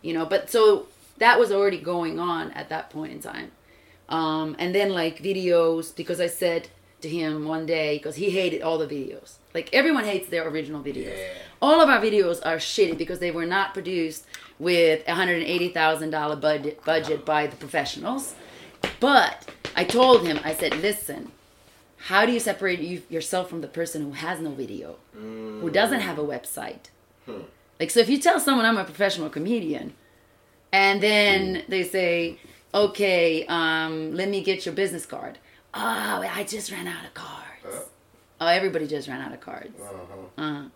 you 0.02 0.14
know. 0.14 0.24
But 0.24 0.50
so 0.50 0.86
that 1.18 1.38
was 1.38 1.52
already 1.52 1.78
going 1.78 2.18
on 2.18 2.50
at 2.52 2.68
that 2.68 2.90
point 2.90 3.12
in 3.12 3.20
time. 3.20 3.52
Um, 4.08 4.56
and 4.58 4.74
then 4.74 4.90
like 4.90 5.22
videos 5.22 5.94
because 5.94 6.20
I 6.20 6.26
said 6.26 6.68
to 7.00 7.08
him 7.08 7.46
one 7.46 7.66
day 7.66 7.96
because 7.96 8.16
he 8.16 8.30
hated 8.30 8.62
all 8.62 8.78
the 8.78 8.86
videos. 8.86 9.34
Like 9.54 9.70
everyone 9.72 10.04
hates 10.04 10.28
their 10.28 10.46
original 10.48 10.82
videos. 10.82 11.16
Yeah. 11.16 11.32
All 11.62 11.80
of 11.80 11.88
our 11.88 12.00
videos 12.00 12.40
are 12.44 12.56
shitty 12.56 12.96
because 12.98 13.18
they 13.18 13.30
were 13.30 13.46
not 13.46 13.74
produced 13.74 14.26
with 14.58 15.06
a 15.08 15.14
hundred 15.14 15.38
and 15.38 15.46
eighty 15.46 15.68
thousand 15.68 16.10
dollar 16.10 16.36
budget 16.36 16.84
budget 16.84 17.24
by 17.24 17.46
the 17.46 17.56
professionals. 17.56 18.34
But 18.98 19.48
I 19.76 19.84
told 19.84 20.26
him, 20.26 20.40
I 20.44 20.54
said, 20.54 20.76
listen, 20.80 21.30
how 22.04 22.24
do 22.26 22.32
you 22.32 22.40
separate 22.40 22.80
you, 22.80 23.02
yourself 23.08 23.48
from 23.50 23.60
the 23.60 23.68
person 23.68 24.02
who 24.02 24.12
has 24.12 24.40
no 24.40 24.50
video, 24.50 24.96
who 25.12 25.70
doesn't 25.70 26.00
have 26.00 26.18
a 26.18 26.24
website? 26.24 26.86
Like, 27.78 27.90
so 27.90 28.00
if 28.00 28.08
you 28.08 28.18
tell 28.18 28.40
someone 28.40 28.64
I'm 28.66 28.76
a 28.78 28.84
professional 28.84 29.28
comedian, 29.30 29.94
and 30.72 31.02
then 31.02 31.62
they 31.68 31.82
say, 31.82 32.38
okay, 32.72 33.44
um, 33.46 34.14
let 34.14 34.28
me 34.28 34.42
get 34.42 34.64
your 34.64 34.74
business 34.74 35.04
card. 35.06 35.38
Oh, 35.74 36.24
I 36.38 36.44
just 36.44 36.70
ran 36.72 36.86
out 36.86 37.04
of 37.04 37.14
cards. 37.14 37.88
Oh, 38.40 38.46
everybody 38.46 38.86
just 38.86 39.08
ran 39.08 39.20
out 39.20 39.32
of 39.32 39.40
cards. 39.40 39.78
Uh-huh. 39.80 40.42
Uh-huh. 40.42 40.68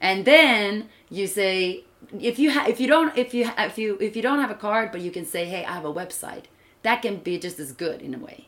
And 0.00 0.24
then 0.24 0.88
you 1.10 1.26
say, 1.26 1.84
if 2.20 2.38
you 2.38 2.50
ha- 2.52 2.66
if 2.68 2.80
you 2.80 2.86
don't 2.88 3.16
if 3.16 3.34
you 3.34 3.46
ha- 3.46 3.64
if 3.64 3.78
you 3.78 3.96
if 4.00 4.14
you 4.16 4.22
don't 4.22 4.38
have 4.40 4.50
a 4.50 4.54
card, 4.54 4.92
but 4.92 5.00
you 5.00 5.10
can 5.10 5.24
say, 5.24 5.44
hey, 5.44 5.64
I 5.64 5.72
have 5.72 5.84
a 5.84 5.92
website. 5.92 6.44
That 6.82 7.02
can 7.02 7.16
be 7.16 7.38
just 7.38 7.58
as 7.58 7.72
good 7.72 8.00
in 8.02 8.14
a 8.14 8.18
way. 8.18 8.47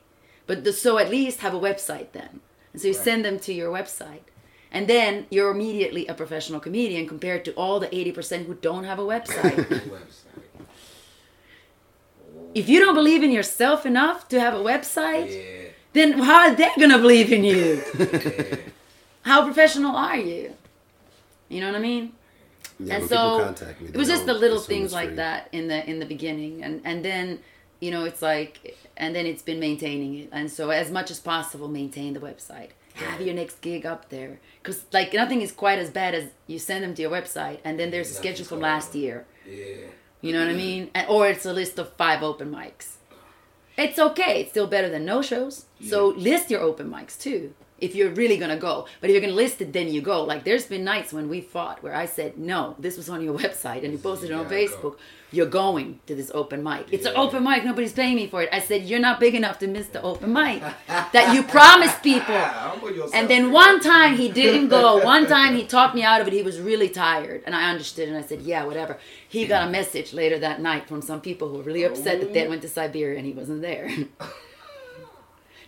But 0.51 0.65
the, 0.65 0.73
so 0.73 0.99
at 0.99 1.11
least 1.11 1.39
have 1.47 1.55
a 1.55 1.61
website 1.61 2.11
then. 2.11 2.41
And 2.73 2.83
so 2.83 2.89
you 2.89 2.95
send 2.95 3.25
them 3.25 3.39
to 3.47 3.53
your 3.53 3.71
website. 3.73 4.25
And 4.73 4.89
then 4.89 5.27
you're 5.31 5.53
immediately 5.53 6.09
a 6.09 6.15
professional 6.23 6.59
comedian 6.59 7.07
compared 7.07 7.45
to 7.45 7.53
all 7.53 7.79
the 7.79 7.87
80% 7.87 8.47
who 8.47 8.55
don't 8.55 8.83
have 8.83 8.99
a 8.99 9.03
website. 9.03 9.55
Website. 9.99 10.67
if 12.53 12.69
you 12.69 12.81
don't 12.81 12.97
believe 12.97 13.23
in 13.23 13.31
yourself 13.31 13.87
enough 13.87 14.27
to 14.31 14.41
have 14.41 14.55
a 14.55 14.65
website, 14.73 15.31
Yeah. 15.31 15.69
then 15.93 16.19
how 16.19 16.49
are 16.49 16.55
they 16.57 16.71
going 16.77 16.91
to 16.91 16.99
believe 16.99 17.33
in 17.33 17.45
you? 17.45 17.81
yeah. 18.01 18.57
How 19.23 19.45
professional 19.45 19.95
are 19.95 20.17
you? 20.19 20.57
You 21.49 21.61
know 21.61 21.69
what 21.69 21.77
I 21.77 21.85
mean? 21.93 22.13
Yeah, 22.81 22.95
and 22.95 23.09
so 23.09 23.55
me, 23.81 23.87
it 23.95 23.97
was 23.97 24.09
just 24.09 24.27
the 24.27 24.35
little 24.35 24.59
things 24.59 24.93
like 24.93 25.15
that 25.15 25.49
in 25.53 25.69
the 25.69 25.89
in 25.89 26.01
the 26.01 26.07
beginning 26.07 26.65
and 26.65 26.81
and 26.85 27.05
then 27.05 27.41
you 27.79 27.91
know 27.91 28.05
it's 28.05 28.23
like 28.23 28.77
and 29.01 29.15
then 29.17 29.27
it's 29.27 29.43
been 29.51 29.59
maintaining 29.59 30.13
it 30.21 30.29
and 30.31 30.47
so 30.59 30.71
as 30.71 30.89
much 30.91 31.11
as 31.11 31.19
possible 31.19 31.69
maintain 31.69 32.13
the 32.15 32.21
website 32.21 32.71
have 32.95 33.21
your 33.27 33.35
next 33.35 33.61
gig 33.63 33.87
up 33.93 34.03
there 34.11 34.39
because 34.63 34.85
like 34.93 35.11
nothing 35.15 35.41
is 35.47 35.53
quite 35.53 35.79
as 35.85 35.91
bad 35.91 36.15
as 36.15 36.25
you 36.47 36.59
send 36.59 36.85
them 36.85 36.93
to 36.95 37.01
your 37.03 37.11
website 37.19 37.59
and 37.65 37.79
then 37.79 37.91
there's 37.91 38.11
a 38.11 38.15
schedule 38.15 38.45
from 38.51 38.61
last 38.61 38.95
year 38.95 39.17
Yeah. 39.47 39.87
you 40.21 40.33
know 40.35 40.41
what 40.45 40.51
I 40.57 40.57
mean? 40.67 40.83
And, 40.95 41.07
or 41.09 41.27
it's 41.33 41.47
a 41.47 41.53
list 41.61 41.79
of 41.79 41.87
five 42.03 42.21
open 42.23 42.49
mics. 42.59 42.89
It's 43.85 43.99
okay. 43.99 44.33
It's 44.43 44.51
still 44.51 44.67
better 44.67 44.91
than 44.95 45.05
no 45.07 45.23
shows. 45.23 45.55
So 45.93 46.09
list 46.09 46.51
your 46.51 46.61
open 46.61 46.91
mics 46.91 47.17
too. 47.19 47.55
If 47.81 47.95
you're 47.95 48.11
really 48.11 48.37
gonna 48.37 48.57
go, 48.57 48.87
but 49.01 49.11
if 49.11 49.15
you're 49.15 49.21
gonna 49.23 49.33
list 49.33 49.61
it, 49.61 49.73
then 49.73 49.89
you 49.89 50.01
go. 50.01 50.23
Like 50.25 50.45
there's 50.45 50.67
been 50.67 50.85
nights 50.85 51.13
when 51.13 51.29
we 51.29 51.41
fought 51.41 51.83
where 51.83 51.95
I 51.95 52.07
said, 52.07 52.39
"No, 52.39 52.75
this 52.79 52.97
was 52.97 53.09
on 53.09 53.23
your 53.23 53.37
website 53.45 53.85
and 53.85 53.93
you 53.93 53.99
posted 53.99 54.31
it 54.31 54.35
on 54.35 54.47
Facebook. 54.47 54.97
You're 55.33 55.47
going 55.47 56.01
to 56.07 56.17
this 56.17 56.31
open 56.35 56.65
mic. 56.65 56.87
It's 56.91 57.07
an 57.07 57.15
open 57.17 57.45
mic. 57.45 57.65
Nobody's 57.65 57.93
paying 57.93 58.17
me 58.17 58.27
for 58.27 58.43
it." 58.43 58.49
I 58.53 58.61
said, 58.61 58.83
"You're 58.83 59.01
not 59.01 59.21
big 59.21 59.35
enough 59.35 59.59
to 59.61 59.67
miss 59.67 59.87
the 59.89 60.03
open 60.03 60.33
mic 60.33 60.63
that 60.89 61.35
you 61.35 61.43
promised 61.43 62.03
people." 62.03 62.41
And 63.15 63.29
then 63.29 63.51
one 63.53 63.81
time 63.81 64.17
he 64.17 64.29
didn't 64.31 64.69
go. 64.69 65.03
One 65.05 65.27
time 65.27 65.55
he 65.55 65.65
talked 65.65 65.95
me 65.95 66.03
out 66.03 66.21
of 66.21 66.27
it. 66.27 66.33
He 66.33 66.43
was 66.43 66.61
really 66.61 66.89
tired, 66.89 67.43
and 67.47 67.55
I 67.55 67.71
understood. 67.71 68.09
And 68.09 68.17
I 68.17 68.23
said, 68.23 68.41
"Yeah, 68.43 68.65
whatever." 68.65 68.99
He 69.29 69.47
got 69.47 69.69
a 69.69 69.71
message 69.71 70.13
later 70.13 70.39
that 70.41 70.61
night 70.61 70.89
from 70.89 71.01
some 71.03 71.21
people 71.21 71.49
who 71.49 71.57
were 71.59 71.63
really 71.63 71.85
upset 71.85 72.21
that 72.21 72.33
they 72.35 72.49
went 72.49 72.63
to 72.63 72.69
Siberia 72.69 73.17
and 73.19 73.27
he 73.27 73.33
wasn't 73.33 73.63
there. 73.63 73.89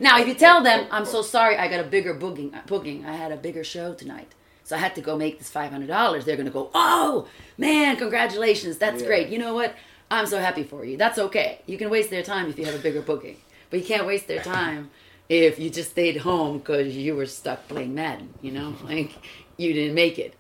now, 0.01 0.19
if 0.19 0.27
you 0.29 0.35
tell 0.35 0.63
them, 0.63 0.87
"I'm 0.91 1.05
so 1.05 1.23
sorry, 1.23 1.57
I 1.57 1.69
got 1.69 1.81
a 1.81 1.85
bigger 1.85 2.15
booking, 2.15 2.55
uh, 2.55 2.63
booking. 2.67 3.05
I 3.07 3.15
had 3.17 3.33
a 3.33 3.37
bigger 3.37 3.65
show 3.65 3.95
tonight, 3.95 4.33
so 4.65 4.77
I 4.77 4.79
had 4.79 4.95
to 4.97 5.01
go 5.01 5.17
make 5.17 5.39
this 5.39 5.51
five 5.51 5.71
hundred 5.71 5.89
dollars," 5.89 6.25
they're 6.25 6.37
gonna 6.37 6.51
go, 6.51 6.71
"Oh 6.75 7.29
man, 7.59 7.97
congratulations! 7.97 8.79
That's 8.79 9.01
Yeah. 9.03 9.07
great. 9.09 9.29
You 9.29 9.39
know 9.39 9.55
what? 9.55 9.75
I'm 10.11 10.27
so 10.27 10.39
happy 10.41 10.63
for 10.63 10.85
you. 10.85 10.97
That's 10.97 11.19
okay. 11.19 11.61
You 11.67 11.79
can 11.79 11.89
waste 11.91 12.11
their 12.11 12.23
time 12.23 12.49
if 12.51 12.59
you 12.59 12.65
have 12.67 12.75
a 12.75 12.79
bigger 12.79 13.01
booking, 13.03 13.37
but 13.71 13.81
you 13.81 13.87
can't 13.87 14.07
waste 14.07 14.27
their 14.27 14.43
time." 14.43 14.91
if 15.29 15.59
you 15.59 15.71
just 15.71 15.91
stayed 15.93 16.19
home 16.19 16.59
because 16.59 16.95
you 16.95 17.15
were 17.17 17.25
stuck 17.25 17.67
playing 17.67 17.95
Madden, 17.95 18.35
you 18.43 18.51
know, 18.53 18.75
like 18.85 19.13
you 19.57 19.73
didn't 19.73 19.95
make 19.95 20.19
it. 20.19 20.35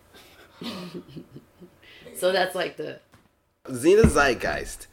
so 2.14 2.30
that's 2.32 2.54
like 2.54 2.76
the 2.76 3.00
Xena 3.66 4.04
Zeitgeist. 4.04 4.86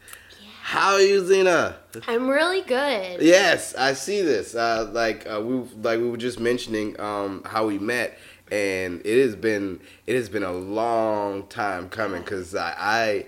How 0.69 0.93
are 0.93 1.01
you, 1.01 1.23
Xena? 1.23 1.77
I'm 2.07 2.27
really 2.27 2.61
good. 2.61 3.23
Yes, 3.23 3.73
I 3.73 3.93
see 3.93 4.21
this. 4.21 4.53
Uh, 4.53 4.87
like 4.93 5.27
uh, 5.27 5.41
we 5.41 5.55
like 5.81 5.99
we 5.99 6.07
were 6.07 6.15
just 6.17 6.39
mentioning 6.39 6.99
um, 6.99 7.41
how 7.43 7.65
we 7.65 7.79
met, 7.79 8.19
and 8.51 9.01
it 9.03 9.19
has 9.23 9.35
been 9.35 9.79
it 10.05 10.15
has 10.15 10.29
been 10.29 10.43
a 10.43 10.51
long 10.53 11.47
time 11.47 11.89
coming 11.89 12.21
because 12.21 12.53
I, 12.55 12.75
I 12.77 13.25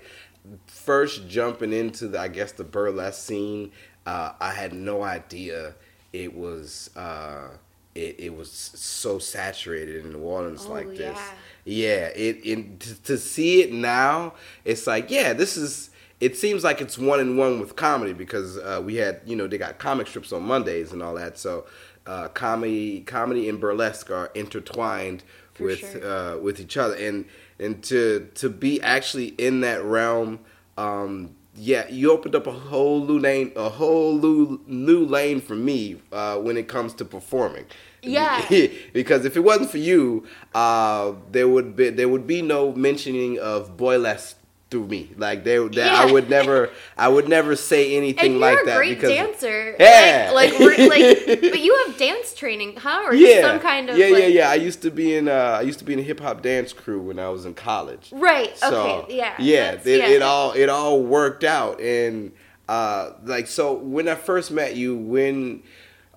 first 0.66 1.26
jumping 1.28 1.72
into 1.72 2.06
the 2.06 2.20
I 2.20 2.28
guess 2.28 2.52
the 2.52 2.62
burlesque 2.62 3.20
scene. 3.26 3.72
Uh, 4.06 4.34
I 4.40 4.52
had 4.52 4.72
no 4.72 5.02
idea 5.02 5.74
it 6.12 6.32
was 6.36 6.90
uh, 6.94 7.48
it, 7.96 8.20
it 8.20 8.36
was 8.36 8.52
so 8.52 9.18
saturated 9.18 10.04
in 10.04 10.12
New 10.12 10.20
Orleans 10.20 10.66
Oh, 10.68 10.74
like 10.74 10.90
this. 10.90 11.16
yeah. 11.18 11.32
Yeah, 11.64 12.06
it, 12.14 12.40
it 12.44 12.80
to, 12.80 13.02
to 13.02 13.18
see 13.18 13.62
it 13.62 13.72
now, 13.72 14.34
it's 14.64 14.86
like 14.86 15.10
yeah, 15.10 15.32
this 15.32 15.56
is. 15.56 15.88
It 16.22 16.36
seems 16.36 16.62
like 16.62 16.80
it's 16.80 16.96
one 16.96 17.18
in 17.18 17.36
one 17.36 17.58
with 17.58 17.74
comedy 17.74 18.12
because 18.12 18.56
uh, 18.56 18.80
we 18.84 18.94
had 18.94 19.22
you 19.26 19.34
know 19.34 19.48
they 19.48 19.58
got 19.58 19.80
comic 19.80 20.06
strips 20.06 20.32
on 20.32 20.44
Mondays 20.44 20.92
and 20.92 21.02
all 21.02 21.14
that. 21.14 21.36
So 21.36 21.66
uh, 22.06 22.28
comedy, 22.28 23.00
comedy 23.00 23.48
and 23.48 23.60
burlesque 23.60 24.08
are 24.08 24.30
intertwined 24.34 25.24
For 25.54 25.64
with 25.64 25.80
sure. 25.80 26.06
uh, 26.06 26.38
with 26.38 26.60
each 26.60 26.76
other, 26.76 26.94
and 26.94 27.24
and 27.58 27.82
to 27.84 28.28
to 28.36 28.48
be 28.48 28.80
actually 28.82 29.28
in 29.36 29.62
that 29.62 29.82
realm. 29.82 30.38
Um, 30.78 31.34
yeah, 31.54 31.86
you 31.88 32.12
opened 32.12 32.34
up 32.34 32.46
a 32.46 32.52
whole 32.52 33.04
new 33.04 33.18
lane, 33.18 33.50
a 33.56 33.68
whole 33.68 34.16
new 34.16 34.60
new 34.68 35.04
lane 35.04 35.40
for 35.40 35.56
me 35.56 36.00
uh, 36.12 36.38
when 36.38 36.56
it 36.56 36.68
comes 36.68 36.94
to 36.94 37.04
performing. 37.04 37.66
Yeah. 38.00 38.46
because 38.92 39.24
if 39.24 39.36
it 39.36 39.40
wasn't 39.40 39.70
for 39.70 39.78
you, 39.78 40.24
uh, 40.54 41.14
there 41.32 41.48
would 41.48 41.74
be 41.74 41.90
there 41.90 42.08
would 42.08 42.28
be 42.28 42.42
no 42.42 42.72
mentioning 42.72 43.40
of 43.40 43.76
boylesque 43.76 44.36
through 44.72 44.86
me. 44.86 45.10
Like 45.16 45.44
there, 45.44 45.68
there 45.68 45.92
I 45.92 46.10
would 46.10 46.30
never, 46.30 46.70
I 46.96 47.06
would 47.06 47.28
never 47.28 47.54
say 47.54 47.94
anything 47.94 48.40
like 48.40 48.58
a 48.62 48.64
that 48.64 48.76
great 48.78 48.94
because 48.94 49.10
dancer. 49.10 49.76
Yeah. 49.78 50.32
Like, 50.34 50.58
like, 50.58 50.78
like, 50.78 51.26
but 51.40 51.60
you 51.60 51.84
have 51.86 51.98
dance 51.98 52.34
training, 52.34 52.76
huh? 52.76 53.02
Or 53.04 53.14
yeah, 53.14 53.42
some 53.42 53.60
kind 53.60 53.90
of 53.90 53.98
yeah, 53.98 54.06
like, 54.06 54.22
yeah, 54.22 54.26
yeah. 54.28 54.50
I 54.50 54.54
used 54.54 54.80
to 54.82 54.90
be 54.90 55.14
in, 55.14 55.28
uh, 55.28 55.58
I 55.58 55.60
used 55.60 55.78
to 55.80 55.84
be 55.84 55.92
in 55.92 55.98
a 55.98 56.02
hip 56.02 56.20
hop 56.20 56.40
dance 56.42 56.72
crew 56.72 57.02
when 57.02 57.18
I 57.18 57.28
was 57.28 57.44
in 57.44 57.52
college. 57.52 58.08
Right. 58.12 58.56
So 58.56 59.02
okay. 59.02 59.16
Yeah. 59.16 59.34
yeah, 59.38 59.72
it, 59.72 59.86
yeah. 59.86 60.08
it 60.08 60.22
all 60.22 60.52
it 60.52 60.70
all 60.70 61.02
worked 61.02 61.44
out, 61.44 61.80
and 61.80 62.32
uh, 62.66 63.10
like 63.24 63.46
so 63.46 63.74
when 63.74 64.08
I 64.08 64.14
first 64.14 64.50
met 64.50 64.74
you, 64.74 64.96
when 64.96 65.62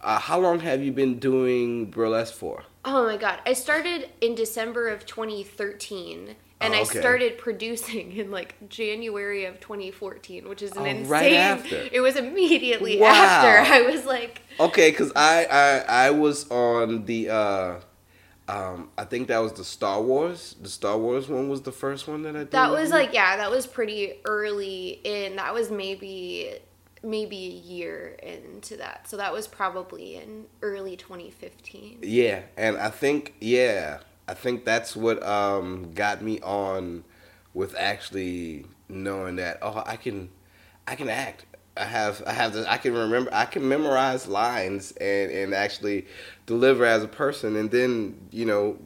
uh, 0.01 0.17
how 0.17 0.39
long 0.39 0.61
have 0.61 0.81
you 0.81 0.93
been 0.93 1.19
doing 1.19 1.91
burlesque 1.91 2.33
for? 2.33 2.63
Oh 2.85 3.05
my 3.05 3.17
god. 3.17 3.39
I 3.45 3.51
started 3.51 4.11
in 4.21 4.33
December 4.33 4.87
of 4.87 5.05
2013 5.05 6.35
and 6.61 6.73
Oh, 6.73 6.77
I 6.77 6.83
started 6.83 7.37
producing 7.45 8.11
in 8.13 8.31
like 8.31 8.55
January 8.69 9.45
of 9.45 9.59
2014, 9.59 10.47
which 10.47 10.61
is 10.61 10.71
an 10.71 10.83
Oh, 10.83 10.85
insane. 10.85 11.09
right 11.09 11.33
after. 11.33 11.89
It 11.91 11.99
was 12.01 12.15
immediately 12.15 12.99
Wow. 12.99 13.09
after. 13.09 13.73
I 13.73 13.81
was 13.81 14.05
like, 14.05 14.41
Okay, 14.59 14.89
because 14.91 15.11
I, 15.15 15.45
I 15.45 16.07
I 16.07 16.09
was 16.11 16.49
on 16.49 17.05
the 17.05 17.29
uh, 17.29 17.75
um, 18.47 18.89
I 18.97 19.03
think 19.05 19.27
that 19.27 19.39
was 19.39 19.53
the 19.53 19.63
Star 19.65 20.01
Wars. 20.01 20.55
The 20.61 20.69
Star 20.69 20.97
Wars 20.97 21.27
one 21.27 21.49
was 21.49 21.61
the 21.63 21.71
first 21.71 22.07
one 22.07 22.21
that 22.23 22.35
I 22.35 22.39
did. 22.39 22.51
that 22.51 22.71
was 22.71 22.91
like 22.91 23.13
yeah, 23.13 23.37
that 23.37 23.51
was 23.51 23.67
pretty 23.67 24.13
early 24.23 25.01
in. 25.03 25.35
That 25.37 25.53
was 25.53 25.71
maybe 25.71 26.51
maybe 27.03 27.37
a 27.37 27.49
year 27.73 28.15
into 28.23 28.77
that. 28.77 29.07
So 29.09 29.17
that 29.17 29.33
was 29.33 29.47
probably 29.47 30.15
in 30.15 30.45
early 30.61 30.95
2015. 30.95 31.99
Yeah, 32.01 32.41
and 32.55 32.77
I 32.77 32.89
think 32.89 33.33
yeah, 33.41 33.99
I 34.27 34.33
think 34.33 34.65
that's 34.65 34.95
what 34.95 35.21
um 35.25 35.91
got 35.93 36.21
me 36.21 36.39
on 36.41 37.03
with 37.53 37.75
actually 37.77 38.65
knowing 38.89 39.35
that 39.37 39.59
oh 39.61 39.83
I 39.85 39.95
can 39.95 40.29
I 40.87 40.95
can 40.95 41.09
act. 41.09 41.45
I 41.77 41.83
have 41.85 42.23
I 42.25 42.31
have 42.33 42.53
the 42.53 42.71
I 42.71 42.77
can 42.77 42.93
remember 42.93 43.29
I 43.33 43.45
can 43.45 43.67
memorize 43.67 44.27
lines 44.27 44.91
and 44.93 45.31
and 45.31 45.53
actually 45.53 46.05
deliver 46.45 46.85
as 46.85 47.03
a 47.03 47.07
person 47.07 47.55
and 47.55 47.69
then 47.69 48.27
you 48.31 48.45
know 48.45 48.77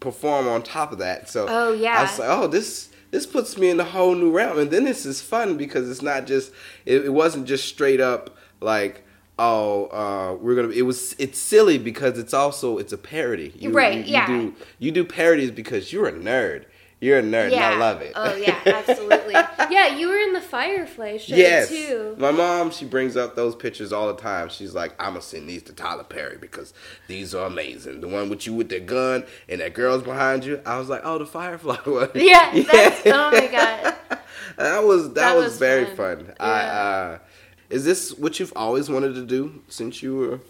perform 0.00 0.46
on 0.48 0.62
top 0.62 0.92
of 0.92 0.98
that. 0.98 1.28
So 1.28 1.46
Oh, 1.48 1.72
yeah. 1.72 1.98
I 1.98 2.02
was 2.02 2.18
like 2.18 2.28
oh 2.30 2.46
this 2.46 2.88
this 3.10 3.26
puts 3.26 3.56
me 3.56 3.70
in 3.70 3.80
a 3.80 3.84
whole 3.84 4.14
new 4.14 4.30
realm 4.30 4.58
and 4.58 4.70
then 4.70 4.84
this 4.84 5.06
is 5.06 5.20
fun 5.20 5.56
because 5.56 5.90
it's 5.90 6.02
not 6.02 6.26
just 6.26 6.52
it, 6.86 7.06
it 7.06 7.12
wasn't 7.12 7.46
just 7.46 7.66
straight 7.66 8.00
up 8.00 8.36
like 8.60 9.04
oh 9.38 9.86
uh 9.86 10.34
we're 10.42 10.54
gonna 10.56 10.68
it 10.70 10.82
was 10.82 11.14
it's 11.18 11.38
silly 11.38 11.78
because 11.78 12.18
it's 12.18 12.34
also 12.34 12.78
it's 12.78 12.92
a 12.92 12.98
parody. 12.98 13.52
You, 13.56 13.70
Right, 13.70 13.98
you, 13.98 14.04
you 14.04 14.12
yeah. 14.12 14.26
do 14.26 14.54
you 14.78 14.90
do 14.92 15.04
parodies 15.04 15.50
because 15.50 15.92
you're 15.92 16.08
a 16.08 16.12
nerd. 16.12 16.64
You're 17.00 17.20
a 17.20 17.22
nerd 17.22 17.52
and 17.52 17.60
I 17.62 17.76
love 17.76 18.00
it. 18.02 18.12
Oh 18.16 18.34
yeah, 18.34 18.58
absolutely. 18.66 19.34
yeah, 19.70 19.94
you 19.96 20.08
were 20.08 20.18
in 20.18 20.32
the 20.32 20.40
Firefly 20.40 21.18
show 21.18 21.36
yes. 21.36 21.68
too. 21.68 22.16
my 22.18 22.32
mom 22.32 22.72
she 22.72 22.84
brings 22.86 23.16
up 23.16 23.36
those 23.36 23.54
pictures 23.54 23.92
all 23.92 24.08
the 24.08 24.20
time. 24.20 24.48
She's 24.48 24.74
like 24.74 24.94
i'm 24.98 25.10
gonna 25.12 25.22
send 25.22 25.48
these 25.48 25.62
to 25.64 25.72
tyler 25.72 26.02
perry 26.02 26.38
because 26.40 26.74
these 27.06 27.36
are 27.36 27.46
amazing. 27.46 28.00
The 28.00 28.08
one 28.08 28.28
with 28.28 28.46
you 28.48 28.54
with 28.54 28.68
the 28.70 28.80
gun 28.80 29.24
and 29.48 29.60
that 29.60 29.74
girl's 29.74 30.02
behind 30.02 30.44
you. 30.44 30.60
I 30.66 30.76
was 30.78 30.88
like 30.88 31.02
oh 31.04 31.18
the 31.18 31.26
firefly 31.26 31.76
one. 31.84 32.10
Yeah, 32.16 32.50
that's 32.72 33.02
oh 33.06 33.30
my 33.30 33.46
god. 33.46 33.94
that 34.56 34.82
was 34.82 35.04
that, 35.08 35.14
That 35.14 35.36
was, 35.36 35.44
was 35.44 35.58
very 35.60 35.84
fun. 35.84 35.94
fun, 36.26 36.34
I 36.40 36.60
uh 36.62 37.18
is 37.70 37.84
this 37.84 38.12
what 38.18 38.38
you've 38.40 38.52
always 38.56 38.88
wanted 38.88 39.14
to 39.14 39.24
do 39.26 39.62
since 39.68 40.02
you 40.02 40.16
were 40.16 40.40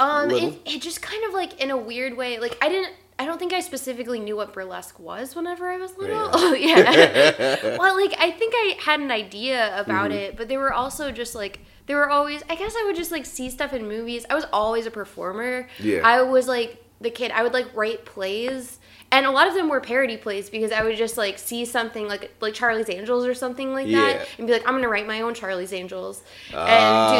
Um, 0.00 0.28
Little? 0.28 0.48
it, 0.50 0.60
it 0.76 0.82
just 0.82 1.00
kind 1.02 1.24
of 1.24 1.32
like 1.34 1.60
in 1.60 1.70
a 1.70 1.76
weird 1.76 2.16
way, 2.16 2.38
like 2.38 2.56
I 2.62 2.68
didn't, 2.68 2.92
I 3.18 3.24
don't 3.24 3.38
think 3.38 3.52
I 3.54 3.60
specifically 3.60 4.20
knew 4.20 4.36
what 4.36 4.52
burlesque 4.52 4.98
was 4.98 5.34
whenever 5.34 5.68
I 5.70 5.78
was 5.78 5.96
little. 5.96 6.28
Oh 6.32 6.52
yeah. 6.70 7.76
well, 7.78 7.96
like 7.96 8.14
I 8.18 8.30
think 8.30 8.52
I 8.54 8.76
had 8.80 9.00
an 9.00 9.10
idea 9.10 9.78
about 9.80 10.10
Mm-hmm. 10.10 10.18
it, 10.18 10.36
but 10.36 10.48
there 10.48 10.58
were 10.60 10.72
also 10.72 11.10
just 11.12 11.34
like 11.34 11.60
there 11.86 11.96
were 11.96 12.10
always. 12.10 12.42
I 12.50 12.56
guess 12.56 12.74
I 12.76 12.84
would 12.84 12.96
just 12.96 13.10
like 13.12 13.24
see 13.24 13.48
stuff 13.48 13.72
in 13.72 13.86
movies. 13.88 14.26
I 14.28 14.34
was 14.34 14.44
always 14.52 14.86
a 14.86 14.90
performer. 14.90 15.68
Yeah. 15.78 16.00
I 16.04 16.22
was 16.22 16.46
like 16.48 16.82
the 17.00 17.10
kid. 17.10 17.30
I 17.30 17.42
would 17.42 17.52
like 17.54 17.66
write 17.74 18.04
plays. 18.04 18.78
And 19.16 19.24
a 19.24 19.30
lot 19.30 19.48
of 19.48 19.54
them 19.54 19.68
were 19.70 19.80
parody 19.80 20.18
plays 20.18 20.50
because 20.50 20.72
I 20.72 20.82
would 20.84 20.96
just 20.96 21.16
like 21.16 21.38
see 21.38 21.64
something 21.64 22.06
like 22.06 22.30
like 22.40 22.52
Charlie's 22.52 22.90
Angels 22.90 23.24
or 23.24 23.32
something 23.34 23.72
like 23.72 23.86
Yeah. 23.86 24.00
that 24.00 24.28
and 24.36 24.46
be 24.46 24.52
like, 24.52 24.66
I'm 24.68 24.74
gonna 24.74 24.88
write 24.90 25.06
my 25.06 25.22
own 25.22 25.32
Charlie's 25.32 25.72
Angels 25.72 26.22
and 26.48 26.52
do 26.52 26.56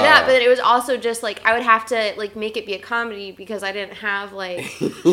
that. 0.02 0.22
Ah. 0.22 0.26
But 0.26 0.32
then 0.32 0.42
it 0.42 0.48
was 0.48 0.60
also 0.60 0.98
just 0.98 1.22
like 1.22 1.40
I 1.44 1.54
would 1.54 1.62
have 1.62 1.86
to 1.86 2.12
like 2.18 2.36
make 2.36 2.56
it 2.58 2.66
be 2.66 2.74
a 2.74 2.78
comedy 2.78 3.32
because 3.32 3.62
I 3.62 3.72
didn't 3.72 3.94
have 3.94 4.34
like 4.34 4.64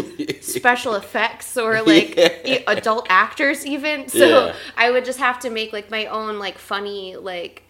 special 0.41 0.95
effects 0.95 1.55
or 1.57 1.81
like 1.81 2.15
Yeah. 2.17 2.59
adult 2.67 3.07
actors 3.09 3.65
even. 3.65 4.07
So 4.09 4.47
Yeah. 4.47 4.55
I 4.75 4.91
would 4.91 5.05
just 5.05 5.19
have 5.19 5.39
to 5.39 5.49
make 5.49 5.71
like 5.71 5.89
my 5.89 6.07
own 6.07 6.37
like 6.37 6.57
funny 6.57 7.15
like 7.15 7.63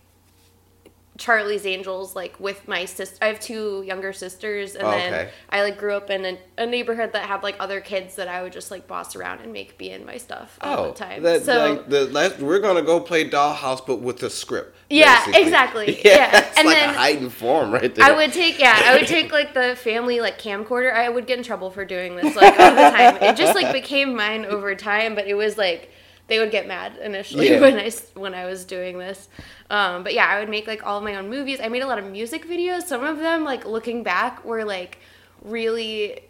Charlie's 1.18 1.66
Angels 1.66 2.16
like 2.16 2.40
with 2.40 2.68
my 2.68 2.86
sister. 2.86 3.18
I 3.22 3.28
have 3.28 3.40
two 3.40 3.84
younger 3.86 4.14
sisters, 4.14 4.76
and 4.76 4.88
Oh, 4.88 4.92
then. 4.92 5.30
I 5.50 5.62
like 5.62 5.78
grew 5.78 5.94
up 5.96 6.10
in 6.10 6.26
a, 6.26 6.40
a 6.58 6.66
neighborhood 6.66 7.14
that 7.14 7.28
had 7.28 7.44
like 7.44 7.56
other 7.60 7.82
kids 7.82 8.16
that 8.16 8.28
I 8.28 8.42
would 8.42 8.52
just 8.52 8.72
like 8.72 8.88
boss 8.88 9.16
around 9.16 9.42
and 9.42 9.54
make 9.54 9.78
be 9.78 9.92
in 9.92 10.06
my 10.06 10.18
stuff 10.18 10.58
all 10.62 10.80
oh, 10.80 10.88
the 10.88 10.96
time. 10.96 11.20
Oh, 11.20 11.24
That, 11.24 11.44
so 11.44 11.74
like, 11.74 11.90
the, 11.90 12.44
we're 12.44 12.60
gonna 12.60 12.82
go 12.82 13.00
play 13.00 13.30
Dollhouse, 13.30 13.86
but 13.86 14.02
with 14.02 14.24
a 14.24 14.30
script. 14.30 14.76
Yeah, 14.90 15.18
basically. 15.26 15.42
exactly. 15.44 16.00
Yeah, 16.04 16.16
Yeah, 16.16 16.38
it's 16.40 16.58
and 16.58 16.68
like 16.68 16.78
then 16.78 16.90
a 16.90 16.94
heightened 16.94 17.34
form 17.34 17.72
right 17.72 17.94
there. 17.94 18.06
I 18.06 18.12
would 18.12 18.34
take 18.34 18.60
yeah, 18.60 18.82
I 18.84 18.98
would 18.98 19.08
take 19.08 19.32
like 19.32 19.54
the 19.54 19.76
family 19.76 20.20
like 20.20 20.42
camcorder. 20.42 20.94
I 20.94 21.10
would 21.10 21.28
get 21.28 21.38
in 21.38 21.44
trouble 21.44 21.70
for 21.70 21.86
doing 21.86 22.16
this 22.16 22.36
like 22.36 22.60
all 22.60 22.72
the 22.72 22.90
time. 22.90 23.18
It 23.22 23.38
just 23.38 23.56
like 23.56 23.72
became 23.72 24.16
mine 24.16 24.46
over 24.46 24.74
time, 24.76 25.14
but 25.14 25.28
it 25.28 25.36
was 25.36 25.58
like 25.58 25.92
they 26.34 26.40
would 26.40 26.50
get 26.50 26.68
mad 26.68 26.98
initially 26.98 27.48
Yeah. 27.48 27.60
when 27.66 27.78
I 27.78 27.92
when 28.16 28.34
I 28.34 28.46
was 28.46 28.66
doing 28.66 28.98
this. 28.98 29.30
Um, 29.70 30.04
but 30.04 30.16
yeah, 30.16 30.26
I 30.26 30.40
would 30.40 30.50
make 30.50 30.66
like 30.66 30.84
all 30.84 30.98
of 30.98 31.04
my 31.04 31.16
own 31.16 31.30
movies. 31.30 31.60
I 31.62 31.70
made 31.70 31.84
a 31.84 31.88
lot 31.88 32.00
of 32.00 32.06
music 32.06 32.48
videos. 32.50 32.84
Some 32.84 33.04
of 33.04 33.20
them 33.20 33.44
like 33.44 33.68
looking 33.68 34.02
back 34.02 34.44
were 34.44 34.66
like 34.66 34.98
really 35.44 36.22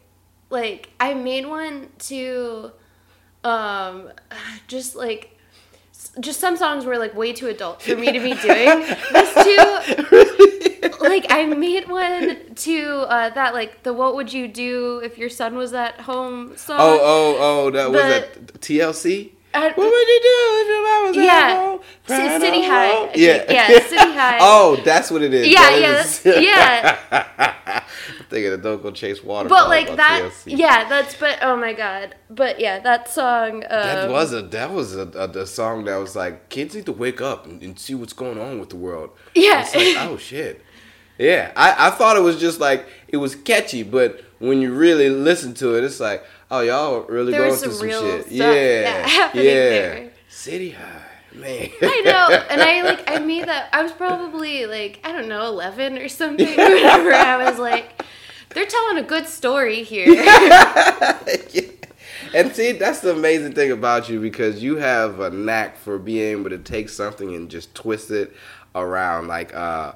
like 0.49 0.89
I 0.99 1.14
made 1.14 1.45
one 1.45 1.88
to 2.10 2.72
um 3.45 4.12
just 4.68 4.93
like 4.97 5.39
just 6.20 6.41
some 6.41 6.58
songs 6.58 6.84
were 6.84 6.97
like 6.97 7.16
way 7.16 7.32
too 7.32 7.47
adult 7.47 7.82
for 7.82 7.95
me 7.95 8.12
to 8.12 8.20
be 8.20 8.34
doing 8.49 8.80
this 9.14 9.34
to 9.45 10.97
like 10.99 11.28
I 11.30 11.45
made 11.45 11.88
one 11.88 12.56
to 12.56 13.06
uh, 13.08 13.30
that 13.30 13.54
like 13.54 13.84
the 13.84 13.93
"What 13.93 14.16
would 14.16 14.34
you 14.34 14.49
do 14.49 14.99
if 15.01 15.18
your 15.18 15.30
son 15.30 15.56
was 15.56 15.72
at 15.74 16.01
home" 16.01 16.58
song. 16.58 16.78
oh, 16.78 16.99
oh, 17.01 17.38
oh, 17.39 17.72
that 17.72 17.89
was 17.89 18.01
that 18.01 18.60
TLC. 18.60 19.32
Uh, 19.54 19.70
What 19.76 19.78
would 19.78 20.08
you 20.08 20.20
do 20.24 20.38
if 20.62 20.68
your 20.68 20.84
mom 20.84 21.08
was 21.10 21.18
at 21.18 21.24
Yeah. 21.24 21.56
home? 21.56 21.80
C- 22.08 22.39
City 22.45 22.64
High. 22.64 22.88
alone? 22.91 23.10
Yeah. 23.16 23.45
Yeah, 23.51 23.68
City 23.80 23.95
High. 24.20 24.38
oh, 24.41 24.82
that's 24.84 25.12
what 25.12 25.22
it 25.22 25.34
is. 25.34 25.47
Yeah, 25.47 25.60
That 25.62 25.80
yeah, 25.82 25.99
is- 26.01 26.20
that's- 26.24 26.43
yeah. 26.43 27.28
I'm 28.18 28.26
thinking 28.30 28.51
of 28.54 28.62
Don't 28.64 28.82
Go 28.82 28.91
Chase 28.91 29.24
Water. 29.24 29.47
but 29.49 29.70
like 29.70 29.89
on 29.91 29.97
that, 29.97 30.22
TLC. 30.24 30.58
yeah, 30.58 30.89
that's 30.89 31.16
but 31.16 31.38
oh 31.41 31.56
my 31.56 31.74
god, 31.74 32.16
but 32.30 32.60
yeah, 32.60 32.80
that 32.80 33.10
song. 33.10 33.64
Um, 33.64 33.70
That 33.70 34.10
was 34.10 34.34
a 34.34 34.41
that 34.41 34.72
was 34.72 34.95
a, 34.95 35.08
a, 35.16 35.30
a 35.43 35.45
song 35.47 35.86
that 35.86 35.97
was 35.97 36.16
like 36.16 36.49
kids 36.49 36.74
need 36.76 36.86
to 36.88 36.91
wake 36.91 37.22
up 37.22 37.45
and, 37.45 37.62
and 37.62 37.78
see 37.80 37.93
what's 37.95 38.14
going 38.14 38.39
on 38.39 38.60
with 38.60 38.70
the 38.70 38.76
world. 38.76 39.12
Yeah. 39.36 39.62
It's 39.62 39.76
like, 39.76 39.95
oh 40.10 40.18
shit. 40.18 40.64
Yeah, 41.20 41.51
I, 41.56 41.88
I 41.88 41.89
thought 41.91 42.18
it 42.18 42.22
was 42.22 42.39
just 42.39 42.60
like 42.60 42.88
it 43.08 43.18
was 43.18 43.36
catchy, 43.36 43.84
but 43.84 44.24
when 44.39 44.62
you 44.62 44.74
really 44.74 45.10
listen 45.10 45.54
to 45.56 45.76
it, 45.76 45.84
it's 45.84 45.99
like, 45.99 46.24
oh 46.54 46.60
y'all 46.62 47.01
really 47.04 47.32
There 47.32 47.47
going 47.47 47.58
through 47.60 47.72
some 47.74 47.89
shit. 47.89 48.22
stuff, 48.22 48.32
yeah, 48.32 49.32
yeah, 49.34 49.41
yeah. 49.41 50.08
City 50.30 50.72
High, 50.72 51.06
man. 51.34 51.70
I 51.82 52.01
know, 52.06 52.45
and 52.49 52.62
I 52.62 52.82
like 52.84 53.10
I 53.10 53.20
made 53.20 53.47
that. 53.47 53.70
I 53.74 53.82
was 53.82 53.91
probably 53.91 54.66
like 54.66 54.99
I 55.04 55.12
don't 55.12 55.28
know, 55.28 55.47
eleven 55.47 55.97
or 55.97 56.08
something. 56.08 56.47
Whenever 56.58 57.14
I 57.14 57.49
was 57.49 57.60
like, 57.60 58.04
they're 58.49 58.66
telling 58.66 58.97
a 58.97 59.08
good 59.08 59.28
story 59.28 59.84
here. 59.84 60.08
And 62.36 62.56
see, 62.56 62.72
that's 62.72 63.01
the 63.01 63.12
amazing 63.12 63.54
thing 63.54 63.72
about 63.72 64.10
you 64.10 64.20
because 64.20 64.64
you 64.64 64.78
have 64.78 65.20
a 65.20 65.30
knack 65.30 65.78
for 65.78 65.99
being 65.99 66.39
able 66.39 66.49
to 66.49 66.58
take 66.58 66.89
something 66.89 67.36
and 67.36 67.47
just 67.47 67.76
twist 67.76 68.10
it 68.10 68.34
around. 68.74 69.28
Like, 69.28 69.54
uh, 69.54 69.93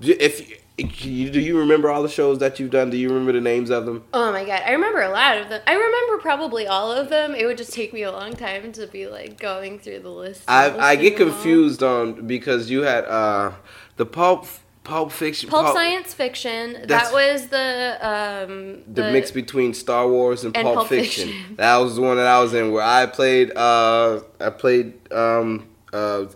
if 0.00 0.59
you, 0.80 1.30
do 1.30 1.40
you 1.40 1.58
remember 1.58 1.90
all 1.90 2.02
the 2.02 2.08
shows 2.08 2.38
that 2.38 2.58
you've 2.58 2.70
done? 2.70 2.90
Do 2.90 2.96
you 2.96 3.08
remember 3.08 3.32
the 3.32 3.40
names 3.40 3.70
of 3.70 3.86
them? 3.86 4.04
Oh 4.12 4.32
my 4.32 4.44
god, 4.44 4.62
I 4.64 4.72
remember 4.72 5.02
a 5.02 5.10
lot 5.10 5.38
of 5.38 5.48
them. 5.48 5.62
I 5.66 5.74
remember 5.74 6.18
probably 6.22 6.66
all 6.66 6.90
of 6.92 7.08
them. 7.08 7.34
It 7.34 7.46
would 7.46 7.58
just 7.58 7.72
take 7.72 7.92
me 7.92 8.02
a 8.02 8.12
long 8.12 8.34
time 8.34 8.72
to 8.72 8.86
be 8.86 9.06
like 9.06 9.38
going 9.38 9.78
through 9.78 10.00
the 10.00 10.10
list. 10.10 10.44
I 10.48 10.76
I 10.76 10.96
get 10.96 11.16
confused 11.16 11.82
on 11.82 12.26
because 12.26 12.70
you 12.70 12.82
had 12.82 13.04
uh 13.04 13.52
the 13.96 14.06
pulp 14.06 14.46
pulp 14.84 15.12
fiction 15.12 15.50
Pulp 15.50 15.74
science 15.74 16.14
fiction. 16.14 16.86
That 16.86 17.12
was 17.12 17.48
the 17.48 17.98
um 18.00 18.82
the, 18.92 19.10
mix 19.12 19.30
between 19.30 19.74
Star 19.74 20.08
Wars 20.08 20.44
and, 20.44 20.56
And 20.56 20.64
Pulp, 20.64 20.76
Pulp 20.76 20.88
Fiction. 20.88 21.28
Fiction. 21.28 21.56
That 21.56 21.76
was 21.76 21.96
the 21.96 22.02
one 22.02 22.16
that 22.16 22.26
I 22.26 22.40
was 22.40 22.54
in 22.54 22.72
where 22.72 22.84
I 22.84 23.06
played 23.06 23.56
uh 23.56 24.20
I 24.40 24.50
played 24.50 25.12
um 25.12 25.68
uh 25.92 26.26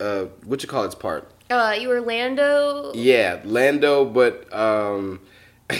uh 0.00 0.24
what 0.44 0.62
you 0.62 0.68
call 0.68 0.84
its 0.84 0.94
part. 0.94 1.30
Uh, 1.50 1.76
you 1.78 1.88
were 1.88 2.00
Lando. 2.00 2.92
Yeah, 2.94 3.40
Lando, 3.44 4.04
but 4.04 4.52
um, 4.52 5.20
uh, 5.70 5.74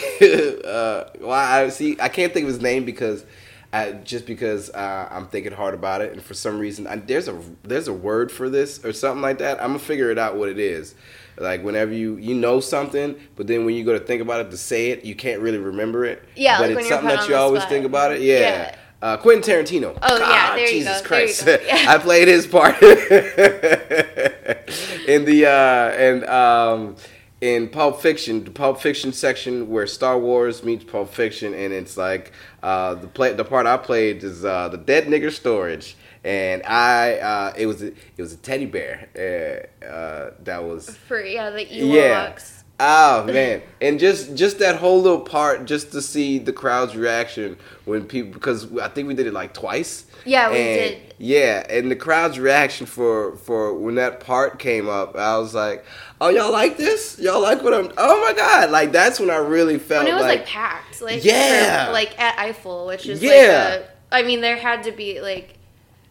well, 1.21 1.31
I 1.31 1.69
see. 1.71 1.97
I 2.01 2.09
can't 2.09 2.33
think 2.33 2.45
of 2.45 2.49
his 2.49 2.61
name 2.61 2.85
because, 2.85 3.25
I, 3.73 3.93
just 3.93 4.27
because 4.27 4.71
uh, 4.71 5.09
I'm 5.11 5.27
thinking 5.27 5.53
hard 5.53 5.75
about 5.75 6.01
it, 6.03 6.13
and 6.13 6.23
for 6.23 6.35
some 6.35 6.59
reason, 6.59 6.87
I, 6.87 6.97
there's 6.97 7.29
a 7.29 7.41
there's 7.63 7.89
a 7.89 7.95
word 7.95 8.31
for 8.31 8.51
this 8.51 8.85
or 8.85 8.93
something 8.93 9.23
like 9.23 9.39
that. 9.39 9.61
I'm 9.61 9.69
gonna 9.69 9.79
figure 9.79 10.11
it 10.11 10.19
out 10.19 10.37
what 10.37 10.49
it 10.49 10.59
is. 10.59 10.95
Like 11.37 11.65
whenever 11.65 11.93
you 11.93 12.17
you 12.17 12.35
know 12.35 12.61
something, 12.61 13.17
but 13.35 13.47
then 13.47 13.65
when 13.65 13.75
you 13.75 13.85
go 13.85 13.93
to 13.93 14.05
think 14.05 14.23
about 14.23 14.41
it 14.43 14.51
to 14.51 14.57
say 14.57 14.91
it, 14.91 15.05
you 15.05 15.15
can't 15.15 15.41
really 15.41 15.59
remember 15.59 16.05
it. 16.05 16.23
Yeah, 16.37 16.59
but 16.59 16.71
like 16.71 16.79
it's 16.81 16.89
something 16.89 17.09
that 17.09 17.29
you 17.29 17.35
always 17.35 17.63
spot. 17.63 17.71
think 17.71 17.87
about 17.87 18.13
it. 18.13 18.21
Yeah. 18.21 18.39
Yeah. 18.39 18.77
Uh, 19.05 19.17
Quentin 19.19 19.43
Tarantino. 19.43 19.99
Oh, 20.01 20.19
yeah, 20.19 20.19
God, 20.19 20.57
there 20.57 20.67
you 20.67 20.79
Jesus 20.79 21.03
go, 21.03 21.09
there 21.11 21.21
you 21.21 21.27
Christ! 21.35 21.45
go. 21.45 21.59
Yeah. 21.67 21.85
I 21.89 21.99
played 21.99 22.27
his 22.27 22.47
part 22.47 22.83
in 22.83 22.89
the 25.27 25.45
uh, 25.45 25.91
and 25.91 26.25
um, 26.25 26.97
in 27.43 27.69
Pulp 27.69 28.01
Fiction, 28.01 28.45
the 28.45 28.51
Pulp 28.51 28.81
Fiction 28.81 29.13
section 29.13 29.69
where 29.69 29.87
Star 29.87 30.19
Wars 30.19 30.65
meets 30.65 30.85
Pulp 30.85 31.13
Fiction, 31.13 31.53
and 31.53 31.75
it's 31.75 31.99
like 31.99 32.33
uh, 32.63 32.95
the 32.95 33.07
play 33.07 33.35
the 33.35 33.45
part 33.45 33.67
I 33.67 33.77
played 33.77 34.25
is 34.25 34.43
uh, 34.43 34.71
the 34.71 34.79
dead 34.79 35.07
nigger 35.07 35.31
storage, 35.31 35.99
and 36.25 36.63
I 36.63 37.19
uh, 37.19 37.53
it 37.59 37.67
was 37.67 37.83
a, 37.83 37.89
it 37.89 38.17
was 38.17 38.33
a 38.33 38.39
teddy 38.39 38.65
bear 38.65 39.69
uh, 39.83 39.85
uh, 39.85 40.31
that 40.45 40.65
was 40.65 40.97
For 40.97 41.23
yeah, 41.23 41.51
the 41.51 41.67
Yeah. 41.67 42.35
Oh 42.81 43.23
man, 43.25 43.63
and 43.81 44.01
just 44.01 44.35
just 44.35 44.59
that 44.59 44.77
whole 44.77 45.01
little 45.01 45.21
part, 45.21 45.65
just 45.65 45.93
to 45.93 46.03
see 46.03 46.39
the 46.39 46.53
crowd's 46.53 46.97
reaction 46.97 47.57
when 47.85 48.05
people, 48.05 48.33
because 48.33 48.77
I 48.79 48.89
think 48.89 49.07
we 49.07 49.15
did 49.15 49.29
it 49.29 49.33
like 49.33 49.55
twice. 49.55 50.07
Yeah, 50.25 50.51
we 50.51 50.57
And- 50.57 50.81
did. 50.81 50.99
Yeah, 51.17 51.65
and 51.71 51.89
the 51.89 51.95
crowd's 51.97 52.41
reaction 52.41 52.87
for 52.87 53.37
for 53.37 53.73
when 53.75 53.95
that 53.95 54.19
part 54.19 54.59
came 54.59 54.89
up, 54.89 55.17
I 55.17 55.39
was 55.39 55.55
like, 55.55 55.85
"Oh, 56.21 56.29
y'all 56.31 56.51
like 56.51 56.77
this? 56.77 57.17
Y'all 57.21 57.41
like 57.41 57.63
what 57.63 57.73
I'm? 57.73 57.93
Oh 57.97 58.21
my 58.21 58.33
god!" 58.33 58.71
Like 58.71 58.91
that's 58.91 59.21
when 59.21 59.31
I 59.31 59.37
really 59.37 59.79
felt 59.79 60.05
When 60.05 60.13
it 60.13 60.17
was 60.17 60.23
like, 60.25 60.41
like, 60.41 60.47
packed, 60.49 61.01
like 61.01 61.25
Yeah. 61.25 61.91
like 61.93 62.19
at 62.21 62.37
Eiffel, 62.41 62.87
which 62.87 63.07
is 63.07 63.23
Yeah. 63.23 63.31
like 63.31 63.81
a, 63.81 63.89
I 64.17 64.23
mean, 64.25 64.41
there 64.41 64.57
had 64.57 64.83
to 64.83 64.91
be 64.93 65.21
like 65.21 65.55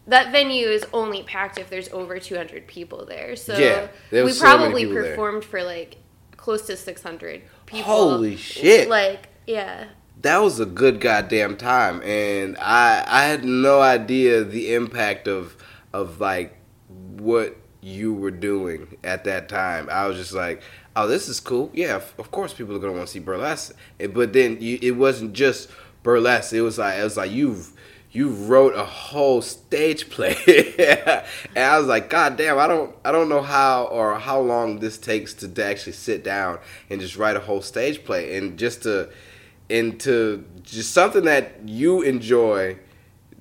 that 0.06 0.32
venue 0.32 0.68
is 0.68 0.86
only 0.94 1.22
packed 1.24 1.58
if 1.58 1.68
there's 1.68 1.90
over 1.92 2.18
200 2.18 2.66
people 2.66 3.04
there. 3.04 3.36
So 3.36 3.56
Yeah, 3.58 3.88
there 4.10 4.24
we 4.24 4.32
so 4.32 4.40
probably 4.40 4.84
people 4.86 5.02
there. 5.02 5.10
performed 5.10 5.44
for 5.44 5.62
like 5.62 5.96
close 6.44 6.66
to 6.66 6.76
600 6.76 7.40
people. 7.64 7.84
Holy 7.84 8.36
shit. 8.36 8.90
Like 8.90 9.30
yeah, 9.46 9.86
that 10.20 10.42
was 10.42 10.60
a 10.60 10.66
good 10.66 11.00
goddamn 11.00 11.56
time 11.56 12.02
and 12.02 12.58
i 12.58 13.02
i 13.06 13.24
had 13.24 13.44
no 13.44 13.80
idea 13.80 14.44
the 14.44 14.74
impact 14.74 15.26
of 15.26 15.56
of 15.94 16.20
like 16.20 16.54
what 16.88 17.56
you 17.80 18.12
were 18.12 18.30
doing 18.30 18.96
at 19.02 19.24
that 19.24 19.48
time. 19.48 19.88
I 19.90 20.06
was 20.06 20.18
just 20.18 20.34
like 20.34 20.60
oh 20.94 21.06
this 21.06 21.30
is 21.30 21.40
cool. 21.40 21.70
Yeah 21.72 21.96
of 21.96 22.14
of 22.18 22.30
course 22.30 22.52
people 22.52 22.76
are 22.76 22.78
gonna 22.78 22.92
want 22.92 23.06
to 23.06 23.12
see 23.12 23.20
burlesque. 23.20 23.74
But 24.12 24.34
then 24.34 24.58
you, 24.60 24.78
it 24.82 24.92
wasn't 24.92 25.32
just 25.32 25.70
burlesque. 26.02 26.52
It 26.52 26.60
was 26.60 26.76
like 26.76 26.98
it 26.98 27.04
was 27.04 27.16
like 27.16 27.30
you've 27.30 27.72
you 28.14 28.28
wrote 28.28 28.74
a 28.74 28.84
whole 28.84 29.42
stage 29.42 30.08
play 30.14 30.34
and 31.54 31.64
i 31.64 31.78
was 31.78 31.86
like 31.86 32.08
god 32.08 32.36
damn 32.36 32.58
i 32.58 32.66
don't 32.66 32.94
i 33.04 33.12
don't 33.12 33.28
know 33.28 33.42
how 33.42 33.84
or 33.86 34.18
how 34.18 34.40
long 34.40 34.78
this 34.78 34.96
takes 34.96 35.34
to, 35.34 35.48
to 35.48 35.62
actually 35.62 35.92
sit 35.92 36.24
down 36.24 36.58
and 36.88 37.00
just 37.00 37.16
write 37.16 37.36
a 37.36 37.40
whole 37.40 37.60
stage 37.60 38.02
play 38.04 38.36
and 38.36 38.58
just 38.58 38.84
to 38.84 39.08
into 39.68 40.44
just 40.62 40.92
something 40.92 41.24
that 41.24 41.66
you 41.66 42.02
enjoy 42.02 42.78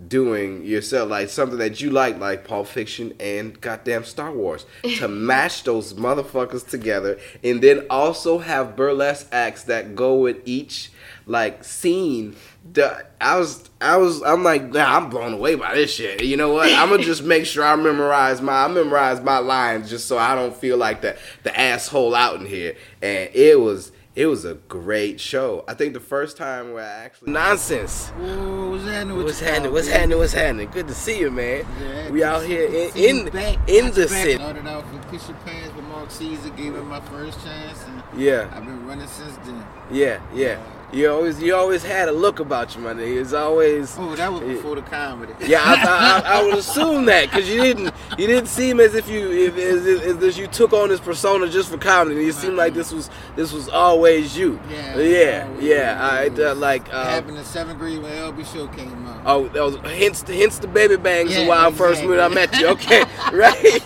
doing 0.08 0.66
yourself, 0.66 1.10
like 1.10 1.30
something 1.30 1.58
that 1.58 1.82
you 1.82 1.90
like, 1.90 2.20
like 2.20 2.46
Pulp 2.46 2.68
Fiction 2.68 3.14
and 3.20 3.60
goddamn 3.62 4.04
Star 4.04 4.32
Wars, 4.32 4.66
to 4.98 5.08
mash 5.08 5.62
those 5.64 5.94
motherfuckers 5.94 6.68
together, 6.68 7.20
and 7.44 7.62
then 7.62 7.86
also 7.90 8.40
have 8.40 8.76
burlesque 8.76 9.28
acts 9.32 9.64
that 9.64 9.96
go 9.96 10.16
with 10.18 10.38
each 10.46 10.92
like 11.26 11.64
scene. 11.64 12.36
The, 12.72 13.06
I 13.20 13.38
was, 13.38 13.70
I 13.82 13.98
was, 13.98 14.24
I'm 14.24 14.44
like, 14.44 14.72
nah, 14.72 14.96
I'm 14.98 15.10
blown 15.10 15.34
away 15.34 15.56
by 15.56 15.76
this 15.76 15.94
shit. 15.94 16.24
You 16.24 16.38
know 16.38 16.54
what? 16.54 16.72
I'm 16.72 16.90
gonna 16.90 17.04
just 17.04 17.24
make 17.36 17.46
sure 17.46 17.64
I 17.66 17.76
memorize 17.76 18.42
my, 18.42 18.64
I 18.64 18.68
memorize 18.70 19.20
my 19.22 19.40
lines 19.40 19.90
just 19.90 20.08
so 20.08 20.18
I 20.18 20.34
don't 20.34 20.56
feel 20.56 20.78
like 20.78 21.02
the 21.02 21.18
the 21.44 21.58
asshole 21.60 22.16
out 22.16 22.40
in 22.40 22.46
here. 22.46 22.76
And 23.02 23.30
it 23.34 23.60
was. 23.60 23.92
It 24.16 24.28
was 24.28 24.46
a 24.46 24.54
great 24.54 25.20
show. 25.20 25.66
I 25.68 25.74
think 25.74 25.94
the 25.96 26.00
first 26.00 26.38
time 26.38 26.72
where 26.72 26.84
I 26.84 27.04
actually 27.04 27.32
nonsense. 27.32 28.10
Whoa, 28.10 28.70
what's 28.70 28.84
happening? 28.84 29.18
with 29.18 29.26
What's 29.26 29.40
happening? 29.40 29.72
What's 29.74 29.88
happening? 29.88 30.18
What's 30.20 30.34
happening? 30.34 30.70
Good 30.70 30.88
to 30.88 30.94
see 30.94 31.20
you, 31.20 31.32
man. 31.32 31.66
Yeah, 31.82 32.10
we 32.12 32.20
good 32.20 32.24
out 32.28 32.42
to 32.42 32.48
here 32.48 32.66
in 32.68 32.92
see 32.92 33.08
you 33.10 33.20
in, 33.22 33.30
back. 33.32 33.58
in 33.68 33.90
the 33.90 34.02
you 34.02 34.08
back. 34.08 34.24
city. 34.24 34.36
Started 34.36 34.68
off 34.68 34.94
with 34.94 35.10
Kiss 35.12 35.28
Your 35.28 35.38
Pants 35.40 35.76
with 35.76 35.86
Mark 35.86 36.12
Caesar, 36.12 36.50
gave 36.52 36.76
him 36.76 36.88
my 36.90 37.00
first 37.00 37.44
chance, 37.44 37.84
and 37.86 38.04
Yeah, 38.22 38.52
I've 38.54 38.64
been 38.64 38.86
running 38.86 39.08
since 39.08 39.36
then. 39.38 39.66
yeah, 39.90 40.22
yeah. 40.32 40.62
You 40.94 41.10
always 41.12 41.42
you 41.42 41.56
always 41.56 41.82
had 41.84 42.08
a 42.08 42.12
look 42.12 42.40
about 42.40 42.76
you, 42.76 42.82
my 42.82 42.94
nigga. 42.94 43.20
It's 43.22 43.34
always 43.34 43.96
Oh, 43.98 44.16
that 44.16 44.32
was 44.32 44.42
before 44.42 44.76
the 44.76 44.84
comedy. 44.84 45.34
yeah. 45.48 45.60
I, 45.66 46.22
I, 46.24 46.38
I 46.40 46.44
would 46.46 46.54
assume 46.60 47.06
that 47.06 47.32
because 47.32 47.50
you 47.50 47.62
didn't 47.64 47.92
you 48.16 48.28
didn't 48.28 48.46
seem 48.48 48.80
as 48.80 48.94
if 48.94 49.10
you 49.10 49.32
if, 49.32 49.58
as, 49.58 49.88
if, 49.88 50.22
as 50.22 50.38
you 50.38 50.46
took 50.46 50.72
on 50.72 50.90
this 50.90 51.00
persona 51.00 51.50
just 51.50 51.70
for 51.72 51.80
comedy. 51.80 52.24
You 52.24 52.32
seemed 52.32 52.58
like 52.58 52.76
this 52.76 52.92
was 52.92 53.10
this 53.36 53.52
was 53.52 53.70
always 53.70 54.38
you. 54.38 54.60
Yeah, 54.70 55.00
yeah, 55.00 55.48
always 55.50 55.64
yeah. 55.64 56.00
I 56.00 56.28
uh, 56.28 56.54
like. 56.56 56.88
It 56.88 56.94
Uh, 56.94 57.06
happened 57.06 57.38
in 57.40 57.44
seventh 57.44 57.80
grade 57.80 58.00
when 58.00 58.12
LB 58.12 58.54
Show 58.54 58.68
came 58.68 59.08
out. 59.08 59.22
Oh, 59.26 59.48
that 59.48 59.64
was 59.64 59.78
hence 59.78 60.22
the 60.22 60.34
hence 60.36 60.60
the 60.60 60.68
baby 60.68 60.96
bangs 60.98 61.36
Yeah, 61.36 61.48
why 61.48 61.66
I 61.66 61.72
first 61.72 62.04
exactly. 62.04 62.08
when 62.08 62.20
I 62.20 62.28
met 62.28 62.56
you. 62.60 62.68
Okay, 62.68 63.00
right, 63.34 63.82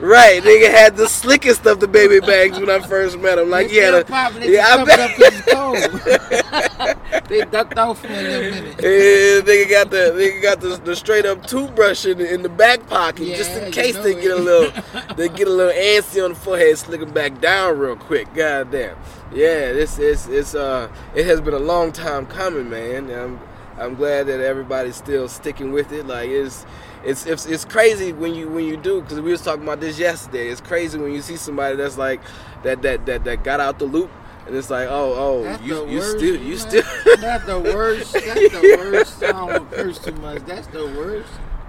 right. 0.00 0.40
Nigga 0.44 0.70
had 0.70 0.96
the 0.96 1.08
slickest 1.08 1.66
of 1.66 1.80
the 1.80 1.88
baby 1.88 2.20
bangs 2.20 2.56
when 2.60 2.70
I 2.70 2.78
first 2.78 3.18
met 3.18 3.38
him. 3.38 3.50
Like 3.50 3.72
yeah, 3.72 3.90
the, 3.90 4.04
popping, 4.04 4.40
they 4.42 4.52
yeah, 4.54 4.76
I 4.78 4.84
bet. 4.84 6.51
Up 6.52 6.70
'cause 6.76 6.88
it's 6.88 7.04
cold. 7.10 7.28
they 7.28 7.42
ducked 7.42 7.78
off 7.78 8.00
for 8.00 8.14
a 8.18 8.22
little 8.22 8.44
minute. 8.44 8.78
Yeah, 8.80 9.40
nigga 9.42 9.70
got 9.70 9.90
the 9.90 10.12
nigga 10.16 10.42
got 10.42 10.60
the, 10.60 10.76
the 10.84 10.96
straight 10.96 11.26
up 11.26 11.46
toothbrush 11.46 12.06
in 12.06 12.18
the, 12.18 12.32
in 12.32 12.42
the 12.42 12.48
back 12.50 12.86
pocket 12.88 13.32
just 13.34 13.54
Yeah, 13.54 13.58
in 13.58 13.66
you 13.66 13.70
case 13.70 13.94
know 13.94 14.02
they 14.02 14.14
it. 14.14 14.20
get 14.20 14.32
a 14.32 14.36
little 14.36 14.72
they 15.16 15.28
get 15.28 15.48
a 15.48 15.52
little 15.52 15.72
antsy 15.72 16.24
on 16.24 16.32
the 16.32 16.36
forehead, 16.38 16.78
slicking 16.78 17.12
back 17.12 17.40
down 17.40 17.78
real 17.78 17.96
quick. 17.96 18.32
God 18.34 18.70
damn. 18.72 18.96
Yeah, 19.32 19.72
this 19.72 19.98
is 19.98 20.28
it's 20.28 20.54
uh 20.54 20.88
it 21.14 21.26
has 21.26 21.40
been 21.40 21.54
a 21.54 21.58
long 21.60 21.92
time 21.92 22.26
coming, 22.26 22.70
man. 22.70 23.10
I'm 23.10 23.40
I'm 23.78 23.94
glad 23.96 24.28
that 24.28 24.40
everybody's 24.40 24.96
still 24.96 25.28
sticking 25.28 25.72
with 25.72 25.92
it. 25.92 26.06
Like 26.06 26.30
it's 26.30 26.66
it's 27.04 27.26
it's, 27.26 27.46
it's 27.46 27.64
crazy 27.64 28.12
when 28.12 28.34
you 28.34 28.48
when 28.48 28.64
you 28.64 28.76
do 28.76 29.02
because 29.02 29.20
we 29.20 29.32
was 29.32 29.42
talking 29.42 29.64
about 29.64 29.80
this 29.80 29.98
yesterday. 29.98 30.48
It's 30.48 30.60
crazy 30.60 30.98
when 30.98 31.12
you 31.12 31.22
see 31.22 31.36
somebody 31.36 31.76
that's 31.76 31.98
like 31.98 32.20
that 32.64 32.82
that 32.82 33.06
that 33.06 33.24
that 33.24 33.44
got 33.44 33.60
out 33.60 33.78
the 33.78 33.86
loop. 33.86 34.10
And 34.46 34.56
it's 34.56 34.70
like, 34.70 34.88
oh, 34.90 35.14
oh, 35.16 35.42
That's 35.44 35.62
you, 35.62 35.88
you 35.88 35.98
worst, 35.98 36.16
still, 36.18 36.36
you 36.36 36.48
man. 36.50 36.58
still. 36.58 36.82
That's 37.20 37.44
the 37.46 37.60
worst. 37.60 38.12
That's 38.12 38.24
the 38.50 38.76
worst. 38.90 39.22
I 39.22 39.32
don't 39.32 39.70
curse 39.72 39.98
too 39.98 40.12
much. 40.12 40.44
That's 40.46 40.66
the 40.68 40.84
worst 40.86 41.28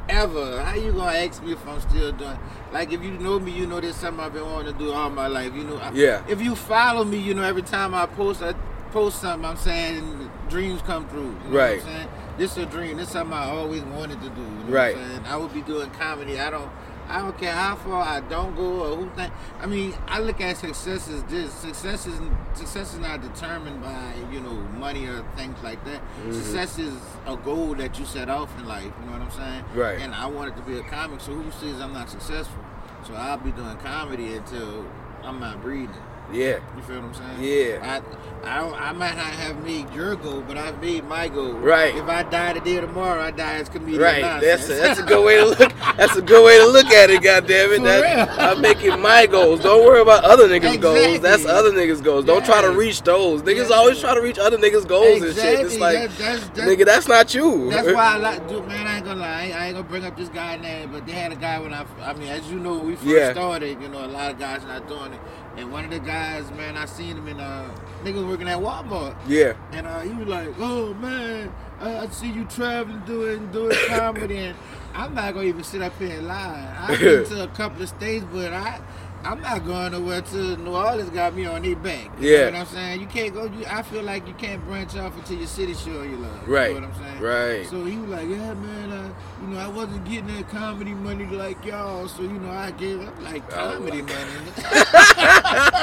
ever. 0.09 0.61
How 0.63 0.75
you 0.75 0.91
gonna 0.91 1.17
ask 1.17 1.41
me 1.43 1.53
if 1.53 1.67
I'm 1.67 1.79
still 1.81 2.11
doing? 2.13 2.37
Like 2.71 2.91
if 2.91 3.03
you 3.03 3.11
know 3.11 3.39
me, 3.39 3.51
you 3.51 3.67
know 3.67 3.79
there's 3.79 3.95
something 3.95 4.23
I've 4.23 4.33
been 4.33 4.45
wanting 4.45 4.73
to 4.73 4.79
do 4.79 4.91
all 4.91 5.09
my 5.09 5.27
life. 5.27 5.53
You 5.53 5.63
know. 5.65 5.77
I- 5.77 5.91
Yeah. 5.93 6.23
If 6.27 6.41
you 6.41 6.55
follow 6.55 7.03
me, 7.03 7.17
you 7.17 7.33
know 7.33 7.43
every 7.43 7.61
time 7.61 7.93
I 7.93 8.05
post, 8.07 8.41
I 8.41 8.53
post 8.91 9.21
something. 9.21 9.47
I'm 9.47 9.57
saying 9.57 10.29
dreams 10.49 10.81
come 10.81 11.07
true. 11.09 11.35
You 11.45 11.51
know 11.51 11.57
Right. 11.57 11.77
What 11.77 11.87
I'm 11.87 11.93
saying 11.95 12.07
this 12.37 12.51
is 12.57 12.57
a 12.57 12.65
dream. 12.65 12.97
This 12.97 13.07
is 13.07 13.13
something 13.13 13.37
I 13.37 13.45
always 13.51 13.83
wanted 13.83 14.19
to 14.21 14.29
do. 14.29 14.41
You 14.41 14.47
know 14.47 14.63
Right. 14.73 14.95
What 14.95 15.03
I'm 15.05 15.09
saying? 15.11 15.25
I 15.27 15.37
would 15.37 15.53
be 15.53 15.61
doing 15.61 15.89
comedy. 15.91 16.39
I 16.39 16.49
don't. 16.49 16.69
I 17.07 17.19
don't 17.19 17.37
care 17.37 17.53
how 17.53 17.75
far 17.75 18.01
I 18.01 18.21
don't 18.21 18.55
go 18.55 18.83
or 18.83 18.95
who 18.97 19.09
think. 19.15 19.31
I 19.59 19.65
mean, 19.65 19.93
I 20.07 20.19
look 20.19 20.41
at 20.41 20.57
success 20.57 21.09
as 21.09 21.23
this. 21.23 21.53
Success 21.53 22.07
is 22.07 22.19
success 22.53 22.93
is 22.93 22.99
not 22.99 23.21
determined 23.21 23.81
by 23.81 24.13
you 24.31 24.39
know 24.39 24.53
money 24.53 25.05
or 25.05 25.23
things 25.35 25.57
like 25.63 25.83
that. 25.85 26.01
Mm-hmm. 26.01 26.33
Success 26.33 26.79
is 26.79 26.93
a 27.25 27.35
goal 27.35 27.75
that 27.75 27.99
you 27.99 28.05
set 28.05 28.29
off 28.29 28.57
in 28.59 28.67
life. 28.67 28.83
You 28.83 29.05
know 29.05 29.13
what 29.13 29.21
I'm 29.21 29.31
saying? 29.31 29.63
Right. 29.73 29.99
And 29.99 30.15
I 30.15 30.25
wanted 30.27 30.55
to 30.57 30.61
be 30.63 30.77
a 30.77 30.83
comic, 30.83 31.21
so 31.21 31.33
who 31.33 31.51
says 31.51 31.81
I'm 31.81 31.93
not 31.93 32.09
successful? 32.09 32.63
So 33.05 33.13
I'll 33.13 33.37
be 33.37 33.51
doing 33.51 33.75
comedy 33.77 34.33
until 34.33 34.85
I'm 35.23 35.39
not 35.39 35.61
breathing. 35.61 35.95
Yeah. 36.31 36.59
You 36.75 36.81
feel 36.83 37.01
what 37.01 37.05
I'm 37.05 37.13
saying? 37.13 37.43
Yeah. 37.43 38.01
I, 38.43 38.57
I, 38.57 38.59
don't- 38.59 38.73
I 38.81 38.91
might 38.91 39.15
not 39.15 39.25
have 39.27 39.63
made 39.63 39.89
your 39.93 40.15
goal, 40.15 40.41
but 40.41 40.57
I've 40.57 40.81
made 40.81 41.03
my 41.05 41.27
goal. 41.27 41.53
Right. 41.53 41.95
If 41.95 42.05
I 42.09 42.23
die 42.23 42.53
today 42.53 42.77
or 42.77 42.81
tomorrow, 42.81 43.21
I 43.21 43.31
die 43.31 43.55
as 43.55 43.69
comedian. 43.69 44.01
Right. 44.01 44.41
That's 44.41 44.67
a, 44.69 44.73
that's 44.73 44.99
a 44.99 45.03
good 45.03 45.23
way 45.23 45.37
to 45.37 45.45
look. 45.59 45.71
That's 45.95 46.15
a 46.15 46.21
good 46.21 46.43
way 46.43 46.57
to 46.59 46.65
look 46.65 46.87
at 46.87 47.09
it. 47.09 47.21
God 47.21 47.47
damn 47.47 47.71
it. 47.71 47.83
That. 47.83 48.29
I'm 48.39 48.61
making 48.61 48.99
my 48.99 49.27
goals. 49.27 49.61
Don't 49.61 49.85
worry 49.85 50.01
about 50.01 50.23
other 50.25 50.47
niggas' 50.49 50.81
goals. 50.81 51.19
That's 51.21 51.45
other 51.45 51.71
niggas' 51.71 52.03
goals. 52.03 52.25
Don't 52.25 52.43
try 52.43 52.61
to 52.61 52.71
reach 52.71 53.03
those. 53.03 53.43
Niggas 53.43 53.69
Yeah. 53.69 53.75
always 53.75 53.99
try 54.01 54.13
to 54.15 54.21
reach 54.21 54.39
other 54.39 54.57
niggas' 54.57 54.87
goals 54.87 55.21
and 55.21 55.35
shit. 55.35 55.59
It's 55.59 55.77
like, 55.77 55.95
That- 56.09 56.17
that's- 56.17 56.47
that's- 56.49 56.67
nigga, 56.69 56.85
that's 56.85 57.07
not 57.07 57.33
you. 57.33 57.69
That's 57.69 57.87
why 57.93 58.15
I 58.15 58.17
like, 58.17 58.47
dude, 58.49 58.67
man. 58.67 58.87
I 58.87 58.95
ain't 58.97 59.05
gonna 59.05 59.21
lie. 59.21 59.27
I 59.27 59.43
ain't, 59.43 59.55
I 59.55 59.65
ain't 59.67 59.75
gonna 59.75 59.87
bring 59.87 60.05
up 60.05 60.17
this 60.17 60.29
guy 60.29 60.57
name, 60.57 60.91
but 60.91 61.05
they 61.05 61.13
had 61.13 61.31
a 61.31 61.35
guy 61.35 61.59
when 61.59 61.73
I, 61.73 61.85
I 62.01 62.13
mean, 62.13 62.27
as 62.29 62.49
you 62.51 62.59
know, 62.59 62.73
when 62.77 62.87
we 62.87 62.95
first 62.95 63.07
Yeah. 63.07 63.31
started. 63.33 63.81
You 63.81 63.87
know, 63.89 64.03
a 64.05 64.07
lot 64.07 64.31
of 64.31 64.39
guys 64.39 64.63
not 64.67 64.87
doing 64.87 65.13
it, 65.13 65.19
and 65.57 65.71
one 65.71 65.85
of 65.85 65.91
the 65.91 65.99
guys, 65.99 66.49
man, 66.51 66.75
I 66.77 66.85
seen 66.85 67.17
him 67.17 67.27
in 67.27 67.39
uh, 67.39 67.69
niggas 68.03 68.27
working 68.27 68.47
at 68.47 68.57
Walmart, 68.59 69.15
Yeah. 69.27 69.53
and 69.71 69.85
uh, 69.87 69.99
he 70.01 70.09
was 70.13 70.27
like, 70.27 70.49
"Oh 70.59 70.93
man, 70.95 71.51
I, 71.79 71.99
I 71.99 72.07
see 72.07 72.31
you 72.31 72.45
traveling, 72.45 73.01
doing 73.05 73.51
doing 73.51 73.77
comedy." 73.87 74.37
and 74.37 74.57
I'm 74.93 75.13
not 75.15 75.33
gonna 75.33 75.47
even 75.47 75.63
sit 75.63 75.81
up 75.81 75.97
here 75.99 76.17
and 76.17 76.27
lie. 76.27 76.75
I've 76.79 76.99
been 76.99 77.25
to 77.29 77.43
a 77.43 77.47
couple 77.47 77.81
of 77.83 77.89
states, 77.89 78.25
but 78.31 78.53
I. 78.53 78.79
I'm 79.25 79.39
not 79.41 79.65
going 79.65 79.93
nowhere 79.93 80.21
to 80.21 80.57
New 80.57 80.75
Orleans. 80.75 81.09
Got 81.09 81.33
me 81.35 81.45
on 81.45 81.61
their 81.61 81.75
back. 81.77 82.09
You 82.19 82.29
Yeah. 82.29 82.49
know 82.49 82.59
what 82.59 82.67
I'm 82.67 82.73
saying? 82.73 82.99
You 83.01 83.07
can't 83.07 83.33
go. 83.33 83.45
You, 83.45 83.65
I 83.67 83.81
feel 83.81 84.03
like 84.03 84.27
you 84.27 84.33
can't 84.33 84.63
branch 84.65 84.95
off 84.97 85.15
until 85.17 85.37
your 85.37 85.47
city 85.47 85.73
show 85.73 86.01
you 86.01 86.17
love. 86.17 86.47
Right. 86.47 86.73
You 86.73 86.81
know 86.81 86.87
what 86.87 86.97
I'm 86.97 87.03
saying? 87.05 87.21
Right. 87.21 87.69
So 87.69 87.85
he 87.85 87.97
was 87.97 88.09
like, 88.09 88.27
yeah, 88.27 88.53
man, 88.53 88.91
uh, 88.91 89.09
you 89.41 89.47
know, 89.47 89.59
I 89.59 89.67
wasn't 89.69 90.03
getting 90.05 90.27
that 90.35 90.49
comedy 90.49 90.93
money 90.93 91.25
like 91.25 91.63
y'all, 91.65 92.07
so 92.09 92.21
you 92.23 92.29
know, 92.33 92.51
I 92.51 92.71
gave 92.71 93.01
up 93.01 93.21
like 93.23 93.43
Oh, 93.53 93.75
comedy 93.77 94.01
money. 94.01 94.51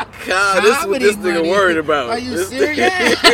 God, 0.26 0.62
this 0.62 0.76
Comedy 0.78 1.04
this 1.04 1.16
nigga 1.16 1.34
money. 1.36 1.50
worried 1.50 1.76
about. 1.78 2.10
Are 2.10 2.18
you 2.18 2.30
This- 2.36 2.48
serious? 2.48 3.16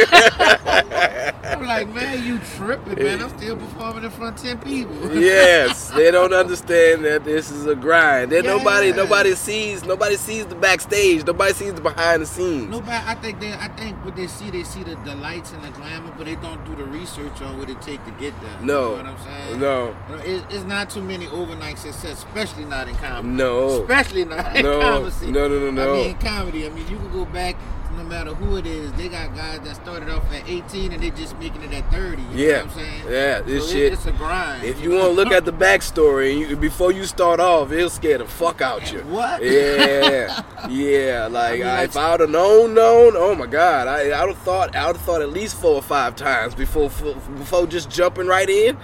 Like, 1.85 1.95
man, 1.95 2.25
you 2.25 2.39
tripping, 2.57 3.03
man. 3.03 3.23
I'm 3.23 3.37
still 3.37 3.57
performing 3.57 4.05
in 4.05 4.11
front 4.11 4.37
of 4.39 4.43
ten 4.43 4.59
people. 4.59 5.17
yes, 5.21 5.91
they 5.91 6.11
don't 6.11 6.33
understand 6.33 7.05
that 7.05 7.25
this 7.25 7.51
is 7.51 7.67
a 7.67 7.75
grind. 7.75 8.33
That 8.33 8.45
nobody, 8.45 8.89
Yeah. 8.89 8.97
nobody 8.97 9.35
sees, 9.35 9.85
nobody 9.85 10.17
sees 10.17 10.47
the 10.47 10.55
backstage. 10.55 11.25
Nobody 11.27 11.53
sees 11.53 11.75
the 11.75 11.81
behind 11.81 12.23
the 12.23 12.27
scenes. 12.27 12.69
Nobody, 12.71 12.93
I 13.07 13.15
think 13.17 13.41
they, 13.41 13.53
I 13.53 13.69
think 13.69 13.97
what 14.05 14.17
they 14.17 14.27
see, 14.27 14.51
they 14.51 14.63
see 14.65 14.83
the, 14.83 14.95
the 15.05 15.15
lights 15.17 15.53
and 15.53 15.63
the 15.63 15.71
glamour, 15.71 16.13
but 16.17 16.27
they 16.27 16.37
don't 16.37 16.65
do 16.65 16.75
the 16.77 16.85
research 16.85 17.41
on 17.43 17.59
what 17.59 17.69
it 17.71 17.81
take 17.83 18.05
to 18.05 18.11
get 18.13 18.33
there. 18.41 18.51
No. 18.63 18.97
you 18.97 19.03
know 19.03 19.13
what 19.13 19.21
I'm 19.21 19.25
saying? 19.25 19.61
No. 19.61 19.97
It, 20.25 20.45
it's 20.51 20.65
not 20.65 20.91
too 20.91 21.03
many 21.03 21.27
overnight 21.29 21.79
success, 21.79 22.19
especially 22.25 22.65
not 22.65 22.89
in 22.89 22.95
comedy. 22.97 23.29
No. 23.29 23.83
especially 23.83 24.25
not 24.25 24.57
in 24.57 24.65
No. 24.65 24.81
comedy. 24.81 25.31
No, 25.31 25.49
no, 25.49 25.59
no, 25.59 25.71
no. 25.71 25.95
I 25.95 25.97
mean, 26.07 26.17
comedy. 26.19 26.67
I 26.67 26.71
mean, 26.71 26.89
you 26.89 26.97
can 26.97 27.13
go 27.13 27.25
back. 27.27 27.57
No 27.97 28.05
matter 28.05 28.35
who 28.35 28.57
it 28.57 28.67
is, 28.67 28.93
they 28.93 29.09
got 29.09 29.35
guys 29.35 29.61
that 29.61 29.75
started 29.77 30.11
off 30.11 30.23
at 30.33 30.47
18 30.49 30.93
and 30.93 31.03
they 31.03 31.11
just 31.11 31.37
making 31.39 31.63
it 31.63 31.73
at 31.73 31.91
30. 31.91 32.21
You 32.23 32.29
Yeah. 32.35 32.47
know 32.53 32.57
what 32.59 32.63
I'm 32.65 32.71
saying? 32.79 33.03
Yeah, 33.09 33.41
this 33.41 33.65
So 33.65 33.71
it- 33.71 33.73
shit- 33.73 33.93
it's 33.95 34.07
a 34.07 34.13
grind. 34.13 34.65
If 34.65 34.81
you 34.83 34.91
want 34.91 35.05
to 35.05 35.11
look 35.11 35.33
at 35.33 35.45
the 35.47 35.53
backstory, 35.67 36.39
you, 36.51 36.57
before 36.57 36.93
you 36.93 37.05
start 37.05 37.41
off, 37.41 37.73
it'll 37.73 37.89
scare 37.89 38.19
the 38.19 38.27
fuck 38.27 38.61
out 38.61 38.93
you. 38.93 39.01
What? 39.01 39.43
Yeah, 39.43 40.43
yeah. 40.69 41.27
Like, 41.37 41.59
mean, 41.61 41.67
I- 41.69 41.83
if 41.85 41.97
I 41.97 42.11
would 42.13 42.21
have 42.21 42.31
known, 42.31 42.75
known, 42.75 43.15
oh 43.17 43.35
my 43.35 43.47
god, 43.47 43.89
I, 43.89 44.11
I 44.11 44.21
would 44.25 44.35
have 44.35 44.43
thought, 44.45 44.77
I 44.77 44.87
would 44.87 44.97
have 44.97 45.05
thought 45.05 45.23
at 45.23 45.31
least 45.33 45.57
four 45.57 45.75
or 45.75 45.83
five 45.83 46.17
times 46.17 46.55
before 46.55 46.91
before 47.39 47.67
just 47.67 47.89
jumping 47.91 48.27
right 48.27 48.49
in. 48.49 48.77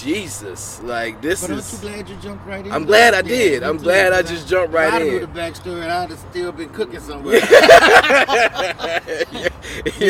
Jesus, 0.00 0.82
like 0.82 1.20
this 1.20 1.42
But 1.42 1.50
aren't 1.50 1.62
is. 1.62 1.72
you 1.72 1.88
glad 1.88 2.08
you 2.08 2.16
jumped 2.16 2.46
right 2.46 2.66
in? 2.66 2.72
I'm 2.72 2.84
glad 2.84 3.14
I 3.14 3.22
did. 3.22 3.62
me 3.62 3.68
I'm 3.68 3.76
glad 3.76 4.12
I 4.12 4.22
just 4.22 4.48
jumped 4.48 4.72
right 4.72 4.92
I'd 4.92 5.02
in. 5.02 5.08
knew 5.08 5.20
the 5.20 5.26
backstory, 5.26 5.88
I'd 5.88 6.10
have 6.10 6.18
still 6.30 6.52
been 6.52 6.70
cooking 6.70 7.00
somewhere. 7.00 7.36
yeah. 7.42 9.48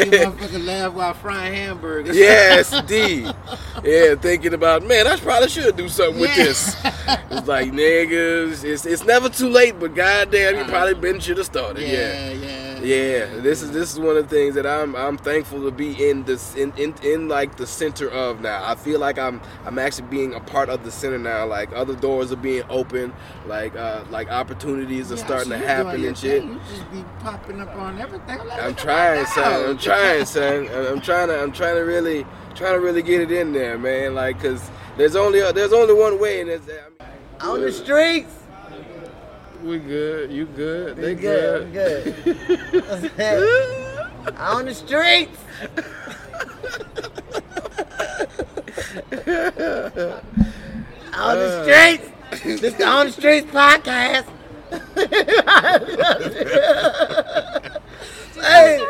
Nigga 0.04 0.32
motherfucker 0.32 0.64
laugh 0.64 0.92
while 0.92 1.14
frying 1.14 1.54
hamburgers. 1.54 2.16
Yes, 2.16 2.80
D. 2.86 3.26
Yeah, 3.84 4.14
thinking 4.14 4.54
about 4.54 4.84
man, 4.84 5.06
I 5.06 5.16
probably 5.16 5.48
should 5.48 5.76
do 5.76 5.88
something 5.88 6.20
with 6.20 6.34
this. 6.36 6.76
It's 7.30 7.48
like 7.48 7.72
niggas, 7.72 8.64
it's 8.64 8.86
it's 8.86 9.04
never 9.04 9.28
too 9.28 9.48
late, 9.48 9.78
but 9.78 9.94
goddamn, 9.94 10.54
you 10.54 10.60
uh-huh. 10.62 10.70
probably 10.70 10.94
been 10.94 11.20
should 11.20 11.38
have 11.38 11.46
started. 11.46 11.82
Yeah. 11.82 12.30
yeah, 12.30 12.71
yeah. 12.84 12.96
yeah. 13.34 13.40
This 13.40 13.62
is 13.62 13.70
this 13.72 13.92
is 13.92 13.98
one 13.98 14.16
of 14.16 14.28
the 14.28 14.34
things 14.34 14.54
that 14.56 14.66
I'm 14.66 14.94
I'm 14.96 15.16
thankful 15.18 15.62
to 15.64 15.70
be 15.70 16.08
in 16.08 16.24
this 16.24 16.54
in, 16.54 16.72
in 16.76 16.94
in 17.02 17.28
like 17.28 17.56
the 17.56 17.66
center 17.66 18.08
of 18.10 18.40
now. 18.40 18.62
I 18.64 18.74
feel 18.74 19.00
like 19.00 19.18
I'm 19.18 19.40
I'm 19.64 19.78
actually 19.78 20.08
being 20.08 20.34
a 20.34 20.40
part 20.40 20.68
of 20.68 20.84
the 20.84 20.90
center 20.90 21.18
now. 21.18 21.46
Like 21.46 21.72
other 21.72 21.94
doors 21.96 22.32
are 22.32 22.36
being 22.36 22.64
open, 22.68 23.12
like 23.46 23.74
uh 23.76 24.04
like 24.10 24.30
opportunities 24.30 25.10
are 25.12 25.16
Yeah, 25.16 25.24
starting 25.24 25.52
so 25.52 25.58
to 25.58 25.66
happen 25.66 26.04
and 26.04 26.16
shit. 26.18 26.42
thing. 26.42 26.52
You 26.52 26.60
just 26.68 26.90
be 26.90 27.04
popping 27.20 27.60
up 27.60 27.74
on 27.76 28.00
everything. 28.00 28.40
I'm, 28.40 28.48
like, 28.48 28.62
I'm 28.62 28.74
trying, 28.74 29.22
my 29.22 29.28
son. 29.28 29.70
I'm 29.70 29.78
trying, 29.78 30.24
son. 30.26 30.68
I'm 30.68 30.86
I'm 30.86 31.00
trying 31.00 31.28
to. 31.28 31.42
I'm 31.42 31.52
trying 31.52 31.76
to 31.76 31.82
really, 31.82 32.26
trying 32.54 32.74
to 32.74 32.80
really 32.80 33.02
get 33.02 33.20
it 33.20 33.32
in 33.32 33.52
there, 33.52 33.78
man. 33.78 34.14
Like, 34.14 34.40
cause 34.40 34.70
there's 34.96 35.16
only 35.16 35.40
there's 35.52 35.72
only 35.72 35.94
one 35.94 36.20
way, 36.20 36.40
and 36.40 36.50
it's. 36.50 36.66
I 36.68 37.06
mean, 37.06 37.50
On 37.50 37.60
the 37.60 37.72
streets. 37.72 38.34
We 39.62 39.78
good. 39.78 40.30
You 40.32 40.46
good? 40.46 40.96
They 40.96 41.14
We 41.14 41.20
good. 41.20 41.66
we 41.66 41.72
good. 41.72 42.14
On 44.38 44.66
the 44.66 44.74
streets. 44.74 45.38
On 51.14 51.36
the 51.38 51.48
uh. 51.48 51.62
streets. 51.64 52.08
This 52.60 52.74
the 52.74 52.86
On 52.86 53.06
the 53.06 53.12
Streets 53.12 53.50
podcast. 53.50 54.26
hey. 58.42 58.84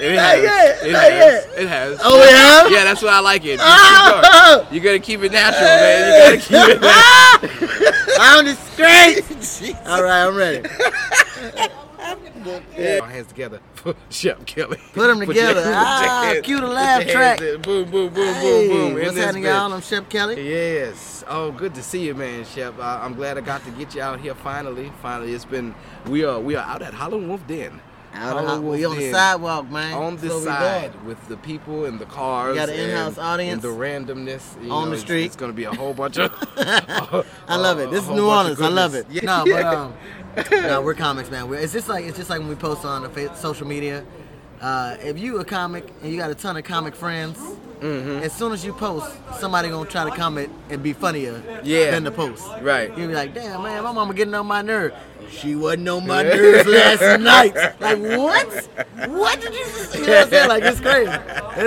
It 0.00 0.16
Not 0.16 0.24
has. 0.24 0.42
yet, 0.42 0.86
It 0.86 0.92
not 0.92 1.02
has. 1.02 1.12
yet. 1.46 1.58
It 1.58 1.68
has. 1.68 2.00
Oh, 2.02 2.18
yeah? 2.24 2.76
Yeah, 2.78 2.84
that's 2.84 3.00
why 3.00 3.10
I 3.10 3.20
like 3.20 3.44
it. 3.44 3.60
Oh. 3.62 4.66
You 4.72 4.80
gotta 4.80 4.98
keep 4.98 5.22
it 5.22 5.30
natural, 5.30 5.62
man. 5.62 6.34
You 6.34 6.38
gotta 6.38 6.68
keep 6.68 6.76
it 6.76 6.80
natural. 7.60 8.20
On 8.20 8.44
the 8.44 8.54
streets. 8.54 9.72
All 9.86 10.02
right, 10.02 10.26
I'm 10.26 10.34
ready. 10.34 10.68
Yeah. 12.76 13.00
My 13.00 13.10
hands 13.10 13.28
together 13.28 13.60
for 13.74 13.94
Shep 14.10 14.44
Kelley. 14.44 14.78
Put 14.92 15.08
'em 15.08 15.16
your- 15.18 15.26
together. 15.28 15.62
your 15.62 15.72
Ah, 15.74 16.22
hands- 16.24 16.40
cue 16.44 16.60
the 16.60 16.66
laugh 16.66 17.06
track. 17.08 17.40
in. 17.40 17.62
Boom, 17.62 17.90
boom, 17.90 18.12
boom, 18.12 18.34
Hey, 18.34 18.68
boom, 18.68 18.94
boom. 18.94 19.02
what's 19.02 19.16
happening, 19.16 19.44
y'all? 19.44 19.72
I'm 19.72 19.80
Shep 19.80 20.10
Kelley. 20.10 20.46
Yes. 20.50 21.24
Oh, 21.26 21.50
good 21.52 21.74
to 21.74 21.82
see 21.82 22.04
you, 22.04 22.14
man, 22.14 22.44
Shep. 22.44 22.78
Uh, 22.78 23.00
I'm 23.02 23.14
glad 23.14 23.38
I 23.38 23.40
got 23.40 23.64
to 23.64 23.70
get 23.70 23.94
you 23.94 24.02
out 24.02 24.20
here 24.20 24.34
finally. 24.34 24.92
Finally, 25.00 25.32
it's 25.32 25.46
been 25.46 25.74
we 26.06 26.22
are 26.24 26.38
we 26.38 26.54
are 26.54 26.66
out 26.66 26.82
at 26.82 26.92
Howlin' 26.92 27.26
Wolf 27.28 27.46
Den. 27.46 27.80
Out 28.14 28.62
Wolf 28.62 28.78
we 28.78 28.84
on 28.84 28.96
the 28.96 29.10
sidewalk, 29.10 29.70
man. 29.70 29.94
On 29.94 30.16
the 30.16 30.30
side 30.40 31.04
with 31.04 31.26
the 31.28 31.36
people 31.36 31.84
and 31.84 31.98
the 31.98 32.06
cars. 32.06 32.52
We 32.52 32.58
got 32.58 32.68
an 32.68 32.76
and- 32.76 32.90
in-house 32.90 33.18
audience. 33.18 33.62
And 33.64 33.72
the 33.74 33.76
randomness. 33.78 34.62
you 34.62 34.70
On 34.70 34.84
know, 34.86 34.90
the 34.94 34.98
street. 35.00 35.24
It's, 35.26 35.36
gonna 35.36 35.52
be 35.52 35.64
a 35.64 35.72
whole 35.74 35.94
bunch 36.02 36.18
of. 36.18 36.32
I 37.48 37.56
love 37.56 37.78
it. 37.80 37.90
This 37.90 38.04
is 38.04 38.10
New 38.10 38.28
Orleans. 38.28 38.60
I 38.60 38.68
love 38.68 38.94
it. 38.94 39.06
Yeah. 39.10 39.22
No, 39.24 39.44
but 39.46 39.64
um, 39.64 39.94
no, 40.50 40.82
we're 40.82 40.94
comics, 40.94 41.30
man. 41.30 41.48
We're, 41.48 41.58
it's 41.58 41.72
just 41.72 41.88
like 41.88 42.04
it's 42.04 42.16
just 42.16 42.30
like 42.30 42.40
when 42.40 42.48
we 42.48 42.54
post 42.54 42.84
on 42.84 43.02
the 43.02 43.08
fa- 43.08 43.36
social 43.36 43.66
media. 43.66 44.04
Uh, 44.60 44.96
if 45.00 45.18
you 45.18 45.38
a 45.38 45.44
comic 45.44 45.86
and 46.02 46.10
you 46.10 46.16
got 46.18 46.30
a 46.30 46.34
ton 46.34 46.56
of 46.56 46.64
comic 46.64 46.94
friends, 46.94 47.38
Mm-hmm. 47.84 48.22
as 48.24 48.32
soon 48.32 48.52
as 48.52 48.64
you 48.64 48.72
post, 48.72 49.14
somebody 49.38 49.68
gonna 49.68 49.88
try 49.88 50.08
to 50.08 50.16
comment 50.16 50.50
and 50.70 50.82
be 50.82 50.94
funnier 50.94 51.42
Yeah. 51.62 51.90
than 51.90 52.04
the 52.04 52.10
post. 52.10 52.42
Right. 52.62 52.88
You'll 52.96 53.08
be 53.08 53.14
like, 53.14 53.34
damn 53.34 53.62
man, 53.62 53.84
my 53.84 53.92
mama 53.92 54.14
getting 54.14 54.32
on 54.34 54.46
my 54.46 54.62
nerve. 54.62 54.94
She 55.30 55.54
wasn't 55.54 55.88
on 55.88 56.06
my 56.06 56.22
nerves 56.32 56.66
last 56.66 57.20
night. 57.20 57.54
Like 57.80 57.98
what? 57.98 58.46
What 59.10 59.40
did 59.40 59.52
you 59.52 59.64
just? 59.64 59.94
You 59.94 60.06
know 60.06 60.12
what 60.14 60.22
I'm 60.24 60.30
saying? 60.30 60.48
Like 60.48 60.62
it's 60.64 60.80
crazy. 60.80 61.12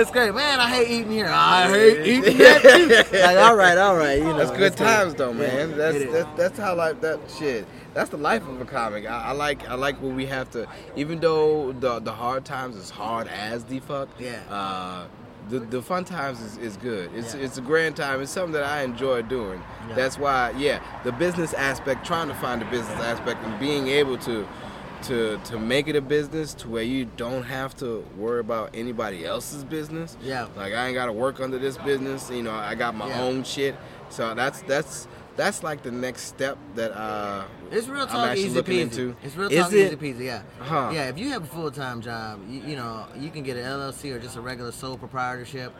It's 0.00 0.10
crazy, 0.10 0.32
man. 0.32 0.58
I 0.58 0.68
hate 0.68 0.88
eating 0.90 1.12
here. 1.12 1.28
I 1.30 1.68
hate 1.68 2.06
eating 2.06 2.38
that 2.38 2.62
too. 2.62 3.18
Like 3.18 3.36
all 3.38 3.54
right, 3.56 3.78
all 3.78 3.96
right. 3.96 4.18
You 4.18 4.24
know, 4.24 4.38
That's 4.38 4.50
good 4.56 4.76
times 4.76 5.14
though, 5.14 5.32
man. 5.32 5.70
Yeah, 5.70 5.76
that's, 5.76 6.04
that's 6.12 6.28
that's 6.36 6.58
how 6.58 6.74
like 6.74 7.00
that 7.02 7.20
shit. 7.38 7.64
That's 7.94 8.10
the 8.10 8.16
life 8.16 8.46
of 8.48 8.60
a 8.60 8.64
comic. 8.64 9.06
I, 9.06 9.26
I 9.26 9.32
like 9.32 9.68
I 9.68 9.74
like 9.74 10.00
what 10.02 10.14
we 10.14 10.26
have 10.26 10.50
to. 10.52 10.66
Even 10.96 11.20
though 11.20 11.72
the 11.72 12.00
the 12.00 12.12
hard 12.12 12.44
times 12.44 12.74
is 12.76 12.90
hard 12.90 13.28
as 13.28 13.64
the 13.64 13.78
fuck. 13.80 14.08
Yeah. 14.18 14.40
Uh, 14.50 15.04
the, 15.48 15.60
the 15.60 15.82
fun 15.82 16.04
times 16.04 16.40
is, 16.40 16.56
is 16.58 16.76
good. 16.76 17.10
It's 17.14 17.34
Yeah. 17.34 17.40
it's 17.42 17.58
a 17.58 17.60
grand 17.62 17.96
time. 17.96 18.20
It's 18.22 18.30
something 18.32 18.52
that 18.52 18.64
I 18.64 18.82
enjoy 18.82 19.22
doing. 19.22 19.62
Yeah. 19.88 19.94
That's 19.94 20.18
why, 20.18 20.50
yeah, 20.56 20.80
the 21.04 21.12
business 21.12 21.52
aspect, 21.54 22.04
trying 22.06 22.28
to 22.28 22.34
find 22.34 22.60
the 22.60 22.66
business 22.66 22.98
aspect, 23.00 23.42
and 23.44 23.58
being 23.58 23.88
able 23.88 24.18
to 24.18 24.46
to 25.04 25.38
to 25.44 25.58
make 25.58 25.86
it 25.86 25.94
a 25.96 26.00
business 26.00 26.54
to 26.54 26.68
where 26.68 26.82
you 26.82 27.04
don't 27.16 27.44
have 27.44 27.74
to 27.76 28.04
worry 28.16 28.40
about 28.40 28.70
anybody 28.74 29.24
else's 29.24 29.62
business. 29.64 30.16
Yeah. 30.22 30.48
Like 30.56 30.72
I 30.74 30.86
ain't 30.86 30.94
got 30.94 31.06
to 31.06 31.12
work 31.12 31.40
under 31.40 31.58
this 31.58 31.78
business. 31.78 32.30
You 32.30 32.42
know, 32.42 32.52
I 32.52 32.74
got 32.74 32.94
my 32.96 33.08
Yeah. 33.08 33.22
own 33.22 33.44
shit. 33.44 33.76
So 34.10 34.34
that's 34.34 34.60
that's 34.62 35.06
that's 35.38 35.62
like 35.62 35.82
the 35.82 35.90
next 35.90 36.22
step 36.24 36.58
that 36.74 36.92
uh 36.92 37.44
It's 37.70 37.86
real 37.88 38.06
talk 38.06 38.36
easy 38.36 38.50
looking 38.50 38.74
peasy. 38.76 38.82
into. 38.82 39.16
It's 39.22 39.36
real 39.36 39.48
talk 39.48 39.72
it? 39.72 39.86
easy 39.86 39.96
peasy, 39.96 40.24
yeah. 40.26 40.42
Huh. 40.58 40.90
Yeah, 40.92 41.08
if 41.08 41.18
you 41.18 41.30
have 41.30 41.44
a 41.44 41.46
full 41.46 41.70
time 41.70 42.02
job, 42.02 42.40
you, 42.48 42.60
you 42.60 42.76
know, 42.76 43.06
you 43.16 43.30
can 43.30 43.42
get 43.42 43.56
an 43.56 43.64
LLC 43.64 44.12
or 44.14 44.18
just 44.18 44.36
a 44.36 44.40
regular 44.42 44.72
sole 44.72 44.98
proprietorship. 44.98 45.72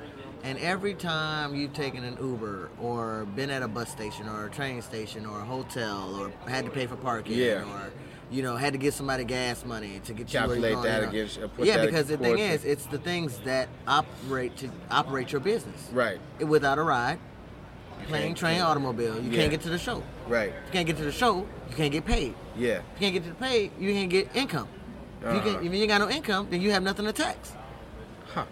And 0.45 0.57
every 0.61 0.95
time 0.95 1.55
you've 1.57 1.73
taken 1.73 2.05
an 2.05 2.17
Uber 2.21 2.71
or 2.81 3.25
been 3.35 3.51
at 3.51 3.63
a 3.63 3.69
bus 3.69 3.91
station 3.91 4.29
or 4.29 4.47
a 4.47 4.51
train 4.51 4.81
station 4.83 5.27
or 5.27 5.41
a 5.41 5.45
hotel 5.45 6.15
or 6.15 6.33
had 6.49 6.65
to 6.65 6.71
pay 6.71 6.87
for 6.87 6.95
parking 6.97 7.37
Yeah. 7.37 7.65
or 7.65 7.91
you 8.31 8.43
know 8.43 8.57
had 8.57 8.75
to 8.75 8.79
give 8.79 8.93
somebody 8.95 9.25
gas 9.25 9.65
money 9.65 10.01
to 10.05 10.13
get 10.13 10.33
you 10.33 10.39
where 10.41 10.49
Calculate 10.61 10.73
you're 10.73 10.83
going, 10.83 10.85
that 10.85 11.01
you 11.01 11.07
know. 11.07 11.09
against- 11.11 11.39
uh, 11.41 11.65
yeah, 11.65 11.85
because 11.85 12.07
the 12.07 12.19
thing 12.19 12.39
is, 12.39 12.65
it's 12.65 12.87
the 12.87 12.99
things 12.99 13.39
that 13.45 13.69
operate 13.89 14.57
to 14.59 14.69
operate 14.91 15.33
your 15.33 15.41
business. 15.41 15.89
right, 15.93 16.21
Without 16.39 16.79
a 16.79 16.83
ride, 16.83 17.19
plane, 18.07 18.35
train, 18.35 18.61
automobile, 18.61 19.17
you 19.21 19.31
Yeah. 19.31 19.39
can't 19.39 19.51
get 19.51 19.61
to 19.63 19.71
the 19.71 19.79
show. 19.79 20.03
right, 20.29 20.49
If 20.51 20.67
you 20.67 20.73
can't 20.73 20.87
get 20.87 20.97
to 20.99 21.05
the 21.05 21.13
show, 21.13 21.47
you 21.71 21.77
can't 21.77 21.93
get 21.93 22.05
paid. 22.05 22.35
yeah, 22.57 22.69
If 22.77 22.83
you 22.95 23.01
can't 23.01 23.15
get 23.15 23.23
to 23.25 23.29
the 23.31 23.35
pay, 23.37 23.71
you 23.79 23.93
can't 23.93 24.11
get 24.11 24.29
income. 24.35 24.69
If, 25.21 25.25
you 25.25 25.29
Uh-huh. 25.41 25.41
can, 25.59 25.67
if 25.67 25.73
you 25.75 25.81
ain't 25.81 25.89
got 25.89 26.01
no 26.01 26.09
income, 26.09 26.47
then 26.51 26.61
you 26.61 26.71
have 26.73 26.83
nothing 26.83 27.05
to 27.07 27.13
tax. 27.13 27.53
huh? 28.35 28.45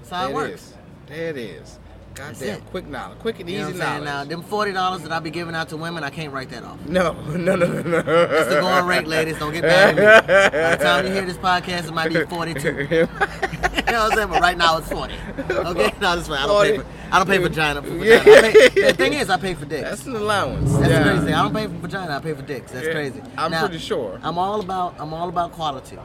That's 0.00 0.10
how 0.10 0.20
There 0.22 0.30
it 0.30 0.34
works. 0.34 0.54
is. 0.62 0.74
There 1.08 1.28
it 1.30 1.36
is. 1.36 1.78
Goddamn, 2.14 2.62
quick 2.72 2.88
knowledge, 2.88 3.18
quick 3.20 3.38
and 3.38 3.48
You 3.48 3.60
easy 3.68 3.78
saying? 3.78 4.02
Now, 4.02 4.24
them 4.24 4.42
forty 4.42 4.72
dollars 4.72 5.02
that 5.02 5.12
I 5.12 5.20
be 5.20 5.30
giving 5.30 5.54
out 5.54 5.68
to 5.68 5.76
women, 5.76 6.02
I 6.02 6.10
can't 6.10 6.32
write 6.32 6.50
that 6.50 6.64
off. 6.64 6.76
no, 6.84 7.12
no, 7.28 7.54
no, 7.54 7.54
no, 7.54 7.80
no. 7.82 8.02
That's 8.02 8.48
the 8.48 8.60
going 8.60 8.86
rate, 8.86 9.06
ladies. 9.06 9.38
Don't 9.38 9.52
get 9.52 9.62
mad 9.62 9.96
at 9.96 9.96
me. 9.96 10.50
By 10.50 10.76
the 10.76 10.82
time 10.84 11.06
you 11.06 11.12
hear 11.12 11.22
this 11.24 11.36
podcast, 11.36 11.86
it 11.86 11.94
might 11.94 12.08
be 12.12 12.24
forty-two. 12.24 12.88
you 12.90 13.06
know 13.06 13.06
what 13.06 13.88
I'm 13.94 14.12
saying? 14.16 14.28
But 14.30 14.40
right 14.40 14.58
now 14.58 14.78
it's 14.78 14.88
forty. 14.88 15.14
Okay, 15.48 15.92
no, 16.00 16.16
that's 16.16 16.26
fine. 16.26 16.38
I 16.38 16.46
don't 16.46 16.62
pay 16.64 16.78
for. 16.78 16.84
I 17.10 17.18
don't 17.18 17.26
pay 17.26 17.36
for 17.38 17.48
vagina. 17.48 17.82
For 17.82 17.90
vagina. 17.90 18.24
Pay, 18.24 18.68
the 18.68 18.92
thing 18.94 19.12
is, 19.14 19.30
I 19.30 19.36
pay 19.38 19.54
for 19.54 19.64
dicks. 19.64 19.82
That's 19.88 20.06
an 20.06 20.16
allowance. 20.16 20.72
That's 20.78 20.90
yeah. 20.90 21.02
crazy. 21.02 21.32
I 21.32 21.42
don't 21.42 21.54
pay 21.54 21.66
for 21.66 21.72
vagina. 21.80 22.16
I 22.16 22.20
pay 22.20 22.34
for 22.34 22.42
dicks. 22.42 22.72
That's 22.72 22.86
Yeah, 22.86 22.92
crazy. 22.92 23.22
I'm 23.36 23.50
Now, 23.50 23.60
pretty 23.66 23.78
sure. 23.78 24.18
I'm 24.22 24.38
all 24.38 24.60
about. 24.60 24.94
I'm 24.98 25.12
all 25.14 25.28
about 25.28 25.52
quality. 25.52 25.96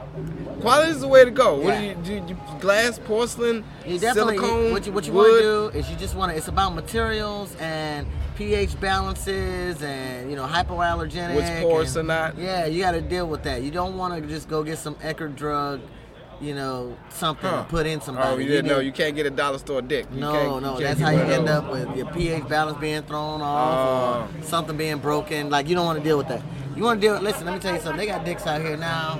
Quality 0.62 0.91
is 0.91 1.01
the 1.01 1.08
way 1.08 1.26
to 1.26 1.32
go. 1.32 1.56
What 1.60 1.74
Yeah. 1.82 1.93
do 1.95 2.14
you 2.14 2.20
do? 2.22 2.26
You, 2.30 2.38
glass, 2.62 2.99
porcelain, 2.99 3.64
You 3.86 3.99
definitely 3.99 4.38
silicone, 4.38 4.72
what 4.72 4.86
you 4.86 4.91
what 4.93 5.06
you 5.06 5.14
want 5.14 5.34
to 5.34 5.41
do 5.72 5.78
is 5.78 5.89
you 5.89 5.97
just 5.97 6.16
want 6.16 6.32
to. 6.32 6.38
It's 6.38 6.47
about 6.47 6.74
materials 6.74 7.56
and 7.60 8.08
pH 8.38 8.80
balances 8.80 9.82
and 9.84 10.30
you 10.30 10.36
know 10.36 10.45
hypoallergenic. 10.45 11.36
What's 11.36 11.49
porous 11.62 11.95
and- 11.95 12.10
or 12.10 12.14
not. 12.14 12.38
Yeah, 12.38 12.66
you 12.66 12.82
got 12.82 12.91
to 12.93 13.01
deal 13.01 13.28
with 13.28 13.43
that. 13.43 13.62
You 13.62 13.72
don't 13.72 13.97
want 13.97 14.16
to 14.22 14.28
just 14.28 14.47
go 14.47 14.64
get 14.64 14.78
some 14.78 14.95
Eckerd 14.95 15.36
drug. 15.36 15.82
You 16.43 16.53
know, 16.53 16.95
something 17.09 17.49
Huh. 17.49 17.63
to 17.63 17.69
put 17.69 17.85
in 17.85 18.01
somebody. 18.01 18.27
Oh, 18.29 18.37
you 18.37 18.47
didn't 18.47 18.67
know 18.67 18.79
you 18.79 18.91
can't 18.91 19.15
get 19.15 19.25
a 19.25 19.29
dollar 19.29 19.57
store 19.57 19.81
dick. 19.81 20.05
You 20.13 20.19
No, 20.19 20.31
can't- 20.33 20.61
no, 20.63 20.79
that's 20.79 20.99
how 20.99 21.09
you 21.11 21.19
end 21.21 21.47
up 21.47 21.71
with 21.71 21.95
your 21.95 22.07
pH 22.07 22.47
balance 22.49 22.77
being 22.79 23.01
thrown 23.03 23.41
off 23.41 23.77
or 23.87 24.23
uh-huh. 24.23 24.43
something 24.43 24.75
being 24.75 24.97
broken. 24.97 25.49
Like 25.49 25.67
you 25.69 25.75
don't 25.75 25.85
want 25.85 25.99
to 25.99 26.03
deal 26.03 26.17
with 26.17 26.27
that. 26.27 26.41
You 26.75 26.83
want 26.83 27.01
to 27.01 27.07
deal. 27.07 27.19
Listen, 27.21 27.45
let 27.45 27.53
me 27.53 27.59
tell 27.59 27.73
you 27.73 27.79
something. 27.79 27.97
They 27.97 28.05
got 28.07 28.25
dicks 28.25 28.45
out 28.45 28.61
here 28.61 28.75
now. 28.77 29.19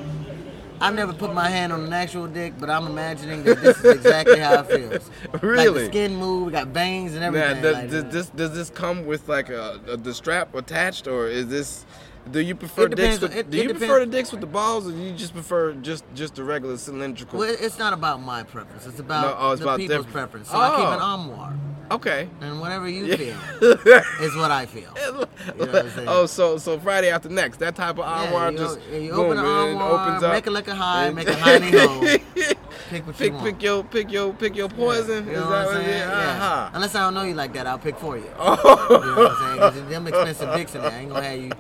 I've 0.82 0.96
never 0.96 1.14
put 1.14 1.34
my 1.34 1.48
hand 1.50 1.72
on 1.72 1.86
an 1.86 1.94
actual 1.94 2.28
dick, 2.28 2.56
but 2.60 2.70
I'm 2.70 2.88
imagining 2.88 3.44
that 3.44 3.62
this 3.62 3.78
is 3.78 3.86
exactly 3.86 4.40
how 4.40 4.56
it 4.62 4.68
feels. 4.68 5.10
Really? 5.42 5.66
Like 5.66 5.74
the 5.76 5.86
skin 5.86 6.16
move, 6.18 6.48
we 6.48 6.52
got 6.52 6.68
veins 6.68 7.14
and 7.16 7.24
everything. 7.24 7.62
does, 7.62 7.74
like 7.76 7.90
does 7.90 8.04
this 8.06 8.30
does 8.32 8.54
this 8.54 8.70
come 8.70 9.06
with 9.06 9.30
like 9.30 9.50
a, 9.50 9.80
a 9.88 9.96
the 9.96 10.14
strap 10.14 10.54
attached, 10.56 11.08
or 11.08 11.28
is 11.28 11.48
this? 11.48 11.86
Do 12.32 12.40
you 12.40 12.56
prefer 12.56 12.88
dicks? 12.88 13.20
With, 13.20 13.32
on- 13.32 13.38
it- 13.38 13.50
do 13.52 13.58
it 13.58 13.62
you 13.62 13.68
depends- 13.68 13.80
prefer 13.88 14.00
the 14.06 14.12
dicks 14.12 14.32
with 14.32 14.42
the 14.42 14.48
balls, 14.48 14.88
or 14.88 14.92
do 14.92 14.98
you 14.98 15.12
just 15.14 15.34
prefer 15.34 15.74
just 15.74 16.04
just 16.16 16.36
the 16.36 16.44
regular 16.44 16.78
cylindrical? 16.78 17.38
Well, 17.40 17.56
it's 17.60 17.78
not 17.78 17.92
about 17.94 18.22
my 18.22 18.44
preference. 18.44 18.86
It's 18.88 19.00
about 19.00 19.26
No, 19.26 19.36
oh, 19.48 19.52
it's 19.52 19.60
the 19.60 19.66
about 19.68 19.78
people's 19.80 20.06
different- 20.06 20.14
preference. 20.14 20.50
So 20.50 20.58
I 20.58 20.70
keep 20.70 20.86
an 20.88 21.00
Oh. 21.02 21.06
armoire, 21.06 21.54
Okay. 21.92 22.28
and 22.42 22.60
whatever 22.60 22.88
you 22.90 23.06
Yeah. 23.06 23.16
feel 23.18 23.72
is 24.22 24.36
what 24.36 24.52
I 24.52 24.66
feel. 24.66 24.94
You 24.98 25.66
know 25.66 25.72
what 25.72 25.86
I'm 25.98 26.08
oh, 26.08 26.26
so 26.26 26.58
so 26.58 26.80
Friday 26.80 27.10
after 27.12 27.30
next, 27.30 27.58
that 27.58 27.76
type 27.76 27.96
of 28.00 28.06
armoire 28.06 28.52
you, 28.52 28.58
just 28.58 28.80
you 28.92 29.12
boom, 29.12 29.20
open 29.20 29.38
the 29.38 29.44
it 29.44 29.48
armoire, 29.48 29.92
opens 30.10 30.24
up. 30.24 30.34
make 30.34 30.48
it 30.48 30.52
look 30.52 30.68
a 30.68 30.76
high, 30.76 31.10
make 31.12 31.28
a 31.28 31.34
hiney 31.34 31.72
hole. 31.88 32.20
Pick 32.90 33.08
what 33.08 33.20
you 33.20 33.26
pick 33.26 33.34
want. 33.34 33.46
pick 33.46 33.64
your 33.64 33.84
pick 33.84 34.12
your 34.12 34.34
pick 34.34 34.56
your 34.56 34.68
poison. 34.70 35.26
You 35.26 35.32
Is 35.32 35.38
know 35.40 35.50
that 35.50 35.66
what 35.68 35.76
I'm 35.78 35.84
saying? 35.84 35.98
Yeah. 36.00 36.12
Uh-huh. 36.12 36.70
Unless 36.74 36.96
I 36.96 37.00
don't 37.00 37.14
know 37.14 37.24
you 37.24 37.34
like 37.34 37.54
that, 37.54 37.66
I'll 37.66 37.80
pick 37.80 37.98
for 37.98 38.18
you. 38.18 38.30
Oh. 38.38 38.54
You 38.94 39.16
know 39.16 39.16
what 39.24 39.32
I'm 39.32 39.38
saying? 39.38 39.60
'Cause 39.60 39.90
them 39.90 40.08
expensive 40.08 40.54
dicks 40.56 40.76
in 40.76 40.82
there. 40.82 40.92
I 40.92 40.98
ain't 41.00 41.10
gonna 41.10 41.24
have 41.24 41.40
you, 41.40 41.52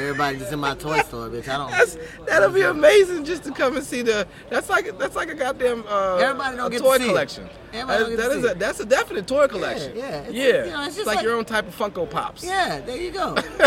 everybody 0.00 0.38
just 0.38 0.52
in 0.52 0.58
my 0.60 0.74
toy 0.74 0.98
store, 1.00 1.28
bitch. 1.28 1.48
I 1.48 1.56
don't. 1.56 1.70
That's, 1.70 1.96
that'll 2.26 2.50
be 2.50 2.62
amazing 2.62 3.24
just 3.24 3.44
to 3.44 3.52
come 3.52 3.76
and 3.76 3.84
see 3.84 4.02
the. 4.02 4.26
That's 4.50 4.68
like 4.68 4.96
that's 4.98 5.16
like 5.16 5.30
a 5.30 5.34
goddamn 5.34 5.84
uh, 5.88 6.16
Everybody 6.16 6.56
don't 6.56 6.66
a 6.66 6.70
get 6.70 6.78
to 6.78 6.84
toy 6.84 6.98
see 6.98 7.04
it. 7.04 7.08
collection. 7.08 7.48
Everybody 7.72 7.98
don't 8.04 8.10
That- 8.10 8.16
get 8.16 8.22
to 8.22 8.28
that 8.28 8.36
is 8.38 8.44
see 8.44 8.50
a 8.50 8.54
that's 8.54 8.80
a 8.80 8.84
definite 8.86 9.26
toy 9.26 9.46
collection. 9.48 9.65
Yeah, 9.70 10.22
it's- 10.22 10.32
yeah. 10.32 10.64
you 10.64 10.70
know, 10.70 10.78
it's 10.80 10.88
it's 10.88 10.96
just 10.96 11.06
like, 11.06 11.16
like- 11.16 11.24
your 11.24 11.36
own 11.36 11.44
type 11.44 11.66
of 11.68 11.76
Funko 11.76 12.08
Pops. 12.08 12.44
Yeah, 12.44 12.80
there 12.80 12.96
you 12.96 13.10
go. 13.10 13.36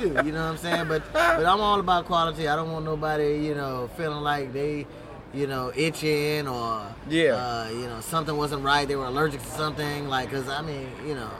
you 0.00 0.08
know 0.10 0.22
what 0.22 0.34
I'm 0.52 0.56
saying? 0.56 0.88
But 0.88 1.02
but 1.12 1.44
I'm 1.46 1.60
all 1.60 1.80
about 1.80 2.04
quality. 2.06 2.48
I 2.48 2.56
don't 2.56 2.70
want 2.72 2.84
nobody, 2.84 3.38
you 3.46 3.54
know, 3.54 3.88
feeling 3.96 4.22
like 4.22 4.52
they, 4.52 4.86
you 5.34 5.46
know, 5.46 5.72
itching 5.74 6.46
or 6.48 6.82
Yeah. 7.08 7.32
uh, 7.34 7.68
you 7.70 7.86
know, 7.86 8.00
something 8.00 8.36
wasn't 8.36 8.62
right. 8.64 8.86
They 8.86 8.96
were 8.96 9.06
allergic 9.06 9.40
to 9.42 9.48
something. 9.50 10.08
Like, 10.08 10.30
cause 10.30 10.48
I 10.48 10.62
mean, 10.62 10.88
you 11.06 11.14
know, 11.14 11.30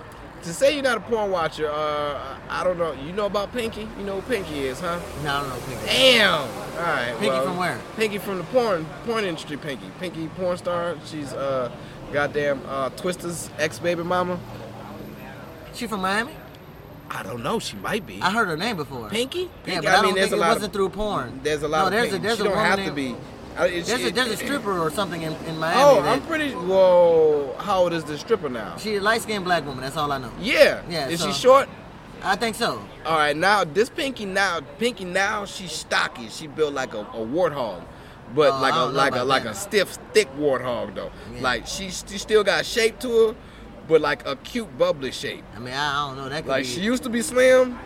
To 0.44 0.54
say 0.54 0.72
you're 0.74 0.84
not 0.84 0.96
a 0.98 1.00
porn 1.00 1.30
watcher, 1.32 1.68
uh, 1.68 2.36
I 2.48 2.62
don't 2.64 2.78
know. 2.78 2.92
You 2.92 3.12
know 3.12 3.26
about 3.26 3.52
Pinky? 3.52 3.88
You 3.98 4.04
know 4.04 4.20
who 4.20 4.22
Pinky 4.32 4.66
is, 4.70 4.78
huh? 4.80 5.00
no, 5.24 5.30
I 5.34 5.40
don't 5.40 5.48
know. 5.48 5.60
Pinky. 5.66 5.86
Damn. 5.86 6.40
All 6.40 6.46
right. 6.84 7.10
Pinky 7.18 7.28
well, 7.28 7.44
from 7.44 7.56
where? 7.56 7.78
Pinky 7.96 8.18
from 8.18 8.38
the 8.38 8.44
porn 8.44 8.86
porn 9.04 9.24
industry. 9.24 9.56
Pinky. 9.56 9.90
Pinky 9.98 10.28
porn 10.28 10.56
star. 10.56 10.94
She's 11.06 11.32
uh, 11.32 11.70
goddamn 12.12 12.60
uh, 12.66 12.90
Twister's 12.90 13.50
ex 13.58 13.78
baby 13.78 14.02
mama. 14.02 14.38
She 15.74 15.86
from 15.86 16.00
Miami? 16.00 16.32
I 17.10 17.22
don't 17.22 17.42
know. 17.42 17.58
She 17.58 17.76
might 17.76 18.06
be. 18.06 18.20
I 18.20 18.30
heard 18.30 18.48
her 18.48 18.56
name 18.56 18.76
before. 18.76 19.08
Pinky? 19.08 19.42
Yeah, 19.42 19.48
Pinky? 19.64 19.86
but 19.86 19.94
I, 19.94 20.02
don't 20.02 20.14
think 20.14 20.32
it 20.32 20.36
lot 20.36 20.48
wasn't 20.48 20.66
of, 20.66 20.72
through 20.72 20.88
porn. 20.90 21.40
There's 21.42 21.62
a 21.62 21.68
lot 21.68 21.80
no, 21.80 21.86
of 21.86 21.92
there's 21.92 22.12
a 22.12 22.18
there's 22.18 22.36
she 22.38 22.42
a 22.42 22.48
don't 22.48 22.56
have 22.56 22.84
to 22.84 22.92
be. 22.92 23.16
I- 23.56 23.66
it- 23.66 23.86
There's 23.86 24.00
a 24.02 24.04
she- 24.06 24.10
there's 24.10 24.28
a 24.30 24.36
stripper 24.36 24.78
or 24.78 24.90
something 24.90 25.22
in, 25.22 25.32
in 25.46 25.58
Miami. 25.58 25.80
Oh, 25.82 26.02
that, 26.02 26.12
I'm 26.12 26.26
pretty. 26.26 26.52
Whoa, 26.52 27.56
how 27.58 27.80
old 27.82 27.92
is 27.92 28.04
the 28.04 28.16
stripper 28.18 28.48
now? 28.48 28.76
She 28.76 28.96
a 28.96 29.00
light 29.00 29.22
skinned 29.22 29.44
black 29.44 29.64
woman. 29.66 29.82
That's 29.82 29.96
all 29.96 30.12
I 30.12 30.18
know. 30.18 30.30
Yeah. 30.40 30.82
Yeah, 30.88 31.08
Is 31.08 31.20
so- 31.20 31.28
she 31.28 31.32
short? 31.32 31.68
I 32.22 32.34
think 32.36 32.56
so. 32.56 32.84
All 33.06 33.16
right, 33.16 33.36
now 33.36 33.62
this 33.64 33.88
Pinky 33.88 34.26
now, 34.26 34.60
Pinky 34.78 35.04
now 35.04 35.44
she's 35.44 35.70
stocky. 35.72 36.28
She 36.28 36.46
built 36.48 36.74
like 36.74 36.92
a, 36.94 37.00
a 37.00 37.24
warthog, 37.24 37.82
but 38.34 38.52
Oh, 38.52 38.60
like 38.60 38.74
a 38.74 38.78
like 38.84 39.14
a 39.16 39.24
like 39.24 39.42
that. 39.44 39.52
a 39.52 39.54
stiff, 39.54 39.98
thick 40.12 40.28
warthog 40.36 40.94
though. 40.94 41.10
Yeah. 41.34 41.40
Like 41.42 41.66
she, 41.66 41.90
she 41.90 42.18
still 42.18 42.44
got 42.44 42.64
shape 42.66 42.98
to 43.00 43.28
her, 43.28 43.34
but 43.88 44.00
like 44.00 44.26
a 44.26 44.36
cute 44.36 44.76
bubbly 44.78 45.12
shape. 45.12 45.44
I 45.56 45.58
mean, 45.58 45.74
I, 45.74 46.06
don't 46.08 46.16
know. 46.18 46.28
That 46.28 46.42
could 46.44 46.50
Like 46.50 46.64
be. 46.64 46.68
she 46.68 46.80
used 46.82 47.02
to 47.04 47.08
be 47.08 47.22
slim. 47.22 47.78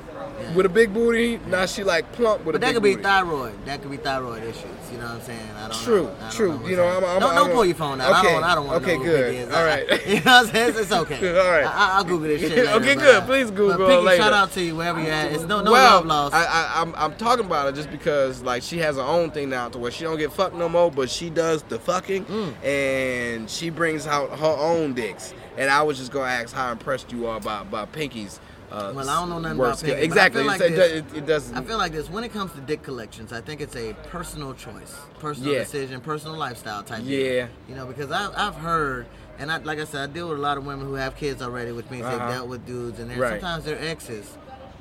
With 0.54 0.66
a 0.66 0.68
big 0.68 0.92
booty. 0.92 1.38
Now 1.46 1.66
she 1.66 1.84
like 1.84 2.10
plump 2.12 2.44
with 2.44 2.54
But 2.54 2.56
a 2.56 2.58
that 2.60 2.74
could 2.74 2.82
be 2.82 2.92
booty. 2.92 3.02
thyroid. 3.02 3.64
That 3.66 3.82
could 3.82 3.90
be 3.90 3.96
thyroid 3.96 4.42
issues. 4.44 4.64
You 4.90 4.98
know 4.98 5.04
what 5.06 5.14
I'm 5.14 5.20
saying? 5.22 5.50
I 5.56 5.68
don't 5.68 5.82
True, 5.82 6.02
know. 6.04 6.14
I 6.16 6.20
don't 6.20 6.30
true. 6.32 6.56
what's 6.56 6.68
You 6.68 6.76
know. 6.76 6.84
I'm- 6.86 7.04
I'm- 7.04 7.20
don't, 7.20 7.30
I'm 7.30 7.36
don't 7.36 7.52
pull 7.52 7.64
your 7.64 7.74
phone 7.74 8.00
out. 8.00 8.12
I 8.12 8.20
Okay, 8.20 8.32
don't. 8.32 8.44
I 8.44 8.54
don't 8.54 8.66
want 8.66 8.84
to 8.84 8.90
okay, 8.90 8.98
know 8.98 9.04
good. 9.04 9.34
Is. 9.34 9.48
All 9.54 9.64
I- 9.64 9.78
you 10.06 10.14
know 10.16 10.20
what 10.20 10.26
I'm 10.26 10.46
saying? 10.52 10.68
It's, 10.70 10.78
it's 10.80 10.92
okay. 10.92 11.38
All 11.40 11.50
right. 11.50 11.64
I, 11.64 11.90
I'll 11.96 12.04
Google 12.04 12.28
this 12.28 12.40
shit. 12.42 12.50
Later, 12.56 12.70
Okay, 12.72 12.94
good. 12.94 13.24
Please 13.24 13.50
Google 13.50 13.78
but 13.78 13.88
Pinky, 13.88 14.04
later. 14.04 14.22
Shout 14.22 14.32
out 14.34 14.52
to 14.52 14.62
you 14.62 14.76
wherever 14.76 15.00
you're 15.00 15.10
at. 15.10 15.32
It's 15.32 15.44
no 15.44 15.62
no 15.62 15.72
well, 15.72 15.96
love 15.96 16.06
lost. 16.06 16.34
I, 16.34 16.44
I, 16.44 16.82
I'm, 16.82 16.94
I'm 16.96 17.14
talking 17.16 17.46
about 17.46 17.68
it 17.68 17.74
just 17.74 17.90
because 17.90 18.42
like 18.42 18.62
she 18.62 18.78
has 18.78 18.96
her 18.96 19.02
own 19.02 19.30
thing 19.30 19.48
now 19.48 19.68
to 19.70 19.78
where 19.78 19.90
she 19.90 20.04
don't 20.04 20.18
get 20.18 20.32
fucked 20.32 20.54
no 20.54 20.68
more, 20.68 20.90
but 20.90 21.08
she 21.08 21.30
does 21.30 21.62
the 21.62 21.78
fucking, 21.78 22.26
Mm. 22.26 22.64
and 22.64 23.48
she 23.50 23.70
brings 23.70 24.06
out 24.06 24.38
her 24.38 24.46
own 24.58 24.92
dicks. 24.94 25.32
And 25.56 25.70
I 25.70 25.82
was 25.82 25.98
just 25.98 26.12
gonna 26.12 26.30
ask 26.30 26.54
how 26.54 26.70
impressed 26.72 27.12
you 27.12 27.26
are 27.26 27.40
by 27.40 27.62
by 27.64 27.84
Pinky's. 27.86 28.40
Uh, 28.72 28.92
Well, 28.94 29.08
I 29.10 29.20
don't 29.20 29.28
know 29.28 29.38
nothing 29.38 29.58
about 29.60 29.78
skill. 29.78 29.96
Exactly. 29.96 30.44
like 30.44 30.58
this- 30.58 30.72
it, 30.92 31.04
it, 31.12 31.16
it 31.18 31.26
doesn't. 31.26 31.54
I 31.56 31.62
feel 31.62 31.76
like 31.78 31.92
this 31.92 32.08
when 32.08 32.24
it 32.24 32.32
comes 32.32 32.52
to 32.52 32.60
dick 32.62 32.82
collections. 32.82 33.32
I 33.32 33.40
think 33.42 33.60
it's 33.60 33.76
a 33.76 33.92
personal 34.08 34.54
choice, 34.54 34.94
personal 35.18 35.52
Yeah. 35.52 35.58
decision, 35.60 36.00
personal 36.00 36.36
lifestyle 36.36 36.82
type. 36.82 37.02
Yeah. 37.04 37.18
Deal. 37.18 37.48
You 37.68 37.74
know, 37.74 37.86
because 37.86 38.10
I've, 38.10 38.32
I've 38.34 38.54
heard, 38.54 39.06
and 39.38 39.52
I, 39.52 39.58
like 39.58 39.78
I 39.78 39.84
said, 39.84 40.08
I 40.08 40.12
deal 40.12 40.28
with 40.30 40.38
a 40.38 40.40
lot 40.40 40.56
of 40.56 40.64
women 40.64 40.86
who 40.86 40.94
have 40.94 41.16
kids 41.16 41.42
already, 41.42 41.72
which 41.72 41.90
means 41.90 42.04
Uh-huh. 42.06 42.16
they've 42.18 42.34
dealt 42.36 42.48
with 42.48 42.64
dudes, 42.66 42.98
and 42.98 43.14
Right. 43.16 43.32
sometimes 43.32 43.64
their 43.64 43.78
exes 43.78 44.38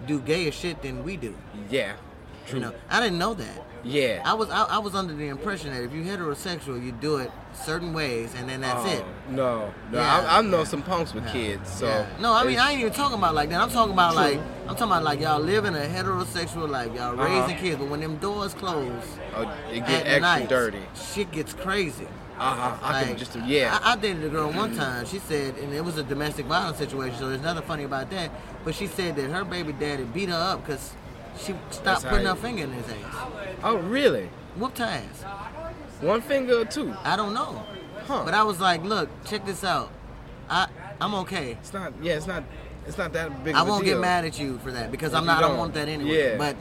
do 0.08 0.20
gayer 0.22 0.52
shit 0.52 0.82
than 0.82 1.04
we 1.04 1.18
do. 1.18 1.36
yeah. 1.70 1.94
You 2.52 2.60
know, 2.60 2.74
I 2.90 3.00
didn't 3.02 3.18
know 3.20 3.34
that. 3.36 3.66
Yeah. 3.84 4.22
I 4.26 4.34
was 4.34 4.50
I, 4.50 4.64
I 4.66 4.78
was 4.78 4.94
under 4.96 5.14
the 5.14 5.28
impression 5.28 5.72
that 5.74 5.84
if 5.84 5.94
you 5.94 6.04
heterosexual, 6.04 6.84
you 6.84 6.92
do 6.92 7.18
it 7.18 7.32
certain 7.54 7.94
ways, 7.94 8.34
and 8.36 8.48
then 8.48 8.62
that's 8.62 8.84
Oh, 8.86 8.90
it. 8.98 9.06
No, 9.30 9.74
no. 9.92 9.98
Yeah, 10.00 10.26
I, 10.30 10.38
I 10.38 10.42
know 10.42 10.60
yeah. 10.60 10.64
some 10.66 10.84
punks 10.84 11.14
with 11.14 11.28
kids, 11.32 11.70
so. 11.70 11.88
Yeah. 11.88 12.06
no, 12.20 12.34
I 12.34 12.44
mean 12.46 12.60
I 12.60 12.72
ain't 12.72 12.82
even 12.82 12.94
talking 12.94 13.18
about 13.18 13.34
like 13.34 13.50
that. 13.50 13.60
I'm 13.60 13.70
talking 13.70 13.94
about 13.94 14.14
True. 14.14 14.22
like 14.22 14.40
I'm 14.68 14.76
talking 14.76 14.84
about 14.84 15.04
like 15.04 15.20
y'all 15.20 15.40
living 15.40 15.74
a 15.76 15.80
heterosexual 15.80 16.70
life, 16.70 16.94
y'all 16.94 17.20
Uh-huh. 17.20 17.24
raising 17.42 17.58
kids, 17.58 17.78
but 17.78 17.90
when 17.90 18.00
them 18.02 18.18
doors 18.18 18.54
close 18.54 19.04
Oh, 19.36 19.52
it 19.72 19.80
get 19.80 20.06
extra 20.06 20.20
night, 20.20 20.50
dirty. 20.50 20.82
shit 21.14 21.32
gets 21.32 21.54
crazy. 21.54 22.08
Uh-huh. 22.38 22.76
I 22.82 23.04
can 23.04 23.18
just 23.18 23.36
yeah. 23.46 23.78
I, 23.84 23.94
I 23.94 23.96
dated 23.98 24.24
a 24.24 24.30
girl 24.30 24.52
one 24.52 24.76
time. 24.76 25.06
She 25.06 25.20
said, 25.20 25.56
and 25.58 25.74
it 25.74 25.84
was 25.86 25.98
a 26.00 26.04
domestic 26.04 26.48
violence 26.48 26.78
situation, 26.80 27.18
so 27.20 27.30
there's 27.30 27.42
nothing 27.42 27.62
funny 27.68 27.84
about 27.84 28.10
that. 28.12 28.32
But 28.66 28.74
she 28.74 28.88
said 28.88 29.16
that 29.18 29.30
her 29.30 29.44
baby 29.44 29.74
daddy 29.74 30.04
beat 30.06 30.30
her 30.30 30.36
up 30.36 30.66
because 30.66 30.94
she 31.46 31.56
stopped 31.70 32.06
putting 32.06 32.26
her 32.26 32.36
finger 32.36 32.64
in 32.64 32.72
his 32.72 32.86
ass. 32.88 33.16
oh, 33.64 33.78
really? 33.78 34.30
Whooped 34.58 34.80
her 34.80 34.86
ass. 34.86 35.24
One 36.02 36.22
finger 36.22 36.60
or 36.60 36.66
two? 36.66 36.94
I 37.04 37.16
don't 37.16 37.34
know. 37.34 37.64
Huh. 38.06 38.24
But 38.26 38.34
I 38.34 38.44
was 38.44 38.60
like, 38.60 38.84
look, 38.84 39.10
check 39.26 39.46
this 39.46 39.64
out. 39.64 39.92
I 40.50 40.68
I'm 41.00 41.16
okay. 41.16 41.52
It's 41.54 41.74
not. 41.74 41.94
Yeah, 42.02 42.14
it's 42.14 42.28
not. 42.28 42.44
It's 42.88 42.98
not 42.98 43.14
that 43.14 43.44
big. 43.44 43.56
I 43.56 43.62
of 43.62 43.68
a 43.68 43.72
won't 43.72 43.86
get 43.86 44.00
mad 44.00 44.26
at 44.26 44.40
you 44.40 44.58
for 44.60 44.72
that 44.72 44.92
because 44.92 45.14
If 45.14 45.20
I'm 45.20 45.26
not. 45.26 45.44
I 45.44 45.48
don't 45.48 45.58
want 45.58 45.74
that 45.76 45.88
anyway. 45.88 46.32
Yeah. 46.32 46.38
But 46.38 46.56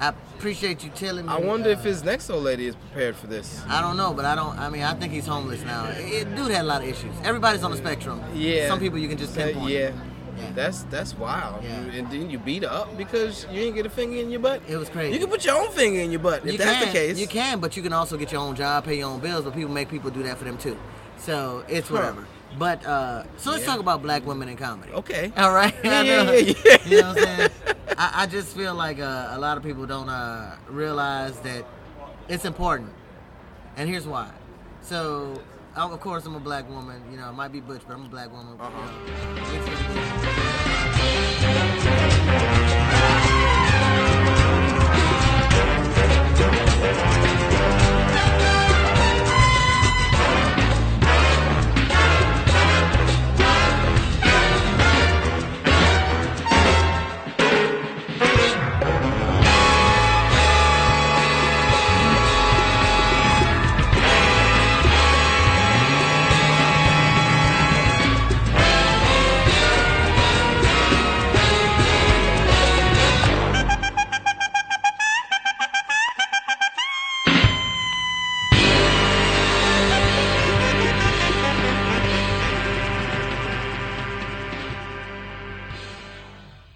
I 0.00 0.08
appreciate 0.08 0.84
you 0.84 0.90
telling 0.90 1.26
me. 1.26 1.32
I 1.32 1.38
wonder 1.38 1.68
uh, 1.68 1.72
if 1.72 1.82
his 1.82 2.02
next 2.04 2.30
old 2.30 2.44
lady 2.44 2.66
is 2.66 2.74
prepared 2.76 3.16
for 3.16 3.26
this. 3.26 3.62
I 3.68 3.80
don't 3.80 3.96
know, 3.96 4.12
but 4.12 4.24
I 4.24 4.34
don't. 4.34 4.58
I 4.58 4.68
mean, 4.70 4.82
I 4.82 4.94
think 4.94 5.12
he's 5.12 5.26
homeless 5.26 5.62
now. 5.62 5.86
It, 5.90 6.34
dude 6.36 6.50
had 6.50 6.62
a 6.62 6.68
lot 6.68 6.82
of 6.82 6.88
issues. 6.88 7.14
Everybody's 7.24 7.62
on 7.62 7.70
the 7.70 7.76
spectrum. 7.76 8.22
Yeah. 8.34 8.68
Some 8.68 8.78
people 8.80 8.98
you 8.98 9.08
can 9.08 9.18
just 9.18 9.34
pinpoint. 9.34 9.70
yeah. 9.70 9.92
Yeah. 10.40 10.52
That's 10.54 10.82
that's 10.84 11.14
wild. 11.16 11.62
Yeah. 11.62 11.80
You- 11.84 11.90
and 11.98 12.10
then 12.10 12.30
you 12.30 12.38
beat 12.38 12.64
up 12.64 12.96
because 12.96 13.46
you 13.50 13.60
didn't 13.60 13.74
get 13.76 13.86
a 13.86 13.90
finger 13.90 14.16
in 14.18 14.30
your 14.30 14.40
butt. 14.40 14.62
It 14.68 14.76
was 14.76 14.88
crazy. 14.88 15.12
You 15.14 15.20
can 15.20 15.28
put 15.30 15.44
your 15.44 15.60
own 15.60 15.70
finger 15.72 16.00
in 16.00 16.10
your 16.10 16.20
butt 16.20 16.44
if 16.46 16.52
you 16.52 16.58
that's 16.58 16.78
can, 16.78 16.86
the 16.86 16.92
case. 16.92 17.18
You 17.18 17.26
can, 17.26 17.60
but 17.60 17.76
you 17.76 17.82
can 17.82 17.92
also 17.92 18.16
get 18.16 18.32
your 18.32 18.40
own 18.40 18.54
job, 18.56 18.84
pay 18.84 18.98
your 18.98 19.08
own 19.08 19.20
bills, 19.20 19.44
but 19.44 19.54
people 19.54 19.70
make 19.72 19.88
people 19.88 20.10
do 20.10 20.22
that 20.24 20.38
for 20.38 20.44
them 20.44 20.56
too. 20.58 20.76
So 21.18 21.64
it's 21.68 21.88
Huh. 21.88 21.94
whatever. 21.96 22.26
But 22.58 22.84
uh, 22.84 23.24
so 23.36 23.50
let's 23.52 23.62
Yeah. 23.62 23.70
talk 23.70 23.80
about 23.80 24.02
black 24.02 24.26
women 24.26 24.48
in 24.48 24.56
comedy. 24.56 24.92
Okay. 24.92 25.32
All 25.36 25.52
right. 25.52 25.74
Yeah, 25.84 26.00
I 26.00 26.02
yeah, 26.02 26.30
yeah, 26.30 26.52
yeah. 26.64 26.76
You 26.86 27.00
know 27.02 27.08
what 27.10 27.18
I'm 27.18 27.24
saying? 27.24 27.50
I, 27.98 28.10
I 28.22 28.26
just 28.26 28.56
feel 28.56 28.74
like 28.74 28.98
uh, 28.98 29.28
a 29.32 29.38
lot 29.38 29.56
of 29.56 29.62
people 29.62 29.86
don't 29.86 30.08
uh, 30.08 30.56
realize 30.68 31.38
that 31.40 31.64
it's 32.28 32.44
important, 32.44 32.90
and 33.76 33.88
here's 33.88 34.06
why. 34.06 34.30
So, 34.82 35.40
of 35.88 36.00
course, 36.00 36.26
I'm 36.26 36.34
a 36.34 36.40
black 36.40 36.68
woman. 36.68 37.00
You 37.10 37.16
know, 37.16 37.28
I 37.28 37.30
might 37.30 37.52
be 37.52 37.60
butch, 37.60 37.82
but 37.86 37.94
I'm 37.94 38.04
a 38.04 38.08
black 38.08 38.30
woman. 38.30 38.58
Uh-huh. 38.60 38.88
You 41.40 41.84
know, 41.84 41.89